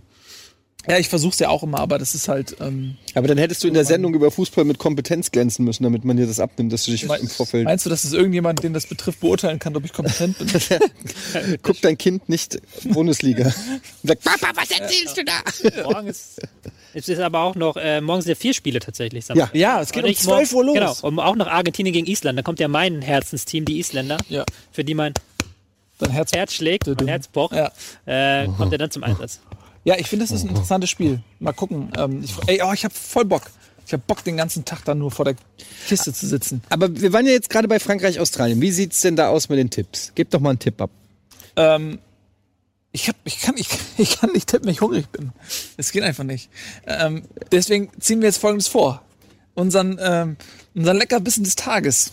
Ja, 0.88 0.98
ich 0.98 1.08
versuche 1.08 1.32
es 1.32 1.38
ja 1.38 1.48
auch 1.50 1.62
immer, 1.62 1.80
aber 1.80 1.98
das 1.98 2.14
ist 2.14 2.28
halt. 2.28 2.56
Ähm, 2.60 2.96
Aber 3.14 3.28
dann 3.28 3.36
hättest 3.38 3.62
du 3.62 3.68
in 3.68 3.74
der 3.74 3.84
Sendung 3.84 4.14
über 4.14 4.30
Fußball 4.30 4.64
mit 4.64 4.78
Kompetenz 4.78 5.30
glänzen 5.30 5.64
müssen, 5.64 5.82
damit 5.82 6.04
man 6.04 6.16
dir 6.16 6.26
das 6.26 6.40
abnimmt, 6.40 6.72
dass 6.72 6.84
du 6.84 6.92
dich 6.92 7.02
im 7.02 7.28
Vorfeld. 7.28 7.64
meinst 7.64 7.84
du, 7.84 7.90
dass 7.90 8.04
es 8.04 8.12
irgendjemand, 8.14 8.62
den 8.62 8.72
das 8.72 8.86
betrifft, 8.86 9.20
beurteilen 9.20 9.58
kann, 9.58 9.76
ob 9.76 9.84
ich 9.84 9.92
kompetent 9.92 10.38
bin? 10.38 10.48
Guckt 11.62 11.84
dein 11.84 11.98
Kind 11.98 12.28
nicht 12.28 12.58
Bundesliga. 12.84 13.44
Und 14.02 14.08
sagt, 14.08 14.24
Papa, 14.24 14.52
was 14.54 14.70
erzählst 14.70 15.16
du 15.18 15.24
da? 15.24 15.82
Morgen 15.84 16.06
ist, 16.08 16.40
es 16.94 17.08
ist 17.08 17.20
aber 17.20 17.40
auch 17.40 17.54
noch, 17.54 17.76
äh, 17.76 18.00
morgen 18.00 18.22
sind 18.22 18.30
ja 18.30 18.34
vier 18.36 18.54
Spiele 18.54 18.78
tatsächlich. 18.80 19.26
Samstag. 19.26 19.54
ja, 19.54 19.82
es 19.82 19.92
geht 19.92 20.04
Und 20.04 20.08
um 20.08 20.12
ich 20.12 20.18
12 20.20 20.52
Uhr 20.54 20.64
los. 20.64 20.74
Genau, 20.74 20.96
und 21.02 21.18
auch 21.20 21.36
noch 21.36 21.46
Argentinien 21.48 21.92
gegen 21.92 22.06
Island. 22.06 22.38
Da 22.38 22.42
kommt 22.42 22.60
ja 22.60 22.68
mein 22.68 23.02
Herzensteam, 23.02 23.64
die 23.66 23.78
Isländer, 23.78 24.16
Ja, 24.30 24.44
für 24.72 24.84
die 24.84 24.94
mein 24.94 25.12
dein 25.98 26.10
Herz. 26.10 26.32
Herz 26.32 26.54
schlägt, 26.54 26.86
mein 26.86 27.08
Herz 27.08 27.28
pocht, 27.28 27.54
Ja. 27.54 27.72
äh, 28.06 28.48
kommt 28.56 28.72
er 28.72 28.78
dann 28.78 28.90
zum 28.90 29.02
Einsatz. 29.04 29.40
Ja, 29.84 29.96
ich 29.98 30.08
finde, 30.08 30.24
das 30.24 30.32
ist 30.32 30.44
ein 30.44 30.50
interessantes 30.50 30.90
Spiel. 30.90 31.22
Mal 31.38 31.52
gucken. 31.52 31.90
Ähm, 31.96 32.22
ich, 32.22 32.34
ey, 32.46 32.60
oh, 32.62 32.72
ich 32.72 32.84
habe 32.84 32.94
voll 32.94 33.24
Bock. 33.24 33.42
Ich 33.86 33.92
habe 33.92 34.02
Bock, 34.06 34.22
den 34.22 34.36
ganzen 34.36 34.66
Tag 34.66 34.84
dann 34.84 34.98
nur 34.98 35.10
vor 35.10 35.24
der 35.24 35.34
Kiste 35.86 36.12
zu 36.12 36.26
sitzen. 36.26 36.62
Aber 36.68 36.94
wir 37.00 37.12
waren 37.14 37.24
ja 37.24 37.32
jetzt 37.32 37.48
gerade 37.48 37.68
bei 37.68 37.78
Frankreich, 37.80 38.20
Australien. 38.20 38.60
Wie 38.60 38.70
sieht's 38.70 39.00
denn 39.00 39.16
da 39.16 39.28
aus 39.28 39.48
mit 39.48 39.58
den 39.58 39.70
Tipps? 39.70 40.12
Gebt 40.14 40.34
doch 40.34 40.40
mal 40.40 40.50
einen 40.50 40.58
Tipp 40.58 40.78
ab. 40.82 40.90
Ähm, 41.56 41.98
ich, 42.92 43.08
hab, 43.08 43.16
ich, 43.24 43.40
kann, 43.40 43.56
ich, 43.56 43.68
ich 43.96 44.20
kann 44.20 44.32
nicht 44.32 44.48
tippen, 44.48 44.66
wenn 44.66 44.74
ich 44.74 44.82
hungrig 44.82 45.08
bin. 45.08 45.32
Es 45.78 45.90
geht 45.92 46.02
einfach 46.02 46.24
nicht. 46.24 46.50
Ähm, 46.86 47.22
deswegen 47.50 47.90
ziehen 47.98 48.20
wir 48.20 48.28
jetzt 48.28 48.38
Folgendes 48.38 48.68
vor. 48.68 49.02
Unseren, 49.54 49.98
ähm, 50.02 50.36
unseren 50.74 50.98
Leckerbissen 50.98 51.44
des 51.44 51.56
Tages. 51.56 52.12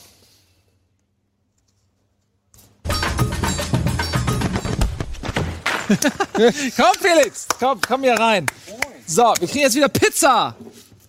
komm, 6.75 6.93
Felix! 6.99 7.47
Komm, 7.59 7.79
komm 7.81 8.01
hier 8.03 8.13
rein. 8.13 8.45
So, 9.07 9.33
wir 9.39 9.47
kriegen 9.47 9.59
jetzt 9.61 9.75
wieder 9.75 9.89
Pizza. 9.89 10.55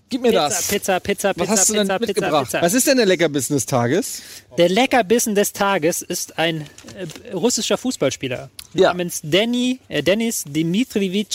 Gib 0.09 0.22
mir 0.22 0.29
Pizza, 0.31 0.49
das. 0.49 0.66
Pizza, 0.68 1.01
Pizza, 1.01 1.35
Pizza, 1.35 1.49
Was 1.51 1.59
hast 1.59 1.68
du 1.70 1.72
denn 1.74 1.83
Pizza, 1.89 1.99
Pizza, 1.99 2.07
mitgebracht? 2.20 2.45
Pizza. 2.45 2.62
Was 2.62 2.74
ist 2.74 2.87
denn 2.87 2.97
der 2.99 3.07
Leckerbissen 3.07 3.57
des 3.57 3.66
Tages? 3.66 4.22
Der 4.57 4.68
Leckerbissen 4.68 5.35
des 5.35 5.53
Tages 5.53 6.03
ist 6.03 6.39
ein 6.39 6.66
äh, 6.95 7.33
russischer 7.33 7.77
Fußballspieler 7.77 8.51
Ja. 8.74 8.89
namens 8.91 9.20
Denny, 9.22 9.81
äh, 9.89 10.03
Dennis 10.03 10.45
Dimitrievich 10.47 11.29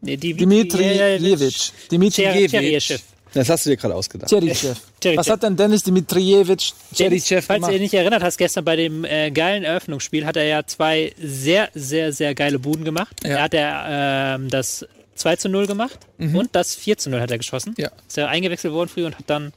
nee, 0.00 0.14
Divi- 0.16 0.36
Dimitrijevic. 1.90 3.00
Das 3.34 3.48
hast 3.48 3.66
du 3.66 3.70
dir 3.70 3.76
gerade 3.76 3.94
ausgedacht. 3.94 4.30
Cherrychev. 4.30 4.76
Was 5.16 5.28
hat 5.30 5.42
denn 5.42 5.56
Dennis 5.56 5.82
Dimitrievich 5.82 6.74
Cherrychev 6.94 7.46
falls 7.46 7.60
gemacht? 7.60 7.72
ihr 7.72 7.80
nicht 7.80 7.94
erinnert 7.94 8.22
hast, 8.22 8.36
gestern 8.36 8.64
bei 8.64 8.76
dem 8.76 9.04
äh, 9.04 9.30
geilen 9.30 9.64
Eröffnungsspiel 9.64 10.26
hat 10.26 10.36
er 10.36 10.44
ja 10.44 10.66
zwei 10.66 11.12
sehr, 11.20 11.70
sehr, 11.74 12.12
sehr 12.12 12.34
geile 12.34 12.58
Buden 12.58 12.84
gemacht. 12.84 13.20
Ja. 13.24 13.30
Er 13.30 13.42
hat 13.42 13.54
er, 13.54 14.36
ähm, 14.36 14.48
das 14.48 14.86
2 15.14 15.36
zu 15.36 15.48
0 15.48 15.66
gemacht 15.66 15.98
und 16.18 16.48
das 16.52 16.74
4 16.74 16.98
zu 16.98 17.10
0 17.10 17.20
hat 17.20 17.30
er 17.30 17.38
geschossen. 17.38 17.74
Ja. 17.78 17.90
Ist 18.08 18.18
er 18.18 18.28
eingewechselt 18.28 18.72
worden 18.72 18.88
früh 18.88 19.04
und 19.04 19.18
hat 19.18 19.28
dann 19.28 19.52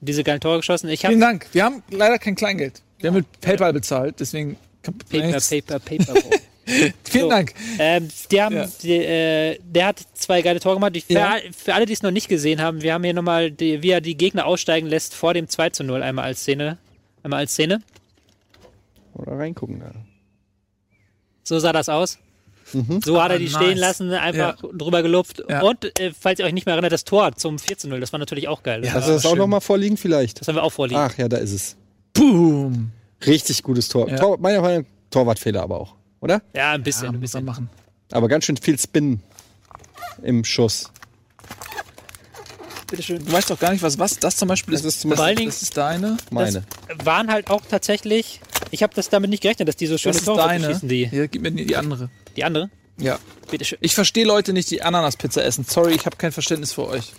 diese 0.00 0.24
geilen 0.24 0.40
Tore 0.40 0.58
geschossen. 0.58 0.88
Ich 0.88 1.00
Vielen 1.00 1.20
Dank. 1.20 1.46
Wir 1.52 1.64
haben 1.64 1.82
leider 1.90 2.18
kein 2.18 2.34
Kleingeld. 2.34 2.82
Wir 2.98 3.08
haben 3.08 3.16
mit 3.16 3.40
PayPal 3.40 3.72
bezahlt, 3.72 4.16
deswegen. 4.18 4.56
Paper, 4.82 5.26
nichts. 5.26 5.50
Paper, 5.50 5.78
Paper. 5.78 6.14
Vielen 7.04 7.24
So. 7.24 7.28
Dank. 7.28 7.52
ähm, 7.78 8.08
die 8.30 8.42
haben, 8.42 8.56
Ja. 8.56 8.68
die, 8.82 8.92
äh, 8.92 9.58
der 9.62 9.86
hat 9.88 10.00
zwei 10.14 10.40
geile 10.42 10.60
Tore 10.60 10.76
gemacht. 10.76 10.94
Die, 10.96 11.00
für, 11.02 11.12
Ja. 11.12 11.36
für 11.56 11.74
alle, 11.74 11.86
die 11.86 11.92
es 11.92 12.02
noch 12.02 12.10
nicht 12.10 12.28
gesehen 12.28 12.60
haben, 12.62 12.82
wir 12.82 12.94
haben 12.94 13.04
hier 13.04 13.14
nochmal, 13.14 13.50
die, 13.50 13.82
wie 13.82 13.90
er 13.90 14.00
die 14.00 14.16
Gegner 14.16 14.46
aussteigen 14.46 14.86
lässt 14.88 15.14
vor 15.14 15.34
dem 15.34 15.48
2 15.48 15.70
zu 15.70 15.84
0 15.84 16.02
einmal 16.02 16.24
als 16.26 16.40
Szene. 16.40 16.78
Einmal 17.22 17.40
als 17.40 17.52
Szene. 17.52 17.82
Oder 19.14 19.38
reingucken 19.38 19.80
da. 19.80 19.92
So 21.42 21.58
sah 21.58 21.72
das 21.72 21.88
aus. 21.88 22.18
So 23.04 23.22
hat 23.22 23.30
er 23.30 23.38
die 23.38 23.46
Ah, 23.46 23.56
stehen 23.58 23.70
nice. 23.72 23.78
lassen, 23.80 24.10
einfach 24.12 24.56
drüber 24.72 25.02
gelupft. 25.02 25.42
Ja. 25.48 25.60
Und, 25.62 25.98
äh, 26.00 26.12
falls 26.18 26.40
ihr 26.40 26.46
euch 26.46 26.54
nicht 26.54 26.64
mehr 26.66 26.74
erinnert, 26.74 26.92
das 26.92 27.04
Tor 27.04 27.36
zum 27.36 27.58
4 27.58 27.76
zu 27.78 27.88
0, 27.88 28.00
das 28.00 28.12
war 28.12 28.18
natürlich 28.18 28.48
auch 28.48 28.62
geil. 28.62 28.84
Ja. 28.84 28.94
Hast 28.94 29.06
du 29.06 29.12
das 29.12 29.26
auch 29.26 29.30
schön. 29.30 29.38
noch 29.38 29.46
mal 29.46 29.60
vorliegen 29.60 29.96
vielleicht? 29.98 30.40
Das 30.40 30.48
haben 30.48 30.54
wir 30.56 30.62
auch 30.62 30.72
vorliegen. 30.72 30.98
Ach 31.00 31.16
ja, 31.18 31.28
da 31.28 31.36
ist 31.36 31.52
es. 31.52 31.76
Boom. 32.14 32.90
Richtig 33.26 33.62
gutes 33.62 33.88
Tor. 33.88 34.08
Ja. 34.08 34.16
Tor 34.16 34.38
meiner 34.38 34.60
Meinung 34.62 34.82
nach 34.82 34.88
Torwartfehler 35.10 35.62
aber 35.62 35.78
auch, 35.80 35.94
oder? 36.24 36.42
Ja, 36.54 36.72
ein 36.72 36.82
bisschen, 36.82 37.04
Ja, 37.04 37.10
ein 37.12 37.20
bisschen. 37.20 37.44
machen. 37.44 37.68
Aber 38.10 38.26
ganz 38.28 38.44
schön 38.46 38.56
viel 38.56 38.78
Spin 38.78 39.20
im 40.22 40.44
Schuss. 40.44 40.90
Bitteschön. 42.90 43.24
Du 43.24 43.32
weißt 43.32 43.50
doch 43.50 43.58
gar 43.58 43.72
nicht, 43.72 43.82
was 43.82 43.98
was 43.98 44.18
das 44.18 44.36
zum 44.36 44.48
Beispiel 44.48 44.74
ist. 44.74 44.84
Das 44.84 44.94
ist 44.94 45.00
zum 45.00 45.10
Vor 45.10 45.16
Beispiel 45.16 45.26
allen 45.28 45.36
Dingen, 45.36 45.50
Das 45.50 45.62
ist 45.62 45.76
deine. 45.76 46.16
meine. 46.30 46.64
das 46.88 47.06
waren 47.06 47.30
halt 47.30 47.50
auch 47.50 47.62
tatsächlich, 47.68 48.40
ich 48.70 48.82
habe 48.82 48.94
das 48.94 49.08
damit 49.08 49.30
nicht 49.30 49.42
gerechnet, 49.42 49.68
dass 49.68 49.76
die 49.76 49.86
so 49.86 49.96
schöne 49.98 50.12
Das 50.12 50.22
ist 50.22 50.26
Tore 50.26 50.38
deine. 50.38 50.66
schießen, 50.66 50.88
die, 50.88 51.08
Hier, 51.08 51.28
gib 51.28 51.42
mir 51.42 51.50
die 51.52 51.76
andere. 51.76 52.10
die 52.36 52.44
andere. 52.44 52.70
Ja. 52.96 53.18
Bitteschön. 53.50 53.78
Ich 53.80 53.94
verstehe 53.94 54.24
Leute 54.24 54.52
nicht, 54.52 54.70
die 54.70 54.82
Ananaspizza 54.82 55.40
essen. 55.42 55.66
Sorry, 55.68 55.94
ich 55.94 56.06
habe 56.06 56.16
kein 56.16 56.32
Verständnis 56.32 56.72
für 56.72 56.86
euch. 56.86 57.12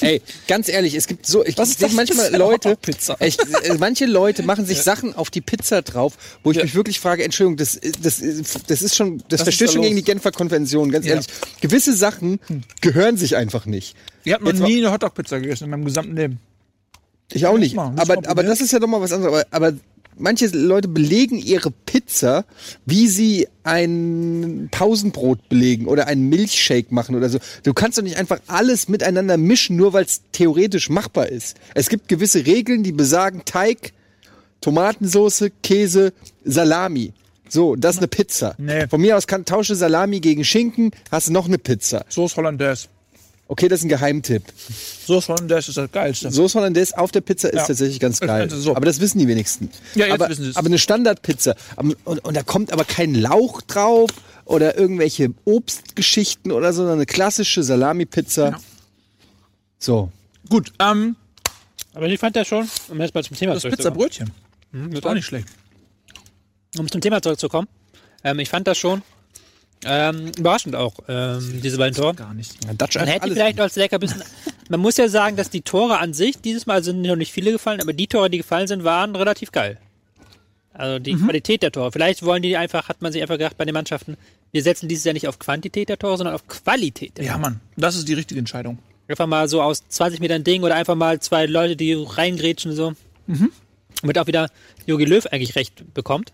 Ey, 0.00 0.20
ganz 0.48 0.68
ehrlich, 0.68 0.94
es 0.94 1.06
gibt 1.06 1.26
so, 1.26 1.44
ich 1.44 1.56
Was 1.56 1.70
ist 1.70 1.78
sehe 1.78 1.88
das? 1.88 1.96
manchmal 1.96 2.34
Leute, 2.36 2.76
echt, 3.20 3.40
äh, 3.62 3.74
manche 3.78 4.04
Leute 4.06 4.42
machen 4.42 4.66
sich 4.66 4.82
Sachen 4.82 5.14
auf 5.14 5.30
die 5.30 5.40
Pizza 5.40 5.80
drauf, 5.82 6.14
wo 6.42 6.50
ich 6.50 6.58
Ja. 6.58 6.64
mich 6.64 6.74
wirklich 6.74 7.00
frage, 7.00 7.24
Entschuldigung, 7.24 7.56
das, 7.56 7.80
das, 8.02 8.22
das 8.66 8.82
ist 8.82 8.96
schon, 8.96 9.22
das 9.28 9.40
Was 9.40 9.44
verstößt 9.44 9.70
da 9.70 9.72
schon 9.74 9.82
gegen 9.82 9.96
die 9.96 10.02
Genfer 10.04 10.32
Konvention, 10.32 10.90
ganz 10.90 11.06
Ja. 11.06 11.12
ehrlich. 11.12 11.26
Gewisse 11.60 11.94
Sachen 11.96 12.40
gehören 12.80 13.16
sich 13.16 13.36
einfach 13.36 13.64
nicht. 13.66 13.96
Ich 14.24 14.32
habe 14.34 14.44
noch 14.44 14.66
nie 14.66 14.78
eine 14.78 14.92
Hotdog-Pizza 14.92 15.40
gegessen 15.40 15.64
in 15.64 15.70
meinem 15.70 15.84
gesamten 15.84 16.16
Leben. 16.16 16.40
Ich 17.32 17.46
auch 17.46 17.56
nicht. 17.56 17.74
mal, 17.74 17.94
Aber, 17.96 18.18
aber 18.28 18.42
das 18.42 18.60
ist 18.60 18.72
ja 18.72 18.80
doch 18.80 18.86
mal 18.88 19.00
was 19.00 19.12
anderes. 19.12 19.46
Aber, 19.50 19.68
aber 19.68 19.78
manche 20.18 20.46
Leute 20.46 20.88
belegen 20.88 21.38
ihre 21.38 21.70
Pizza, 21.70 22.44
wie 22.86 23.08
sie 23.08 23.48
ein 23.62 24.68
Pausenbrot 24.70 25.48
belegen 25.48 25.86
oder 25.86 26.06
einen 26.06 26.28
Milchshake 26.28 26.92
machen 26.92 27.14
oder 27.14 27.28
so. 27.28 27.38
Du 27.62 27.72
kannst 27.72 27.98
doch 27.98 28.02
nicht 28.02 28.16
einfach 28.16 28.40
alles 28.46 28.88
miteinander 28.88 29.36
mischen, 29.36 29.76
nur 29.76 29.92
weil 29.92 30.04
es 30.04 30.22
theoretisch 30.32 30.90
machbar 30.90 31.28
ist. 31.28 31.56
Es 31.74 31.88
gibt 31.88 32.08
gewisse 32.08 32.46
Regeln, 32.46 32.82
die 32.82 32.92
besagen 32.92 33.42
Teig, 33.44 33.92
Tomatensauce, 34.60 35.50
Käse, 35.62 36.12
Salami. 36.44 37.12
So, 37.48 37.76
das 37.76 37.96
ist 37.96 37.98
eine 38.00 38.08
Pizza. 38.08 38.54
Nee. 38.58 38.88
Von 38.88 39.00
mir 39.00 39.16
aus 39.16 39.26
kann 39.26 39.44
tausche 39.44 39.74
Salami 39.74 40.20
gegen 40.20 40.44
Schinken, 40.44 40.90
hast 41.10 41.28
du 41.28 41.32
noch 41.32 41.46
eine 41.46 41.58
Pizza. 41.58 42.04
Soße 42.08 42.36
Hollandaise. 42.36 42.88
Okay, 43.56 43.68
das 43.68 43.78
ist 43.80 43.84
ein 43.84 43.88
Geheimtipp. 43.88 44.42
Soße 45.06 45.28
Hollandaise 45.32 45.68
ist 45.70 45.76
das 45.76 45.92
Geilste. 45.92 46.28
Soße 46.32 46.58
Hollandaise 46.58 46.98
auf 46.98 47.12
der 47.12 47.20
Pizza 47.20 47.50
ist 47.50 47.54
Ja. 47.60 47.66
tatsächlich 47.68 48.00
ganz 48.00 48.18
geil. 48.18 48.48
Ganze 48.48 48.58
so. 48.60 48.74
Aber 48.74 48.84
das 48.84 48.98
wissen 48.98 49.20
die 49.20 49.28
wenigsten. 49.28 49.70
Ja, 49.94 50.06
jetzt 50.06 50.14
aber, 50.14 50.28
wissen 50.28 50.42
sie 50.42 50.50
es. 50.50 50.56
aber 50.56 50.66
eine 50.66 50.78
Standardpizza. 50.78 51.54
Und, 51.76 51.94
und 52.04 52.36
da 52.36 52.42
kommt 52.42 52.72
aber 52.72 52.84
kein 52.84 53.14
Lauch 53.14 53.62
drauf 53.62 54.10
oder 54.44 54.76
irgendwelche 54.76 55.32
Obstgeschichten 55.44 56.50
oder 56.50 56.72
so, 56.72 56.78
sondern 56.78 56.96
eine 56.98 57.06
klassische 57.06 57.62
Salami-Pizza. 57.62 58.48
Ja. 58.50 58.60
So. 59.78 60.10
Gut, 60.48 60.72
ähm, 60.80 61.14
Aber 61.94 62.08
ich 62.08 62.18
fand 62.18 62.34
das 62.34 62.48
schon, 62.48 62.68
um 62.88 63.00
jetzt 63.00 63.14
mal 63.14 63.22
zum 63.22 63.36
Thema 63.36 63.54
das. 63.54 63.62
Pizzabrötchen. 63.62 64.32
Mhm, 64.72 64.92
Ist 64.94 65.06
auch 65.06 65.14
nicht 65.14 65.26
schlecht. 65.26 65.46
um 66.76 66.90
zum 66.90 67.00
Thema 67.00 67.22
zurückzukommen. 67.22 67.68
Ähm, 68.24 68.40
ich 68.40 68.48
fand 68.48 68.66
das 68.66 68.78
schon 68.78 69.02
ähm, 69.86 70.32
überraschend 70.38 70.76
auch, 70.76 70.94
ähm, 71.08 71.60
diese 71.62 71.78
beiden 71.78 71.94
Tore. 71.94 72.14
Gar 72.14 72.34
nicht. 72.34 72.56
Dutch 72.78 72.96
Man 72.96 73.06
hätte 73.06 73.30
vielleicht 73.30 73.60
als 73.60 73.76
Leckerbissen. 73.76 74.22
Man 74.68 74.80
muss 74.80 74.96
ja 74.96 75.08
sagen, 75.08 75.36
dass 75.36 75.50
die 75.50 75.62
Tore 75.62 75.98
an 75.98 76.14
sich, 76.14 76.40
dieses 76.40 76.66
Mal 76.66 76.82
sind 76.82 77.02
noch 77.02 77.16
nicht 77.16 77.32
viele 77.32 77.52
gefallen, 77.52 77.80
aber 77.80 77.92
die 77.92 78.06
Tore, 78.06 78.30
die 78.30 78.38
gefallen 78.38 78.66
sind, 78.66 78.84
waren 78.84 79.14
relativ 79.14 79.52
geil. 79.52 79.78
Also 80.72 80.98
die 80.98 81.14
Qualität 81.14 81.62
der 81.62 81.70
Tore. 81.70 81.92
Vielleicht 81.92 82.24
wollen 82.24 82.42
die 82.42 82.56
einfach, 82.56 82.88
hat 82.88 83.00
man 83.00 83.12
sich 83.12 83.22
einfach 83.22 83.38
gedacht 83.38 83.56
bei 83.56 83.64
den 83.64 83.74
Mannschaften, 83.74 84.16
wir 84.50 84.62
setzen 84.62 84.88
dieses 84.88 85.04
Jahr 85.04 85.12
nicht 85.12 85.28
auf 85.28 85.38
Quantität 85.38 85.88
der 85.88 85.98
Tore, 85.98 86.16
sondern 86.16 86.34
auf 86.34 86.46
Qualität 86.48 87.16
der 87.18 87.24
Ja, 87.24 87.38
Mann, 87.38 87.60
das 87.76 87.94
ist 87.96 88.08
die 88.08 88.14
richtige 88.14 88.38
Entscheidung. 88.40 88.78
Einfach 89.06 89.26
mal 89.26 89.48
so 89.48 89.60
aus 89.62 89.86
20 89.88 90.20
Metern 90.20 90.44
Ding 90.44 90.62
oder 90.62 90.74
einfach 90.74 90.94
mal 90.94 91.20
zwei 91.20 91.46
Leute, 91.46 91.76
die 91.76 91.92
reingrätschen 91.92 92.70
und 92.70 92.76
so. 92.76 92.92
Womit 94.02 94.18
auch 94.18 94.26
wieder 94.26 94.50
Jogi 94.86 95.04
Löw 95.04 95.24
eigentlich 95.26 95.54
recht 95.56 95.94
bekommt. 95.94 96.32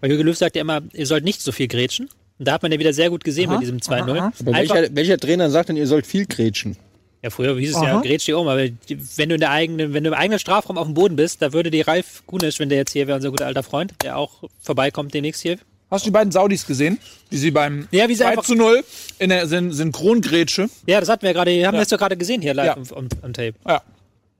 Weil 0.00 0.10
Jogi 0.10 0.22
Löw 0.22 0.36
sagt 0.36 0.56
ja 0.56 0.62
immer, 0.62 0.82
ihr 0.92 1.06
sollt 1.06 1.24
nicht 1.24 1.40
so 1.42 1.52
viel 1.52 1.68
grätschen. 1.68 2.08
Und 2.42 2.46
da 2.48 2.54
hat 2.54 2.62
man 2.64 2.72
ja 2.72 2.78
wieder 2.80 2.92
sehr 2.92 3.08
gut 3.08 3.22
gesehen 3.22 3.50
Aha, 3.50 3.54
bei 3.54 3.60
diesem 3.60 3.78
2-0. 3.78 3.92
aha, 3.92 4.00
aha. 4.18 4.32
Aber 4.40 4.54
Einfach, 4.56 4.74
welcher, 4.74 4.96
welcher 4.96 5.16
Trainer 5.16 5.48
sagt 5.48 5.68
denn, 5.68 5.76
ihr 5.76 5.86
sollt 5.86 6.08
viel 6.08 6.26
grätschen? 6.26 6.76
ja, 7.22 7.30
früher 7.30 7.56
hieß 7.56 7.76
es 7.76 7.76
ja, 7.80 7.82
Aha. 7.92 8.00
grätsch 8.00 8.26
die 8.26 8.32
um, 8.32 8.48
aber 8.48 8.62
wenn 8.64 9.28
du 9.28 9.36
in 9.36 9.40
der 9.40 9.50
eigenen, 9.52 9.92
wenn 9.94 10.02
du 10.02 10.08
im 10.10 10.14
eigenen 10.14 10.40
Strafraum 10.40 10.76
auf 10.76 10.86
dem 10.88 10.94
Boden 10.94 11.14
bist, 11.14 11.40
da 11.40 11.52
würde 11.52 11.70
die 11.70 11.82
Ralf 11.82 12.24
Gunisch, 12.26 12.58
wenn 12.58 12.68
der 12.68 12.78
jetzt 12.78 12.90
hier 12.94 13.06
wäre, 13.06 13.14
unser 13.14 13.30
guter 13.30 13.46
alter 13.46 13.62
Freund, 13.62 13.94
der 14.02 14.16
auch 14.18 14.42
vorbeikommt 14.60 15.14
demnächst 15.14 15.40
hier. 15.42 15.56
Hast 15.88 16.04
du 16.04 16.08
die 16.08 16.12
beiden 16.12 16.32
Saudis 16.32 16.66
gesehen? 16.66 16.98
Wie 17.30 17.36
sie 17.36 17.52
beim 17.52 17.86
Ja, 17.92 18.08
wie 18.08 18.14
sie 18.16 18.24
2 18.24 18.30
einfach- 18.30 18.42
zu 18.44 18.56
0 18.56 18.82
in 19.20 19.28
der 19.30 19.46
Syn 19.46 19.70
Synchrongrätsche. 19.70 20.68
Ja, 20.86 20.98
das 20.98 21.08
hatten 21.08 21.24
wir 21.24 21.32
gerade, 21.32 21.52
haben 21.52 21.74
wir 21.74 21.78
Ja. 21.78 21.80
das 21.82 21.90
doch 21.90 21.98
gerade 21.98 22.16
gesehen 22.16 22.42
hier 22.42 22.54
live 22.54 22.66
Ja. 22.66 22.76
am, 22.96 23.08
am 23.22 23.32
Tape. 23.32 23.54
Ja. 23.68 23.82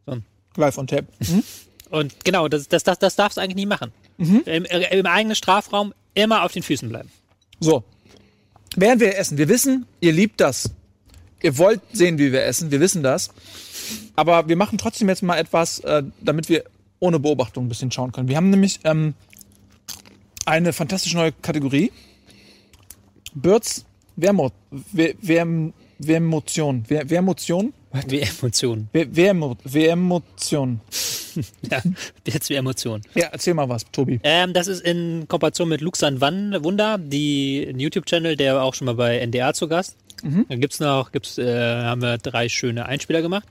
So. 0.07 0.17
Live 0.57 0.77
on 0.77 0.89
Tape. 0.89 1.07
Und 1.91 2.25
genau, 2.25 2.49
das, 2.49 2.67
das, 2.67 2.83
das, 2.83 2.99
das 2.99 3.15
darfst 3.15 3.37
du 3.37 3.43
eigentlich 3.43 3.55
nie 3.55 3.67
machen. 3.67 3.93
Mhm. 4.17 4.43
Im, 4.45 4.65
Im 4.65 5.07
eigenen 5.07 5.37
Strafraum 5.37 5.95
immer 6.15 6.43
auf 6.43 6.51
den 6.53 6.65
Füßen 6.65 6.89
bleiben. 6.89 7.11
So. 7.61 7.85
Während 8.77 9.01
wir 9.01 9.17
essen, 9.19 9.39
wir 9.39 9.49
wissen, 9.49 9.87
ihr 10.01 10.13
liebt 10.13 10.41
das. 10.41 10.71
Ihr 11.43 11.59
wollt 11.59 11.81
sehen, 11.93 12.19
wie 12.19 12.33
wir 12.33 12.45
essen, 12.45 12.71
wir 12.71 12.81
wissen 12.81 13.03
das. 13.03 13.31
Aber 14.15 14.49
wir 14.49 14.57
machen 14.57 14.79
trotzdem 14.79 15.09
jetzt 15.09 15.23
mal 15.23 15.37
etwas, 15.39 15.81
äh, 15.81 16.03
damit 16.21 16.49
wir 16.49 16.65
ohne 17.01 17.19
Beobachtung 17.19 17.67
ein 17.67 17.69
bisschen 17.69 17.91
schauen 17.91 18.13
können. 18.13 18.29
Wir 18.29 18.37
haben 18.37 18.51
nämlich 18.51 18.81
ähm, 18.85 19.15
eine 20.47 20.73
fantastische 20.73 21.17
neue 21.17 21.33
Kategorie. 21.33 21.91
Birds 23.35 23.85
Wermo 24.17 24.53
Wer- 24.93 25.15
Wer- 25.21 25.73
Wermotion. 25.99 26.85
Wer- 26.89 27.09
Wermotion? 27.11 27.73
Wie 28.09 28.21
Emotionen. 28.21 28.89
Wer- 28.93 29.09
Wermo- 29.15 29.57
Wermotion. 29.65 30.81
Ja, 31.71 31.83
jetzt 32.27 32.51
wie 32.51 32.55
Emotionen. 32.55 33.03
Ja, 33.15 33.29
erzähl 33.33 33.55
mal 33.55 33.69
was, 33.69 33.85
Tobi. 33.93 34.21
Ähm, 34.23 34.53
das 34.53 34.67
ist 34.67 34.81
in 34.83 35.27
Kooperation 35.29 35.69
mit 35.69 35.81
Luxan 35.81 36.21
Wan 36.21 36.63
Wunder, 36.63 36.99
die 36.99 37.63
YouTube-Channel, 37.77 38.37
der 38.37 38.63
auch 38.63 38.75
schon 38.75 38.87
mal 38.87 38.95
bei 38.95 39.19
NDR 39.19 39.55
zu 39.55 39.69
Gast. 39.69 39.97
Da 40.49 40.55
gibt's 40.55 40.79
noch, 40.79 41.11
gibt's, 41.11 41.37
äh, 41.39 41.45
haben 41.83 42.01
wir 42.01 42.17
drei 42.19 42.49
schöne 42.49 42.87
Einspieler 42.87 43.23
gemacht. 43.23 43.45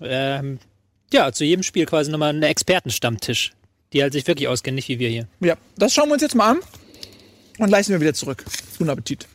Ähm, 0.00 0.58
ja, 1.12 1.32
zu 1.32 1.44
jedem 1.44 1.62
Spiel 1.62 1.86
quasi 1.86 2.10
nochmal 2.10 2.30
einen 2.30 2.42
Expertenstammtisch, 2.42 3.52
die 3.92 4.02
halt 4.02 4.12
sich 4.12 4.26
wirklich 4.26 4.48
auskennen, 4.48 4.76
nicht 4.76 4.88
wie 4.88 4.98
wir 4.98 5.08
hier. 5.08 5.26
Ja, 5.40 5.56
das 5.76 5.92
schauen 5.92 6.08
wir 6.08 6.14
uns 6.14 6.22
jetzt 6.22 6.34
mal 6.34 6.52
an 6.52 6.58
und 7.58 7.68
leisten 7.68 7.92
wir 7.92 8.00
wieder 8.00 8.14
zurück. 8.14 8.44
Guten 8.78 8.90
Appetit. 8.90 9.26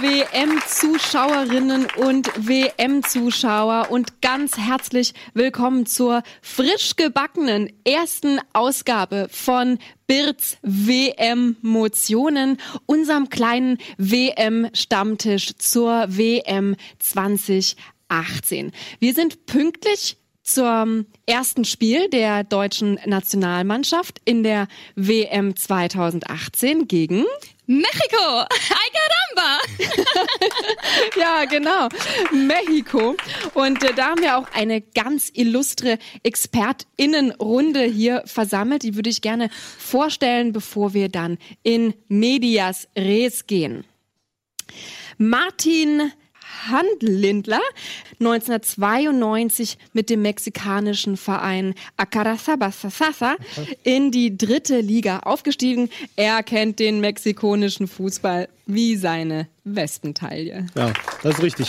WM-Zuschauerinnen 0.00 1.86
und 1.96 2.28
WM-Zuschauer 2.36 3.90
und 3.90 4.20
ganz 4.22 4.58
herzlich 4.58 5.14
willkommen 5.34 5.86
zur 5.86 6.22
frisch 6.42 6.96
gebackenen 6.96 7.72
ersten 7.84 8.40
Ausgabe 8.52 9.28
von 9.30 9.78
Birds 10.06 10.58
WM-Motionen, 10.62 12.58
unserem 12.86 13.28
kleinen 13.28 13.78
WM-Stammtisch 13.98 15.56
zur 15.58 16.06
WM 16.08 16.76
2018. 16.98 18.72
Wir 18.98 19.14
sind 19.14 19.46
pünktlich 19.46 20.16
zum 20.42 21.06
ersten 21.24 21.64
Spiel 21.64 22.08
der 22.10 22.44
deutschen 22.44 23.00
Nationalmannschaft 23.06 24.20
in 24.24 24.42
der 24.42 24.68
WM 24.94 25.56
2018 25.56 26.86
gegen 26.86 27.24
Mexiko! 27.66 28.40
¡Ay, 28.40 28.90
Samba. 29.34 29.58
Ja, 31.16 31.44
genau. 31.44 31.88
Mexiko. 32.32 33.16
Und 33.54 33.82
äh, 33.82 33.94
da 33.94 34.10
haben 34.10 34.22
wir 34.22 34.38
auch 34.38 34.48
eine 34.52 34.80
ganz 34.80 35.30
illustre 35.32 35.98
ExpertInnenrunde 36.22 37.84
hier 37.84 38.22
versammelt. 38.26 38.82
Die 38.82 38.96
würde 38.96 39.10
ich 39.10 39.22
gerne 39.22 39.48
vorstellen, 39.78 40.52
bevor 40.52 40.94
wir 40.94 41.08
dann 41.08 41.38
in 41.62 41.94
Medias 42.08 42.88
Res 42.96 43.46
gehen. 43.46 43.84
Martin 45.18 46.12
Handlindler, 46.68 47.60
1992 48.20 49.78
mit 49.92 50.10
dem 50.10 50.22
mexikanischen 50.22 51.16
Verein 51.16 51.74
Acarasabasasa 51.96 53.36
in 53.82 54.10
die 54.10 54.36
dritte 54.36 54.80
Liga 54.80 55.20
aufgestiegen. 55.20 55.90
Er 56.16 56.42
kennt 56.42 56.78
den 56.78 57.00
mexikanischen 57.00 57.88
Fußball 57.88 58.48
wie 58.66 58.96
seine 58.96 59.48
Wespentaille. 59.64 60.66
Ja, 60.74 60.92
das 61.22 61.36
ist 61.36 61.42
richtig. 61.42 61.68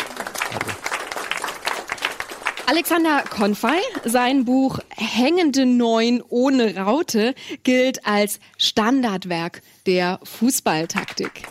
Alexander 2.68 3.24
Konfei, 3.30 3.78
sein 4.06 4.44
Buch 4.44 4.80
Hängende 4.90 5.68
Neun 5.68 6.24
ohne 6.30 6.76
Raute 6.76 7.36
gilt 7.64 8.08
als 8.08 8.40
Standardwerk 8.58 9.62
der 9.86 10.20
Fußballtaktik. 10.24 11.44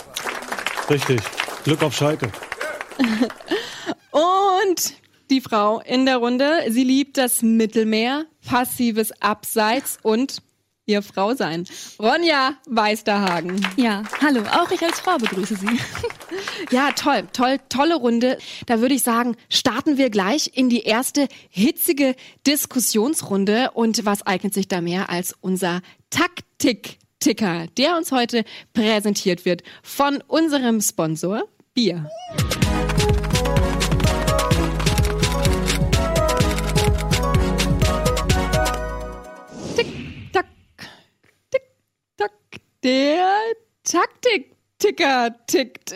Richtig. 0.91 1.21
Glück 1.63 1.83
auf 1.83 1.95
Schalke. 1.95 2.31
Und 4.11 4.95
die 5.31 5.41
Frau 5.41 5.81
in 5.81 6.07
der 6.07 6.19
Runde, 6.19 6.65
sie 6.69 6.85
liebt 6.85 7.17
das 7.17 7.43
Mittelmeer, 7.43 8.27
passives 8.47 9.11
Abseits 9.21 9.99
und 10.03 10.43
ihr 10.87 11.03
Frau 11.03 11.35
sein. 11.35 11.65
Ronja 11.99 12.55
Weisterhagen. 12.67 13.67
Ja, 13.77 14.03
hallo, 14.21 14.43
auch 14.43 14.71
ich 14.71 14.83
als 14.83 15.01
Frau 15.01 15.17
begrüße 15.17 15.57
Sie. 15.57 15.67
Ja, 16.71 16.91
toll, 16.93 17.25
toll, 17.33 17.59
tolle 17.69 17.95
Runde. 17.95 18.39
Da 18.67 18.81
würde 18.81 18.95
ich 18.95 19.03
sagen, 19.03 19.37
starten 19.49 19.99
wir 19.99 20.11
gleich 20.11 20.51
in 20.55 20.69
die 20.69 20.83
erste 20.83 21.29
hitzige 21.49 22.17
Diskussionsrunde. 22.47 23.71
Und 23.73 24.05
was 24.05 24.27
eignet 24.27 24.53
sich 24.53 24.67
da 24.67 24.81
mehr 24.81 25.11
als 25.11 25.37
unser 25.41 25.81
Taktik-Ticker, 26.11 27.67
der 27.77 27.97
uns 27.97 28.11
heute 28.11 28.45
präsentiert 28.73 29.45
wird 29.45 29.63
von 29.83 30.23
unserem 30.27 30.81
Sponsor 30.81 31.45
Bier. 31.75 32.09
Der 42.85 43.41
Taktik-Ticker 43.83 45.35
tickt. 45.47 45.95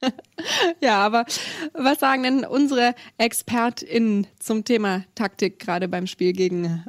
ja, 0.80 0.98
aber 0.98 1.24
was 1.72 2.00
sagen 2.00 2.24
denn 2.24 2.44
unsere 2.44 2.94
ExpertInnen 3.16 4.26
zum 4.38 4.64
Thema 4.64 5.04
Taktik 5.14 5.58
gerade 5.58 5.88
beim 5.88 6.06
Spiel 6.06 6.32
gegen 6.32 6.84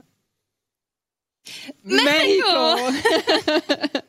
Mexiko? 1.83 2.77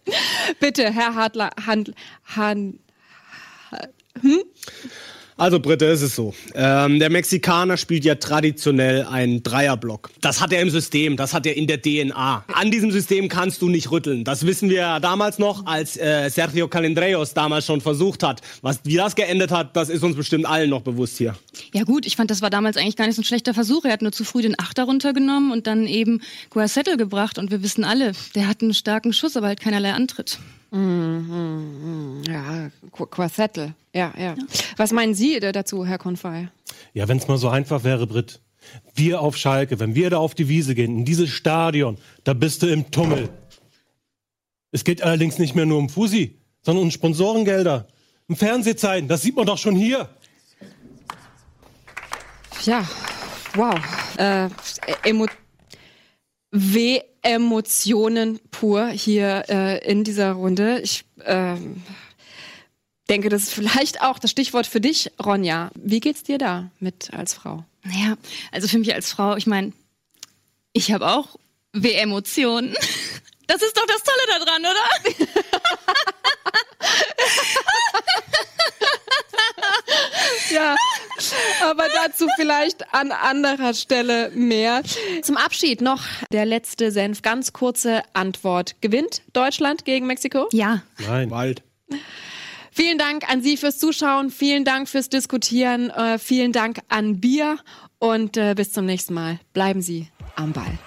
Bitte, 0.61 0.93
Herr 0.93 1.15
Hartler, 1.15 1.51
Hand, 1.65 1.93
Hand, 2.25 2.81
Also, 5.39 5.61
Britte, 5.61 5.85
ist 5.85 6.03
es 6.03 6.17
so. 6.17 6.35
Ähm, 6.57 6.99
der 6.99 7.11
Mexikaner 7.11 7.77
spielt 7.77 8.05
ja 8.05 8.17
traditionell 8.17 9.05
einen 9.05 9.45
Dreierblock. 9.45 10.11
Das 10.21 10.41
hat 10.41 10.53
er 10.53 10.61
im 10.61 10.69
System, 10.69 11.17
das 11.17 11.33
hat 11.33 11.47
er 11.47 11.57
in 11.57 11.69
der 11.69 11.81
DNA. 11.81 12.45
An 12.53 12.71
diesem 12.73 12.91
System 12.91 13.29
kannst 13.29 13.63
du 13.63 13.69
nicht 13.69 13.93
rütteln. 13.93 14.25
Das 14.25 14.47
wissen 14.47 14.69
wir 14.69 14.99
damals 14.99 15.39
noch, 15.39 15.65
als 15.65 15.97
äh, 15.97 16.29
Sergio 16.29 16.67
Calendreos 16.67 17.35
damals 17.35 17.67
schon 17.67 17.81
versucht 17.81 18.25
hat. 18.25 18.41
Was, 18.63 18.81
wie 18.83 18.97
das 18.97 19.15
geendet 19.15 19.53
hat, 19.53 19.77
das 19.77 19.91
ist 19.91 20.03
uns 20.03 20.17
bestimmt 20.17 20.45
allen 20.45 20.71
noch 20.71 20.83
bewusst 20.83 21.19
hier. 21.19 21.37
Ja 21.73 21.85
gut, 21.85 22.05
ich 22.05 22.17
fand, 22.17 22.33
das 22.33 22.43
war 22.43 22.51
damals 22.51 22.77
eigentlich 22.77 22.97
gar 22.97 23.07
nicht 23.07 23.15
so 23.15 23.23
ein 23.23 23.25
schlechter 23.25 23.55
Versuch. 23.55 23.85
Er 23.85 23.93
hat 23.93 24.03
nur 24.03 24.11
zu 24.11 24.25
früh 24.25 24.43
den 24.43 24.59
Achter 24.59 24.85
runtergenommen 24.85 25.53
und 25.53 25.69
dann 25.69 25.87
eben 25.87 26.21
Guasettel 26.51 26.97
gebracht. 26.97 27.39
Und 27.39 27.53
wir 27.53 27.63
wissen 27.63 27.85
alle, 27.85 28.11
der 28.35 28.49
hat 28.49 28.61
einen 28.61 28.75
starken 28.75 29.13
Schuss, 29.13 29.37
aber 29.37 29.47
halt 29.47 29.61
keinerlei 29.61 29.93
Antritt. 29.93 30.41
Ja, 30.71 32.71
Qu- 32.93 33.07
Quassettel. 33.07 33.75
Ja, 33.95 34.13
ja, 34.19 34.35
Was 34.77 34.93
meinen 34.93 35.15
Sie 35.15 35.41
da- 35.41 35.53
dazu, 35.53 35.87
Herr 35.87 35.99
Konfei? 35.99 36.49
Ja, 36.93 37.09
wenn 37.09 37.19
es 37.19 37.29
mal 37.29 37.39
so 37.39 37.49
einfach 37.49 37.85
wäre, 37.85 38.07
Britt. 38.07 38.41
Wir 38.95 39.21
auf 39.21 39.37
Schalke, 39.37 39.81
wenn 39.81 39.95
wir 39.95 40.11
da 40.11 40.19
auf 40.19 40.35
die 40.35 40.49
Wiese 40.49 40.75
gehen, 40.75 40.99
in 40.99 41.05
dieses 41.05 41.31
Stadion, 41.31 41.97
da 42.25 42.35
bist 42.35 42.63
du 42.63 42.67
im 42.67 42.91
Tummel. 42.91 43.31
Es 44.73 44.85
geht 44.85 45.03
allerdings 45.03 45.39
nicht 45.39 45.55
mehr 45.55 45.65
nur 45.65 45.79
um 45.79 45.89
Fusi, 45.89 46.37
sondern 46.63 46.85
um 46.85 46.91
Sponsorengelder, 46.91 47.87
um 48.29 48.37
Fernsehzeiten. 48.37 49.09
Das 49.09 49.23
sieht 49.23 49.37
man 49.37 49.47
doch 49.47 49.57
schon 49.57 49.75
hier. 49.75 50.11
Ja, 52.65 52.87
wow. 53.55 53.79
Äh, 54.19 54.49
Emo 55.05 55.27
W-Emotionen 56.51 58.41
pur 58.51 58.89
hier 58.89 59.45
äh, 59.49 59.91
in 59.91 60.05
dieser 60.05 60.33
Runde. 60.33 60.81
Ich 60.81 61.05
ähm, 61.25 61.83
denke, 63.09 63.29
das 63.29 63.45
ist 63.45 63.55
vielleicht 63.55 64.03
auch 64.03 64.19
das 64.19 64.31
Stichwort 64.31 64.67
für 64.67 64.81
dich, 64.81 65.11
Ronja. 65.23 65.71
Wie 65.75 66.01
geht's 66.01 66.23
dir 66.23 66.39
da 66.39 66.71
mit 66.81 67.13
als 67.13 67.35
Frau? 67.35 67.65
Naja, 67.85 68.17
also 68.53 68.69
für 68.69 68.79
mich 68.79 68.95
als 68.95 69.11
Frau, 69.11 69.37
ich 69.37 69.47
meine, 69.47 69.73
ich 70.73 70.93
habe 70.93 71.09
auch 71.09 71.37
W-Emotionen. 71.73 72.75
Das 73.47 73.63
ist 73.63 73.77
doch 73.77 73.87
das 73.87 74.03
Tolle 74.03 74.45
daran, 74.45 74.61
oder? 74.61 75.25
Ja, 80.51 80.77
aber 81.63 81.85
dazu 81.95 82.27
vielleicht 82.37 82.95
an 82.95 83.13
anderer 83.13 83.75
Stelle 83.75 84.31
mehr. 84.35 84.83
Zum 85.23 85.37
Abschied 85.37 85.81
noch 85.81 86.03
der 86.33 86.47
letzte 86.47 86.91
Senf. 86.91 87.23
Ganz 87.23 87.53
kurze 87.53 88.03
Antwort. 88.15 88.77
Gewinnt 88.81 89.23
Deutschland 89.33 89.85
gegen 89.85 90.07
Mexiko? 90.07 90.49
Ja. 90.53 90.83
Nein. 91.07 91.29
Bald. 91.29 91.63
Vielen 92.71 92.97
Dank 92.99 93.29
an 93.29 93.43
Sie 93.43 93.57
fürs 93.57 93.79
Zuschauen, 93.79 94.31
vielen 94.31 94.65
Dank 94.65 94.89
fürs 94.89 95.09
Diskutieren, 95.09 95.91
äh, 95.91 96.19
vielen 96.19 96.53
Dank 96.53 96.79
an 96.89 97.21
Bier 97.21 97.59
und 97.99 98.37
äh, 98.37 98.55
bis 98.55 98.73
zum 98.73 98.87
nächsten 98.87 99.15
Mal. 99.15 99.41
Bleiben 99.53 99.83
Sie 99.83 100.09
am 100.37 100.53
Ball. 100.53 100.79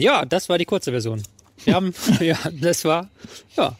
Ja, 0.00 0.24
das 0.24 0.48
war 0.48 0.58
die 0.58 0.64
kurze 0.64 0.90
Version. 0.90 1.22
Wir 1.64 1.74
haben, 1.74 1.92
ja, 2.20 2.38
das 2.60 2.84
war, 2.84 3.08
ja. 3.56 3.76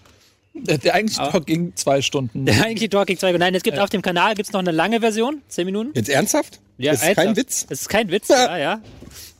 Der, 0.55 0.79
der 0.79 0.95
eigentliche 0.95 1.23
Talk 1.31 1.47
ging 1.47 1.73
zwei 1.77 2.03
Stunden. 2.03 2.45
Der 2.45 2.64
eigentliche 2.64 2.89
Talking 2.91 3.16
2. 3.16 3.33
Nein, 3.33 3.55
es 3.55 3.62
gibt 3.62 3.79
auf 3.79 3.91
dem 3.91 4.03
Kanal 4.03 4.35
gibt's 4.35 4.53
noch 4.53 4.59
eine 4.59 4.73
lange 4.73 4.99
Version, 5.01 5.41
10 5.49 5.64
Minuten. 5.66 5.91
Jetzt 5.95 6.09
ernsthaft? 6.09 6.59
Ja, 6.79 6.91
das 6.93 7.03
ist 7.03 7.14
kein 7.14 7.27
ernsthaft. 7.29 7.37
Witz. 7.37 7.66
Es 7.71 7.81
ist 7.83 7.89
kein 7.89 8.11
Witz, 8.11 8.29
ja, 8.29 8.57
ja. 8.59 8.81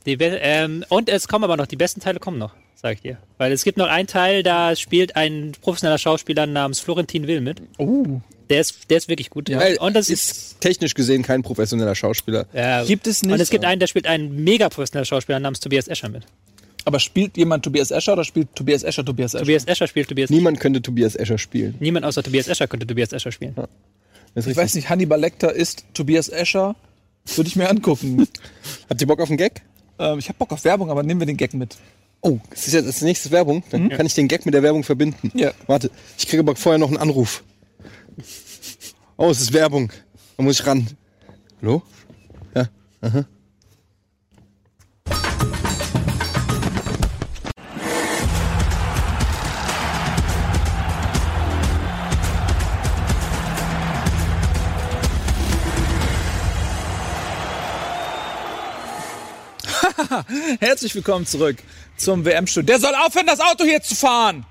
Die, 0.07 0.17
be- 0.17 0.39
ähm, 0.41 0.85
und 0.89 1.09
es 1.09 1.27
kommen 1.27 1.43
aber 1.45 1.57
noch, 1.57 1.67
die 1.67 1.75
besten 1.75 2.01
Teile 2.01 2.21
kommen 2.21 2.39
noch, 2.39 2.55
sag 2.77 2.95
ich 2.95 3.01
dir. 3.01 3.19
Weil 3.37 3.51
es 3.51 3.65
gibt 3.65 3.79
noch 3.79 3.89
einen 3.89 4.07
Teil, 4.07 4.45
da 4.45 4.77
spielt 4.77 5.17
ein 5.17 5.53
professioneller 5.61 5.99
Schauspieler 5.99 6.47
namens 6.47 6.79
Florentin 6.79 7.27
Will 7.27 7.41
mit. 7.41 7.61
Oh. 7.79 8.21
Der 8.49 8.61
ist, 8.61 8.89
der 8.89 8.99
ist 8.99 9.09
wirklich 9.09 9.29
gut. 9.29 9.51
Weil 9.51 9.77
Und 9.79 9.95
das 9.95 10.09
ist, 10.11 10.31
ist 10.31 10.61
technisch 10.61 10.95
gesehen 10.95 11.25
kein 11.25 11.43
professioneller 11.43 11.97
Schauspieler. 11.97 12.47
ja, 12.55 12.85
Gibt 12.85 13.09
es 13.09 13.23
nicht. 13.25 13.33
Und 13.35 13.41
es 13.41 13.51
gibt 13.51 13.65
einen, 13.65 13.81
der 13.81 13.89
spielt 13.89 14.07
einen 14.07 14.45
mega 14.45 14.69
professioneller 14.69 15.05
Schauspieler 15.05 15.41
namens 15.41 15.59
Tobias 15.61 15.89
Escher 15.89 16.09
mit. 16.09 16.23
Aber 16.85 17.01
spielt 17.01 17.37
jemand 17.37 17.65
Tobias 17.65 17.91
Escher 17.91 18.15
oder 18.15 18.25
spielt 18.25 18.55
Tobias 18.55 18.83
Escher 18.83 19.05
Tobias 19.05 19.35
Escher? 19.35 19.45
Tobias 19.45 19.65
Escher 19.65 19.87
spielt 19.87 20.09
Tobias 20.09 20.31
Niemand 20.31 20.59
könnte 20.61 20.81
Tobias 20.81 21.15
Escher 21.17 21.37
spielen. 21.39 21.75
Niemand 21.81 22.07
außer 22.07 22.23
Tobias 22.23 22.49
Escher 22.49 22.67
könnte 22.67 22.87
Tobias 22.87 23.13
Escher 23.13 23.33
spielen. 23.33 23.55
Ist 23.57 23.67
ich 24.35 24.37
richtig. 24.47 24.57
weiß 24.57 24.75
nicht, 24.75 24.89
Hannibal 24.89 25.21
Lecter 25.21 25.53
ist 25.53 25.85
Tobias 25.95 26.29
Escher. 26.29 26.77
Würde 27.37 27.49
ich 27.49 27.57
mir 27.57 27.69
angucken. 27.69 28.27
Habt 28.89 29.01
ihr 29.01 29.07
Bock 29.07 29.21
auf 29.21 29.29
einen 29.29 29.37
Gag? 29.39 29.63
ähm, 29.99 30.19
ich 30.19 30.29
habe 30.29 30.39
Bock 30.39 30.53
auf 30.53 30.65
Werbung, 30.65 30.91
aber 30.91 31.03
nehmen 31.03 31.21
wir 31.21 31.27
den 31.27 31.37
Gag 31.37 31.53
mit. 31.55 31.77
Oh, 32.21 32.39
das 32.51 32.67
ist 32.67 32.73
jetzt 32.73 32.89
das 32.89 33.03
nächste 33.03 33.31
Werbung. 33.31 33.63
Dann 33.71 33.91
kann 33.91 34.07
ich 34.07 34.15
den 34.15 34.27
Gag 34.29 34.45
mit 34.45 34.55
der 34.55 34.63
Werbung 34.63 34.83
verbinden. 34.83 35.31
Ja. 35.35 35.53
Warte, 35.67 35.91
ich 36.17 36.27
kriege 36.27 36.41
aber 36.41 36.57
vorher 36.57 36.79
noch 36.79 36.89
einen 36.89 36.97
Anruf. 36.97 37.45
Oh, 39.17 39.31
es 39.31 39.41
ist 39.41 39.53
Werbung. 39.53 39.93
Da 40.37 40.43
muss 40.43 40.59
ich 40.61 40.67
ran. 40.67 40.87
Hallo? 41.63 41.83
Ja. 42.55 42.69
Aha. 43.03 43.25
Herzlich 60.61 60.95
willkommen 60.95 61.27
zurück 61.27 61.57
zum 61.97 62.25
WM-Studio. 62.25 62.67
Der 62.67 62.81
soll 62.81 62.95
aufhören, 62.95 63.27
das 63.27 63.41
Auto 63.41 63.65
hier 63.65 63.83
zu 63.83 63.95
fahren! 63.95 64.45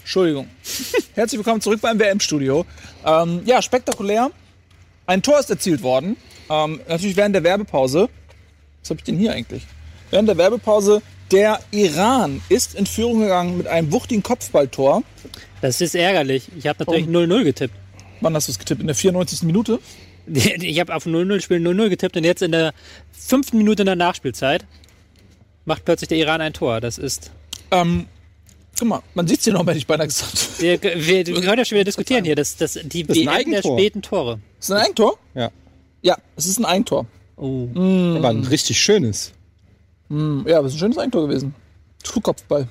Entschuldigung. 0.00 0.48
Herzlich 1.14 1.38
willkommen 1.38 1.60
zurück 1.60 1.80
beim 1.80 1.98
WM-Studio. 1.98 2.64
Ähm, 3.04 3.42
ja, 3.44 3.62
spektakulär. 3.62 4.30
Ein 5.06 5.22
Tor 5.22 5.38
ist 5.38 5.50
erzielt 5.50 5.82
worden. 5.82 6.16
Ähm, 6.48 6.80
natürlich 6.88 7.16
während 7.16 7.34
der 7.34 7.44
Werbepause. 7.44 8.08
Was 8.80 8.90
habe 8.90 8.98
ich 8.98 9.04
denn 9.04 9.18
hier 9.18 9.32
eigentlich? 9.32 9.66
Während 10.10 10.28
der 10.28 10.36
Werbepause, 10.36 11.02
der 11.30 11.60
Iran 11.70 12.40
ist 12.48 12.74
in 12.74 12.86
Führung 12.86 13.20
gegangen 13.20 13.56
mit 13.58 13.66
einem 13.66 13.92
wuchtigen 13.92 14.22
Kopfballtor. 14.22 15.02
Das 15.60 15.80
ist 15.80 15.94
ärgerlich. 15.94 16.48
Ich 16.56 16.66
habe 16.66 16.84
natürlich 16.84 17.06
Warum? 17.12 17.30
0-0 17.30 17.44
getippt. 17.44 17.74
Wann 18.20 18.34
hast 18.34 18.48
du 18.48 18.52
es 18.52 18.58
getippt? 18.58 18.80
In 18.80 18.86
der 18.86 18.96
94. 18.96 19.42
Minute? 19.42 19.80
Ich 20.62 20.80
habe 20.80 20.94
auf 20.94 21.06
0-0-Spiel 21.06 21.58
0-0 21.58 21.88
getippt 21.88 22.16
und 22.16 22.24
jetzt 22.24 22.42
in 22.42 22.52
der 22.52 22.72
fünften 23.12 23.58
Minute 23.58 23.82
in 23.82 23.86
der 23.86 23.96
Nachspielzeit 23.96 24.64
macht 25.64 25.84
plötzlich 25.84 26.08
der 26.08 26.18
Iran 26.18 26.40
ein 26.40 26.52
Tor. 26.52 26.80
Das 26.80 26.98
ist. 26.98 27.30
Ähm, 27.70 28.06
guck 28.78 28.88
mal, 28.88 29.02
man 29.14 29.26
sieht 29.26 29.38
es 29.38 29.44
hier 29.44 29.52
noch, 29.52 29.66
hätte 29.66 29.78
ich 29.78 29.86
beinahe 29.86 30.06
gesagt. 30.06 30.60
Wir, 30.60 30.80
wir, 30.82 31.26
wir 31.26 31.40
können 31.40 31.58
ja 31.58 31.64
schon 31.64 31.76
wieder 31.76 31.84
diskutieren 31.84 32.24
hier. 32.24 32.36
Das, 32.36 32.56
das, 32.56 32.78
die 32.82 33.04
Das 33.04 33.16
ist 33.16 33.22
ein 33.22 33.26
WM 33.26 33.50
der 33.50 33.58
Eigentor. 33.58 33.78
späten 33.78 34.02
Tore. 34.02 34.40
Ist 34.58 34.70
das 34.70 34.78
ein 34.78 34.84
Eigentor? 34.84 35.18
Ja. 35.34 35.50
Ja, 36.02 36.16
es 36.36 36.46
ist 36.46 36.58
ein 36.58 36.64
Eigentor. 36.64 37.06
Oh. 37.36 37.68
Aber 37.74 38.28
ein 38.30 38.44
richtig 38.44 38.78
schönes. 38.80 39.32
Ja, 40.08 40.58
aber 40.58 40.66
es 40.66 40.72
ist 40.72 40.76
ein 40.76 40.80
schönes 40.80 40.98
Eigentor 40.98 41.28
gewesen. 41.28 41.54
Kopfball. 42.22 42.68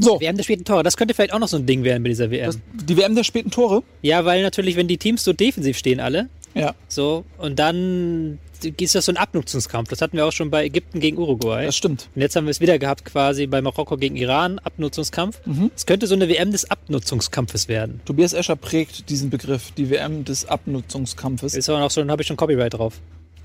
So, 0.00 0.20
WM 0.20 0.36
der 0.36 0.44
späten 0.44 0.64
Tore. 0.64 0.82
Das 0.82 0.96
könnte 0.96 1.14
vielleicht 1.14 1.32
auch 1.32 1.38
noch 1.40 1.48
so 1.48 1.56
ein 1.56 1.66
Ding 1.66 1.82
werden 1.82 2.02
bei 2.04 2.08
dieser 2.10 2.30
WM. 2.30 2.46
das, 2.46 2.58
die 2.72 2.96
WM 2.96 3.14
der 3.16 3.24
späten 3.24 3.50
Tore. 3.50 3.82
ja, 4.02 4.24
weil 4.24 4.42
natürlich, 4.42 4.76
wenn 4.76 4.86
die 4.86 4.98
Teams 4.98 5.24
so 5.24 5.32
defensiv 5.32 5.76
stehen 5.76 5.98
alle, 5.98 6.28
Ja, 6.58 6.74
so, 6.88 7.24
und 7.38 7.58
dann 7.58 8.38
ist 8.80 8.94
das 8.94 9.04
so 9.04 9.12
ein 9.12 9.16
Abnutzungskampf. 9.16 9.88
Das 9.88 10.02
hatten 10.02 10.16
wir 10.16 10.26
auch 10.26 10.32
schon 10.32 10.50
bei 10.50 10.64
Ägypten 10.64 10.98
gegen 10.98 11.16
Uruguay. 11.18 11.64
das 11.66 11.76
stimmt. 11.76 12.08
Und 12.16 12.22
jetzt 12.22 12.34
haben 12.34 12.46
wir 12.46 12.50
es 12.50 12.60
wieder 12.60 12.78
gehabt, 12.78 13.04
quasi 13.04 13.46
bei 13.46 13.62
Marokko 13.62 13.96
gegen 13.96 14.16
Iran, 14.16 14.58
Abnutzungskampf. 14.58 15.40
Es 15.76 15.86
könnte 15.86 16.06
so 16.08 16.14
eine 16.14 16.28
WM 16.28 16.50
des 16.50 16.68
Abnutzungskampfes 16.70 17.68
werden. 17.68 18.00
Tobias 18.04 18.32
Escher 18.32 18.56
prägt 18.56 19.08
diesen 19.10 19.30
Begriff, 19.30 19.70
die 19.76 19.90
WM 19.90 20.24
des 20.24 20.46
Abnutzungskampfes. 20.46 21.54
Ist 21.54 21.68
aber 21.68 21.78
noch 21.78 21.90
so, 21.92 22.00
dann 22.00 22.10
habe 22.10 22.22
ich 22.22 22.28
schon 22.28 22.36
Copyright 22.36 22.74
drauf. 22.74 22.94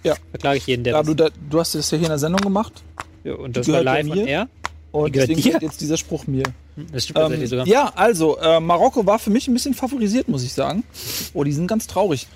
Ja. 0.04 0.16
Verklage 0.32 0.58
ich 0.58 0.68
jeden, 0.68 0.84
der 0.84 0.94
Ja, 0.94 1.04
du, 1.04 1.14
da, 1.14 1.30
du 1.50 1.60
hast 1.60 1.76
das 1.76 1.90
ja 1.92 1.98
hier 1.98 2.08
in 2.08 2.12
der 2.12 2.20
Sendung 2.20 2.42
gemacht 2.42 2.84
ja, 3.24 3.36
und 3.36 3.56
das 3.56 3.68
war 3.70 3.84
live 3.84 4.08
ja 4.08 4.12
on 4.14 4.18
mir. 4.18 4.28
air. 4.28 4.50
und 4.92 5.16
deswegen 5.16 5.42
dir? 5.42 5.60
jetzt 5.62 5.80
dieser 5.80 5.98
Spruch 5.98 6.28
mir. 6.28 6.44
Das 6.92 7.04
stimmt 7.06 7.20
Ähm, 7.32 7.46
sogar. 7.46 7.68
ja, 7.68 7.92
also, 7.96 8.38
äh, 8.40 8.60
Marokko 8.60 9.06
war 9.06 9.20
für 9.20 9.30
mich 9.30 9.48
ein 9.48 9.54
bisschen 9.54 9.76
favorisiert, 9.76 10.28
muss 10.28 10.44
ich 10.44 10.54
sagen. 10.54 10.84
Oh, 11.36 11.44
die 11.44 11.54
sind 11.54 11.68
ganz 11.68 11.86
traurig. 11.88 12.28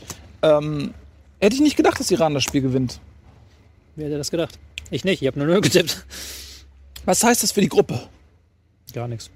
Ähm, 0.47 0.93
hätte 1.39 1.55
ich 1.55 1.61
nicht 1.61 1.75
gedacht, 1.75 1.99
dass 1.99 2.11
Iran 2.11 2.33
das 2.33 2.43
Spiel 2.43 2.61
gewinnt. 2.61 2.99
Wer 3.95 4.07
hätte 4.07 4.17
das 4.17 4.31
gedacht? 4.31 4.59
Ich 4.91 5.03
nicht, 5.03 5.21
ich 5.21 5.27
habe 5.27 5.39
nur 5.39 5.47
0 5.47 5.61
getippt. 5.61 6.05
Was 7.05 7.23
heißt 7.23 7.43
das 7.43 7.51
für 7.51 7.61
die 7.61 7.69
Gruppe? 7.69 7.99
Gar 8.93 9.07
nichts. 9.07 9.29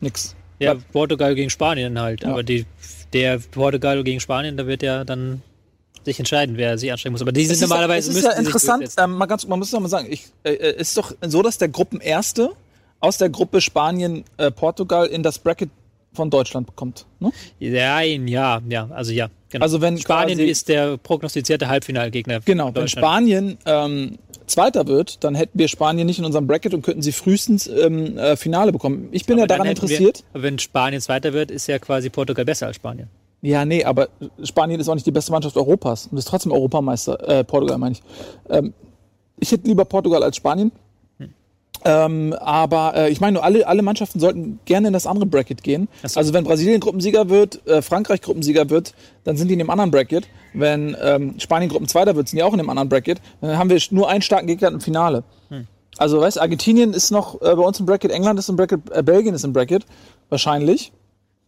Nix. 0.00 0.34
Ja, 0.58 0.76
Portugal 0.92 1.34
gegen 1.34 1.50
Spanien 1.50 2.00
halt. 2.00 2.22
Ja. 2.22 2.30
Aber 2.30 2.42
die, 2.42 2.66
der 3.12 3.38
Portugal 3.38 4.02
gegen 4.04 4.20
Spanien, 4.20 4.56
da 4.56 4.66
wird 4.66 4.82
ja 4.82 5.04
dann 5.04 5.42
sich 6.04 6.18
entscheiden, 6.18 6.56
wer 6.56 6.78
sich 6.78 6.90
anstrengen 6.90 7.12
muss. 7.12 7.22
Aber 7.22 7.32
die 7.32 7.44
sind 7.44 7.54
Es 7.54 7.62
ist, 7.62 7.68
normalerweise 7.68 8.10
es 8.10 8.16
ist 8.16 8.24
ja 8.24 8.32
interessant, 8.32 8.88
ähm, 8.98 9.12
mal 9.12 9.26
ganz, 9.26 9.46
man 9.46 9.58
muss 9.58 9.72
noch 9.72 9.80
mal 9.80 9.88
sagen, 9.88 10.08
ich, 10.10 10.26
äh, 10.44 10.52
äh, 10.52 10.74
es 10.76 10.88
ist 10.88 10.98
doch 10.98 11.14
so, 11.20 11.42
dass 11.42 11.58
der 11.58 11.68
Gruppenerste 11.68 12.50
aus 13.00 13.18
der 13.18 13.30
Gruppe 13.30 13.60
Spanien, 13.60 14.24
äh, 14.36 14.50
Portugal 14.50 15.06
in 15.06 15.22
das 15.22 15.38
Bracket 15.38 15.70
von 16.12 16.30
Deutschland 16.30 16.74
kommt. 16.76 17.06
Ne? 17.20 17.32
Ja, 17.58 18.00
ja, 18.00 18.60
ja, 18.68 18.88
also 18.90 19.12
ja. 19.12 19.28
Genau. 19.52 19.62
Also 19.62 19.80
wenn 19.82 19.98
Spanien 19.98 20.38
quasi- 20.38 20.50
ist 20.50 20.68
der 20.68 20.96
prognostizierte 20.96 21.68
Halbfinalgegner. 21.68 22.40
Genau, 22.40 22.74
wenn. 22.74 22.88
Spanien 22.88 23.58
ähm, 23.66 24.18
Zweiter 24.46 24.86
wird, 24.86 25.22
dann 25.24 25.34
hätten 25.34 25.58
wir 25.58 25.68
Spanien 25.68 26.06
nicht 26.06 26.18
in 26.18 26.24
unserem 26.24 26.46
Bracket 26.46 26.72
und 26.74 26.82
könnten 26.82 27.02
sie 27.02 27.12
frühestens 27.12 27.66
ähm, 27.66 28.16
äh, 28.18 28.36
Finale 28.36 28.72
bekommen. 28.72 29.08
Ich 29.12 29.26
bin 29.26 29.36
ja 29.36 29.44
Aber 29.44 29.48
dann 29.48 29.58
daran 29.58 29.70
interessiert. 29.70 30.24
Wir, 30.32 30.42
wenn 30.42 30.58
Spanien 30.58 31.00
Zweiter 31.00 31.32
wird, 31.34 31.50
ist 31.50 31.66
ja 31.66 31.78
quasi 31.78 32.08
Portugal 32.08 32.44
besser 32.44 32.66
als 32.66 32.76
Spanien. 32.76 33.08
Ja, 33.42 33.64
nee, 33.64 33.84
aber 33.84 34.08
Spanien 34.42 34.80
ist 34.80 34.88
auch 34.88 34.94
nicht 34.94 35.06
die 35.06 35.10
beste 35.10 35.32
Mannschaft 35.32 35.56
Europas 35.56 36.06
und 36.06 36.16
ist 36.16 36.28
trotzdem 36.28 36.52
Europameister. 36.52 37.28
Äh, 37.28 37.44
Portugal 37.44 37.76
meine 37.76 37.92
ich. 37.92 38.02
Ähm, 38.48 38.72
ich 39.38 39.52
hätte 39.52 39.66
lieber 39.68 39.84
Portugal 39.84 40.22
als 40.22 40.36
Spanien. 40.36 40.72
Ähm, 41.84 42.32
aber 42.34 42.94
äh, 42.94 43.10
ich 43.10 43.20
meine, 43.20 43.34
nur 43.34 43.44
alle, 43.44 43.66
alle 43.66 43.82
Mannschaften 43.82 44.20
sollten 44.20 44.60
gerne 44.64 44.88
in 44.88 44.92
das 44.92 45.06
andere 45.06 45.26
Bracket 45.26 45.62
gehen. 45.62 45.88
So. 46.04 46.18
Also 46.18 46.32
wenn 46.32 46.44
Brasilien 46.44 46.80
Gruppensieger 46.80 47.28
wird, 47.28 47.66
äh, 47.66 47.82
Frankreich 47.82 48.22
Gruppensieger 48.22 48.70
wird, 48.70 48.94
dann 49.24 49.36
sind 49.36 49.48
die 49.48 49.54
in 49.54 49.58
dem 49.58 49.70
anderen 49.70 49.90
Bracket. 49.90 50.28
Wenn 50.54 50.96
ähm, 51.02 51.34
Spanien 51.38 51.70
Gruppenzweiter 51.70 52.14
wird, 52.14 52.28
sind 52.28 52.36
die 52.36 52.42
auch 52.42 52.52
in 52.52 52.58
dem 52.58 52.70
anderen 52.70 52.88
Bracket. 52.88 53.20
Dann 53.40 53.58
haben 53.58 53.70
wir 53.70 53.80
nur 53.90 54.08
einen 54.08 54.22
starken 54.22 54.46
Gegner 54.46 54.68
im 54.68 54.80
Finale. 54.80 55.24
Hm. 55.48 55.66
Also 55.98 56.20
weißt, 56.20 56.40
Argentinien 56.40 56.92
ist 56.92 57.10
noch 57.10 57.40
äh, 57.42 57.54
bei 57.54 57.62
uns 57.62 57.80
im 57.80 57.86
Bracket, 57.86 58.12
England 58.12 58.38
ist 58.38 58.48
im 58.48 58.56
Bracket, 58.56 58.80
äh, 58.90 59.02
Belgien 59.02 59.34
ist 59.34 59.44
im 59.44 59.52
Bracket. 59.52 59.84
Wahrscheinlich. 60.28 60.92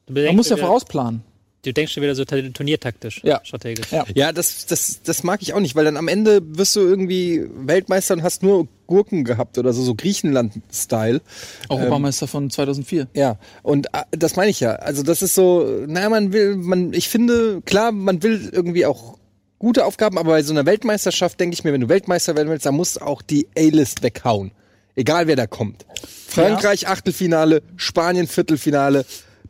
Du, 0.07 0.20
Man 0.20 0.37
muss 0.37 0.49
ja 0.49 0.57
vorausplanen. 0.57 1.22
Du 1.65 1.73
denkst 1.73 1.93
schon 1.93 2.03
wieder 2.03 2.15
so 2.15 2.25
ta- 2.25 2.41
turniertaktisch, 2.53 3.21
Ja. 3.25 3.41
strategisch. 3.45 3.91
Ja. 3.91 4.05
Ja, 4.15 4.33
das, 4.33 4.67
das, 4.67 5.01
das 5.03 5.23
mag 5.25 5.43
ich 5.43 5.53
auch 5.55 5.61
nicht, 5.61 5.75
weil 5.75 5.85
dann 5.85 5.97
am 5.97 6.09
Ende 6.09 6.41
wirst 6.45 6.77
du 6.77 6.81
irgendwie 6.81 7.45
Weltmeister 7.55 8.15
und 8.15 8.23
hast 8.23 8.43
nur 8.43 8.69
Gurken 8.87 9.25
gehabt 9.25 9.59
oder 9.59 9.73
so, 9.73 9.83
so 9.83 9.95
Griechenland-Style. 9.95 11.21
Europameister 11.69 12.27
von 12.29 12.51
2004. 12.51 13.09
Ja, 13.15 13.39
und 13.62 13.87
äh, 13.95 14.03
das 14.12 14.37
meine 14.37 14.51
ich 14.51 14.61
ja. 14.61 14.75
Also 14.77 15.03
das 15.03 15.23
ist 15.23 15.35
so, 15.35 15.65
naja, 15.87 16.09
man 16.09 16.33
will, 16.33 16.57
man, 16.57 16.93
ich 16.93 17.09
finde, 17.09 17.62
klar, 17.65 17.93
man 17.93 18.23
will 18.23 18.51
irgendwie 18.53 18.87
auch 18.87 19.17
gute 19.59 19.85
Aufgaben, 19.87 20.19
aber 20.19 20.31
bei 20.33 20.43
so 20.43 20.53
einer 20.53 20.67
Weltmeisterschaft 20.67 21.41
denke 21.41 21.55
ich 21.55 21.65
mir, 21.65 21.73
wenn 21.73 21.81
du 21.81 21.89
Weltmeister 21.89 22.37
werden 22.37 22.51
willst, 22.51 22.67
dann 22.67 22.75
musst 22.75 22.97
du 22.97 23.01
auch 23.01 23.23
die 23.23 23.49
A-List 23.57 24.03
weghauen. 24.03 24.51
Egal 24.97 25.27
wer 25.27 25.37
da 25.37 25.47
kommt. 25.47 25.87
Frankreich 26.29 26.87
Achtelfinale, 26.87 27.62
Spanien 27.77 28.27
Viertelfinale, 28.29 29.05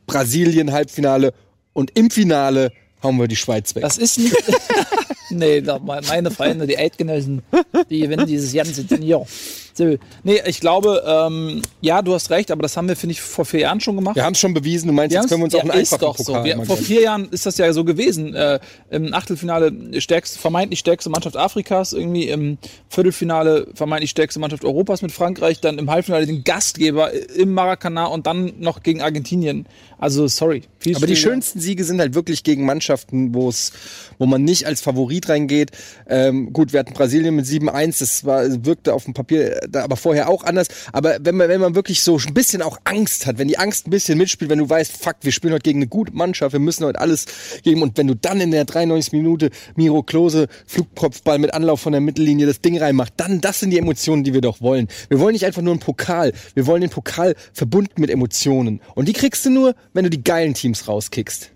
Brasilien 0.06 0.72
Halbfinale 0.72 1.32
und 1.74 1.90
im 1.94 2.10
Finale 2.10 2.72
hauen 3.02 3.18
wir 3.18 3.28
die 3.28 3.36
Schweiz 3.36 3.74
weg. 3.74 3.82
Das 3.82 3.98
ist 3.98 4.18
nicht. 4.18 4.34
nee, 5.30 5.62
meine 6.02 6.30
Freunde, 6.30 6.66
die 6.66 6.78
Eidgenossen, 6.78 7.42
die 7.90 8.00
gewinnen 8.00 8.26
dieses 8.26 8.54
ganze 8.54 8.86
Turnier. 8.86 9.26
So. 9.74 9.96
Nee, 10.22 10.40
ich 10.46 10.60
glaube, 10.60 11.02
ähm, 11.06 11.62
ja, 11.80 12.00
du 12.00 12.14
hast 12.14 12.30
recht, 12.30 12.50
aber 12.50 12.62
das 12.62 12.76
haben 12.76 12.88
wir, 12.88 12.96
finde 12.96 13.12
ich, 13.12 13.20
vor 13.20 13.44
vier 13.44 13.60
Jahren 13.60 13.80
schon 13.80 13.96
gemacht. 13.96 14.14
wir 14.14 14.24
haben 14.24 14.34
es 14.34 14.38
schon 14.38 14.54
bewiesen, 14.54 14.86
du 14.86 14.92
meinst, 14.92 15.14
jetzt 15.14 15.28
können 15.28 15.40
wir 15.40 15.46
uns 15.46 15.54
auch 15.54 15.60
einen 15.60 15.70
ja, 15.70 15.74
einfachen 15.74 16.00
doch 16.00 16.16
so. 16.16 16.24
Pokal 16.24 16.44
Wir, 16.44 16.56
mal 16.56 16.66
vor 16.66 16.76
vier 16.76 17.02
Jahren 17.02 17.28
ist 17.30 17.44
das 17.44 17.58
ja 17.58 17.72
so 17.72 17.84
gewesen. 17.84 18.34
Äh, 18.34 18.60
Im 18.90 19.12
Achtelfinale 19.12 20.00
stärkste, 20.00 20.38
vermeintlich 20.38 20.78
stärkste 20.78 21.10
Mannschaft 21.10 21.36
Afrikas, 21.36 21.92
irgendwie 21.92 22.28
im 22.28 22.58
Viertelfinale 22.88 23.66
vermeintlich 23.74 24.10
stärkste 24.10 24.38
Mannschaft 24.38 24.64
Europas 24.64 25.02
mit 25.02 25.10
Frankreich, 25.10 25.60
dann 25.60 25.78
im 25.78 25.90
Halbfinale 25.90 26.26
den 26.26 26.44
Gastgeber 26.44 27.10
im 27.12 27.52
Maracanã 27.52 28.06
und 28.06 28.26
dann 28.26 28.54
noch 28.60 28.82
gegen 28.82 29.02
Argentinien. 29.02 29.66
Also 29.98 30.28
sorry. 30.28 30.62
Viel 30.78 30.96
Aber 30.96 31.06
die 31.06 31.16
schönsten 31.16 31.60
Siege 31.60 31.84
sind 31.84 32.00
halt 32.00 32.14
wirklich 32.14 32.44
gegen 32.44 32.66
Mannschaften, 32.66 33.34
wo 33.34 33.48
es, 33.48 33.72
wo 34.18 34.26
man 34.26 34.44
nicht 34.44 34.66
als 34.66 34.80
Favorit 34.80 35.28
reingeht. 35.28 35.70
Ähm, 36.06 36.52
gut, 36.52 36.72
wir 36.72 36.80
hatten 36.80 36.92
Brasilien 36.92 37.34
mit 37.34 37.46
7-1, 37.46 38.00
das 38.00 38.24
war, 38.24 38.44
wirkte 38.64 38.92
auf 38.92 39.04
dem 39.04 39.14
Papier 39.14 39.60
da 39.68 39.84
aber 39.84 39.96
vorher 39.96 40.28
auch 40.28 40.44
anders. 40.44 40.68
Aber 40.92 41.16
wenn 41.20 41.36
man, 41.36 41.48
wenn 41.48 41.60
man 41.60 41.74
wirklich 41.74 42.02
so 42.02 42.18
ein 42.18 42.34
bisschen 42.34 42.62
auch 42.62 42.78
Angst 42.84 43.26
hat, 43.26 43.38
wenn 43.38 43.48
die 43.48 43.58
Angst 43.58 43.86
ein 43.86 43.90
bisschen 43.90 44.18
mitspielt, 44.18 44.50
wenn 44.50 44.58
du 44.58 44.68
weißt, 44.68 44.96
fuck, 44.96 45.16
wir 45.22 45.32
spielen 45.32 45.52
heute 45.52 45.62
gegen 45.62 45.78
eine 45.78 45.88
gute 45.88 46.12
Mannschaft, 46.12 46.52
wir 46.52 46.60
müssen 46.60 46.84
heute 46.84 47.00
alles 47.00 47.26
geben. 47.62 47.82
Und 47.82 47.96
wenn 47.96 48.06
du 48.06 48.14
dann 48.14 48.40
in 48.40 48.50
der 48.50 48.64
93. 48.64 49.12
Minute 49.12 49.50
Miro 49.76 50.02
Klose 50.02 50.48
Flugkopfball 50.66 51.38
mit 51.38 51.54
Anlauf 51.54 51.80
von 51.80 51.92
der 51.92 52.00
Mittellinie 52.00 52.46
das 52.46 52.60
Ding 52.60 52.78
reinmacht, 52.78 53.14
dann 53.16 53.40
das 53.40 53.60
sind 53.60 53.70
die 53.70 53.78
Emotionen, 53.78 54.24
die 54.24 54.34
wir 54.34 54.40
doch 54.40 54.60
wollen. 54.60 54.88
Wir 55.08 55.20
wollen 55.20 55.32
nicht 55.32 55.46
einfach 55.46 55.62
nur 55.62 55.72
einen 55.72 55.80
Pokal, 55.80 56.32
wir 56.54 56.66
wollen 56.66 56.80
den 56.80 56.90
Pokal 56.90 57.34
verbunden 57.52 58.00
mit 58.00 58.10
Emotionen. 58.10 58.80
Und 58.94 59.08
die 59.08 59.12
kriegst 59.12 59.44
du 59.46 59.50
nur, 59.50 59.74
wenn 59.92 60.04
du 60.04 60.10
die 60.10 60.24
geilen 60.24 60.54
Teams 60.54 60.88
rauskickst. 60.88 61.53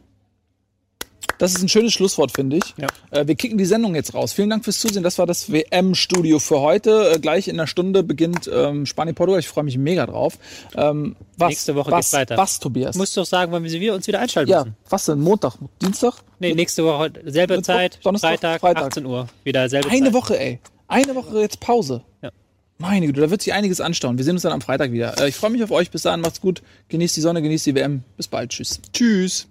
Das 1.39 1.55
ist 1.55 1.63
ein 1.63 1.69
schönes 1.69 1.93
Schlusswort, 1.93 2.33
finde 2.33 2.57
ich. 2.57 2.75
Ja. 2.77 2.89
Äh, 3.11 3.27
wir 3.27 3.37
kicken 3.37 3.59
die 3.59 3.65
Sendung 3.65 3.95
jetzt 3.95 4.15
raus. 4.15 4.33
Vielen 4.33 4.51
Dank 4.51 4.65
fürs 4.65 4.81
Zusehen. 4.81 5.03
Das 5.03 5.19
war 5.19 5.27
das 5.27 5.51
WM-Studio 5.51 6.39
für 6.41 6.61
heute. 6.61 7.13
Äh, 7.15 7.19
gleich 7.21 7.49
in 7.49 7.55
einer 7.55 7.67
Stunde 7.67 8.03
beginnt 8.03 8.51
ähm, 8.53 8.87
Spanien-Portugal. 8.87 9.41
Ich 9.41 9.49
freue 9.49 9.65
mich 9.65 9.79
mega 9.79 10.07
drauf. 10.07 10.39
Ähm, 10.77 11.17
was, 11.37 11.51
Nächste 11.51 11.77
Woche 11.77 11.93
was, 11.93 12.07
geht's 12.07 12.13
weiter. 12.13 12.37
Was, 12.37 12.59
Tobias? 12.59 12.97
Musst 12.97 13.17
du 13.17 13.21
doch 13.21 13.27
sagen, 13.27 13.53
wann 13.53 13.63
wir 13.63 13.95
uns 13.95 14.07
wieder 14.07 14.21
einschalten 14.21 14.51
ja, 14.51 14.65
müssen. 14.65 14.77
was 14.89 15.05
denn? 15.05 15.21
Montag? 15.21 15.55
Dienstag? 15.81 16.15
Nee, 16.41 16.55
nächste 16.55 16.85
Woche 16.85 17.13
selbe 17.25 17.57
Mittwoch, 17.57 17.75
Zeit, 17.75 17.99
Donnerstag, 18.03 18.31
Freitag, 18.31 18.61
Freitag. 18.61 18.87
18 18.87 19.07
Uhr. 19.07 19.29
Wieder 19.45 19.69
selbe 19.69 19.89
Eine 19.91 20.07
Zeit. 20.07 20.15
Woche, 20.15 20.39
ey. 20.41 20.59
Eine 20.89 21.15
Woche 21.15 21.41
jetzt 21.41 21.61
Pause. 21.61 22.03
Ja. 22.23 22.31
Meine 22.79 23.07
Güte, 23.07 23.21
da 23.21 23.31
wird 23.31 23.43
sich 23.43 23.53
einiges 23.53 23.81
anstauen. 23.81 24.19
Wir 24.19 24.25
sehen 24.25 24.35
uns 24.35 24.43
dann 24.43 24.53
am 24.53 24.61
Freitag 24.61 24.93
wieder. 24.93 25.21
Äh, 25.21 25.29
ich 25.29 25.37
freue 25.37 25.51
mich 25.51 25.63
auf 25.63 25.71
euch. 25.71 25.91
Bis 25.91 26.03
dahin, 26.03 26.21
macht's 26.21 26.41
gut. 26.41 26.63
Genießt 26.89 27.17
die 27.17 27.21
Sonne, 27.21 27.43
genießt 27.43 27.67
die 27.67 27.75
WM. 27.75 28.03
Bis 28.17 28.29
bald. 28.29 28.51
Tschüss. 28.51 28.81
Tschüss. 28.93 29.49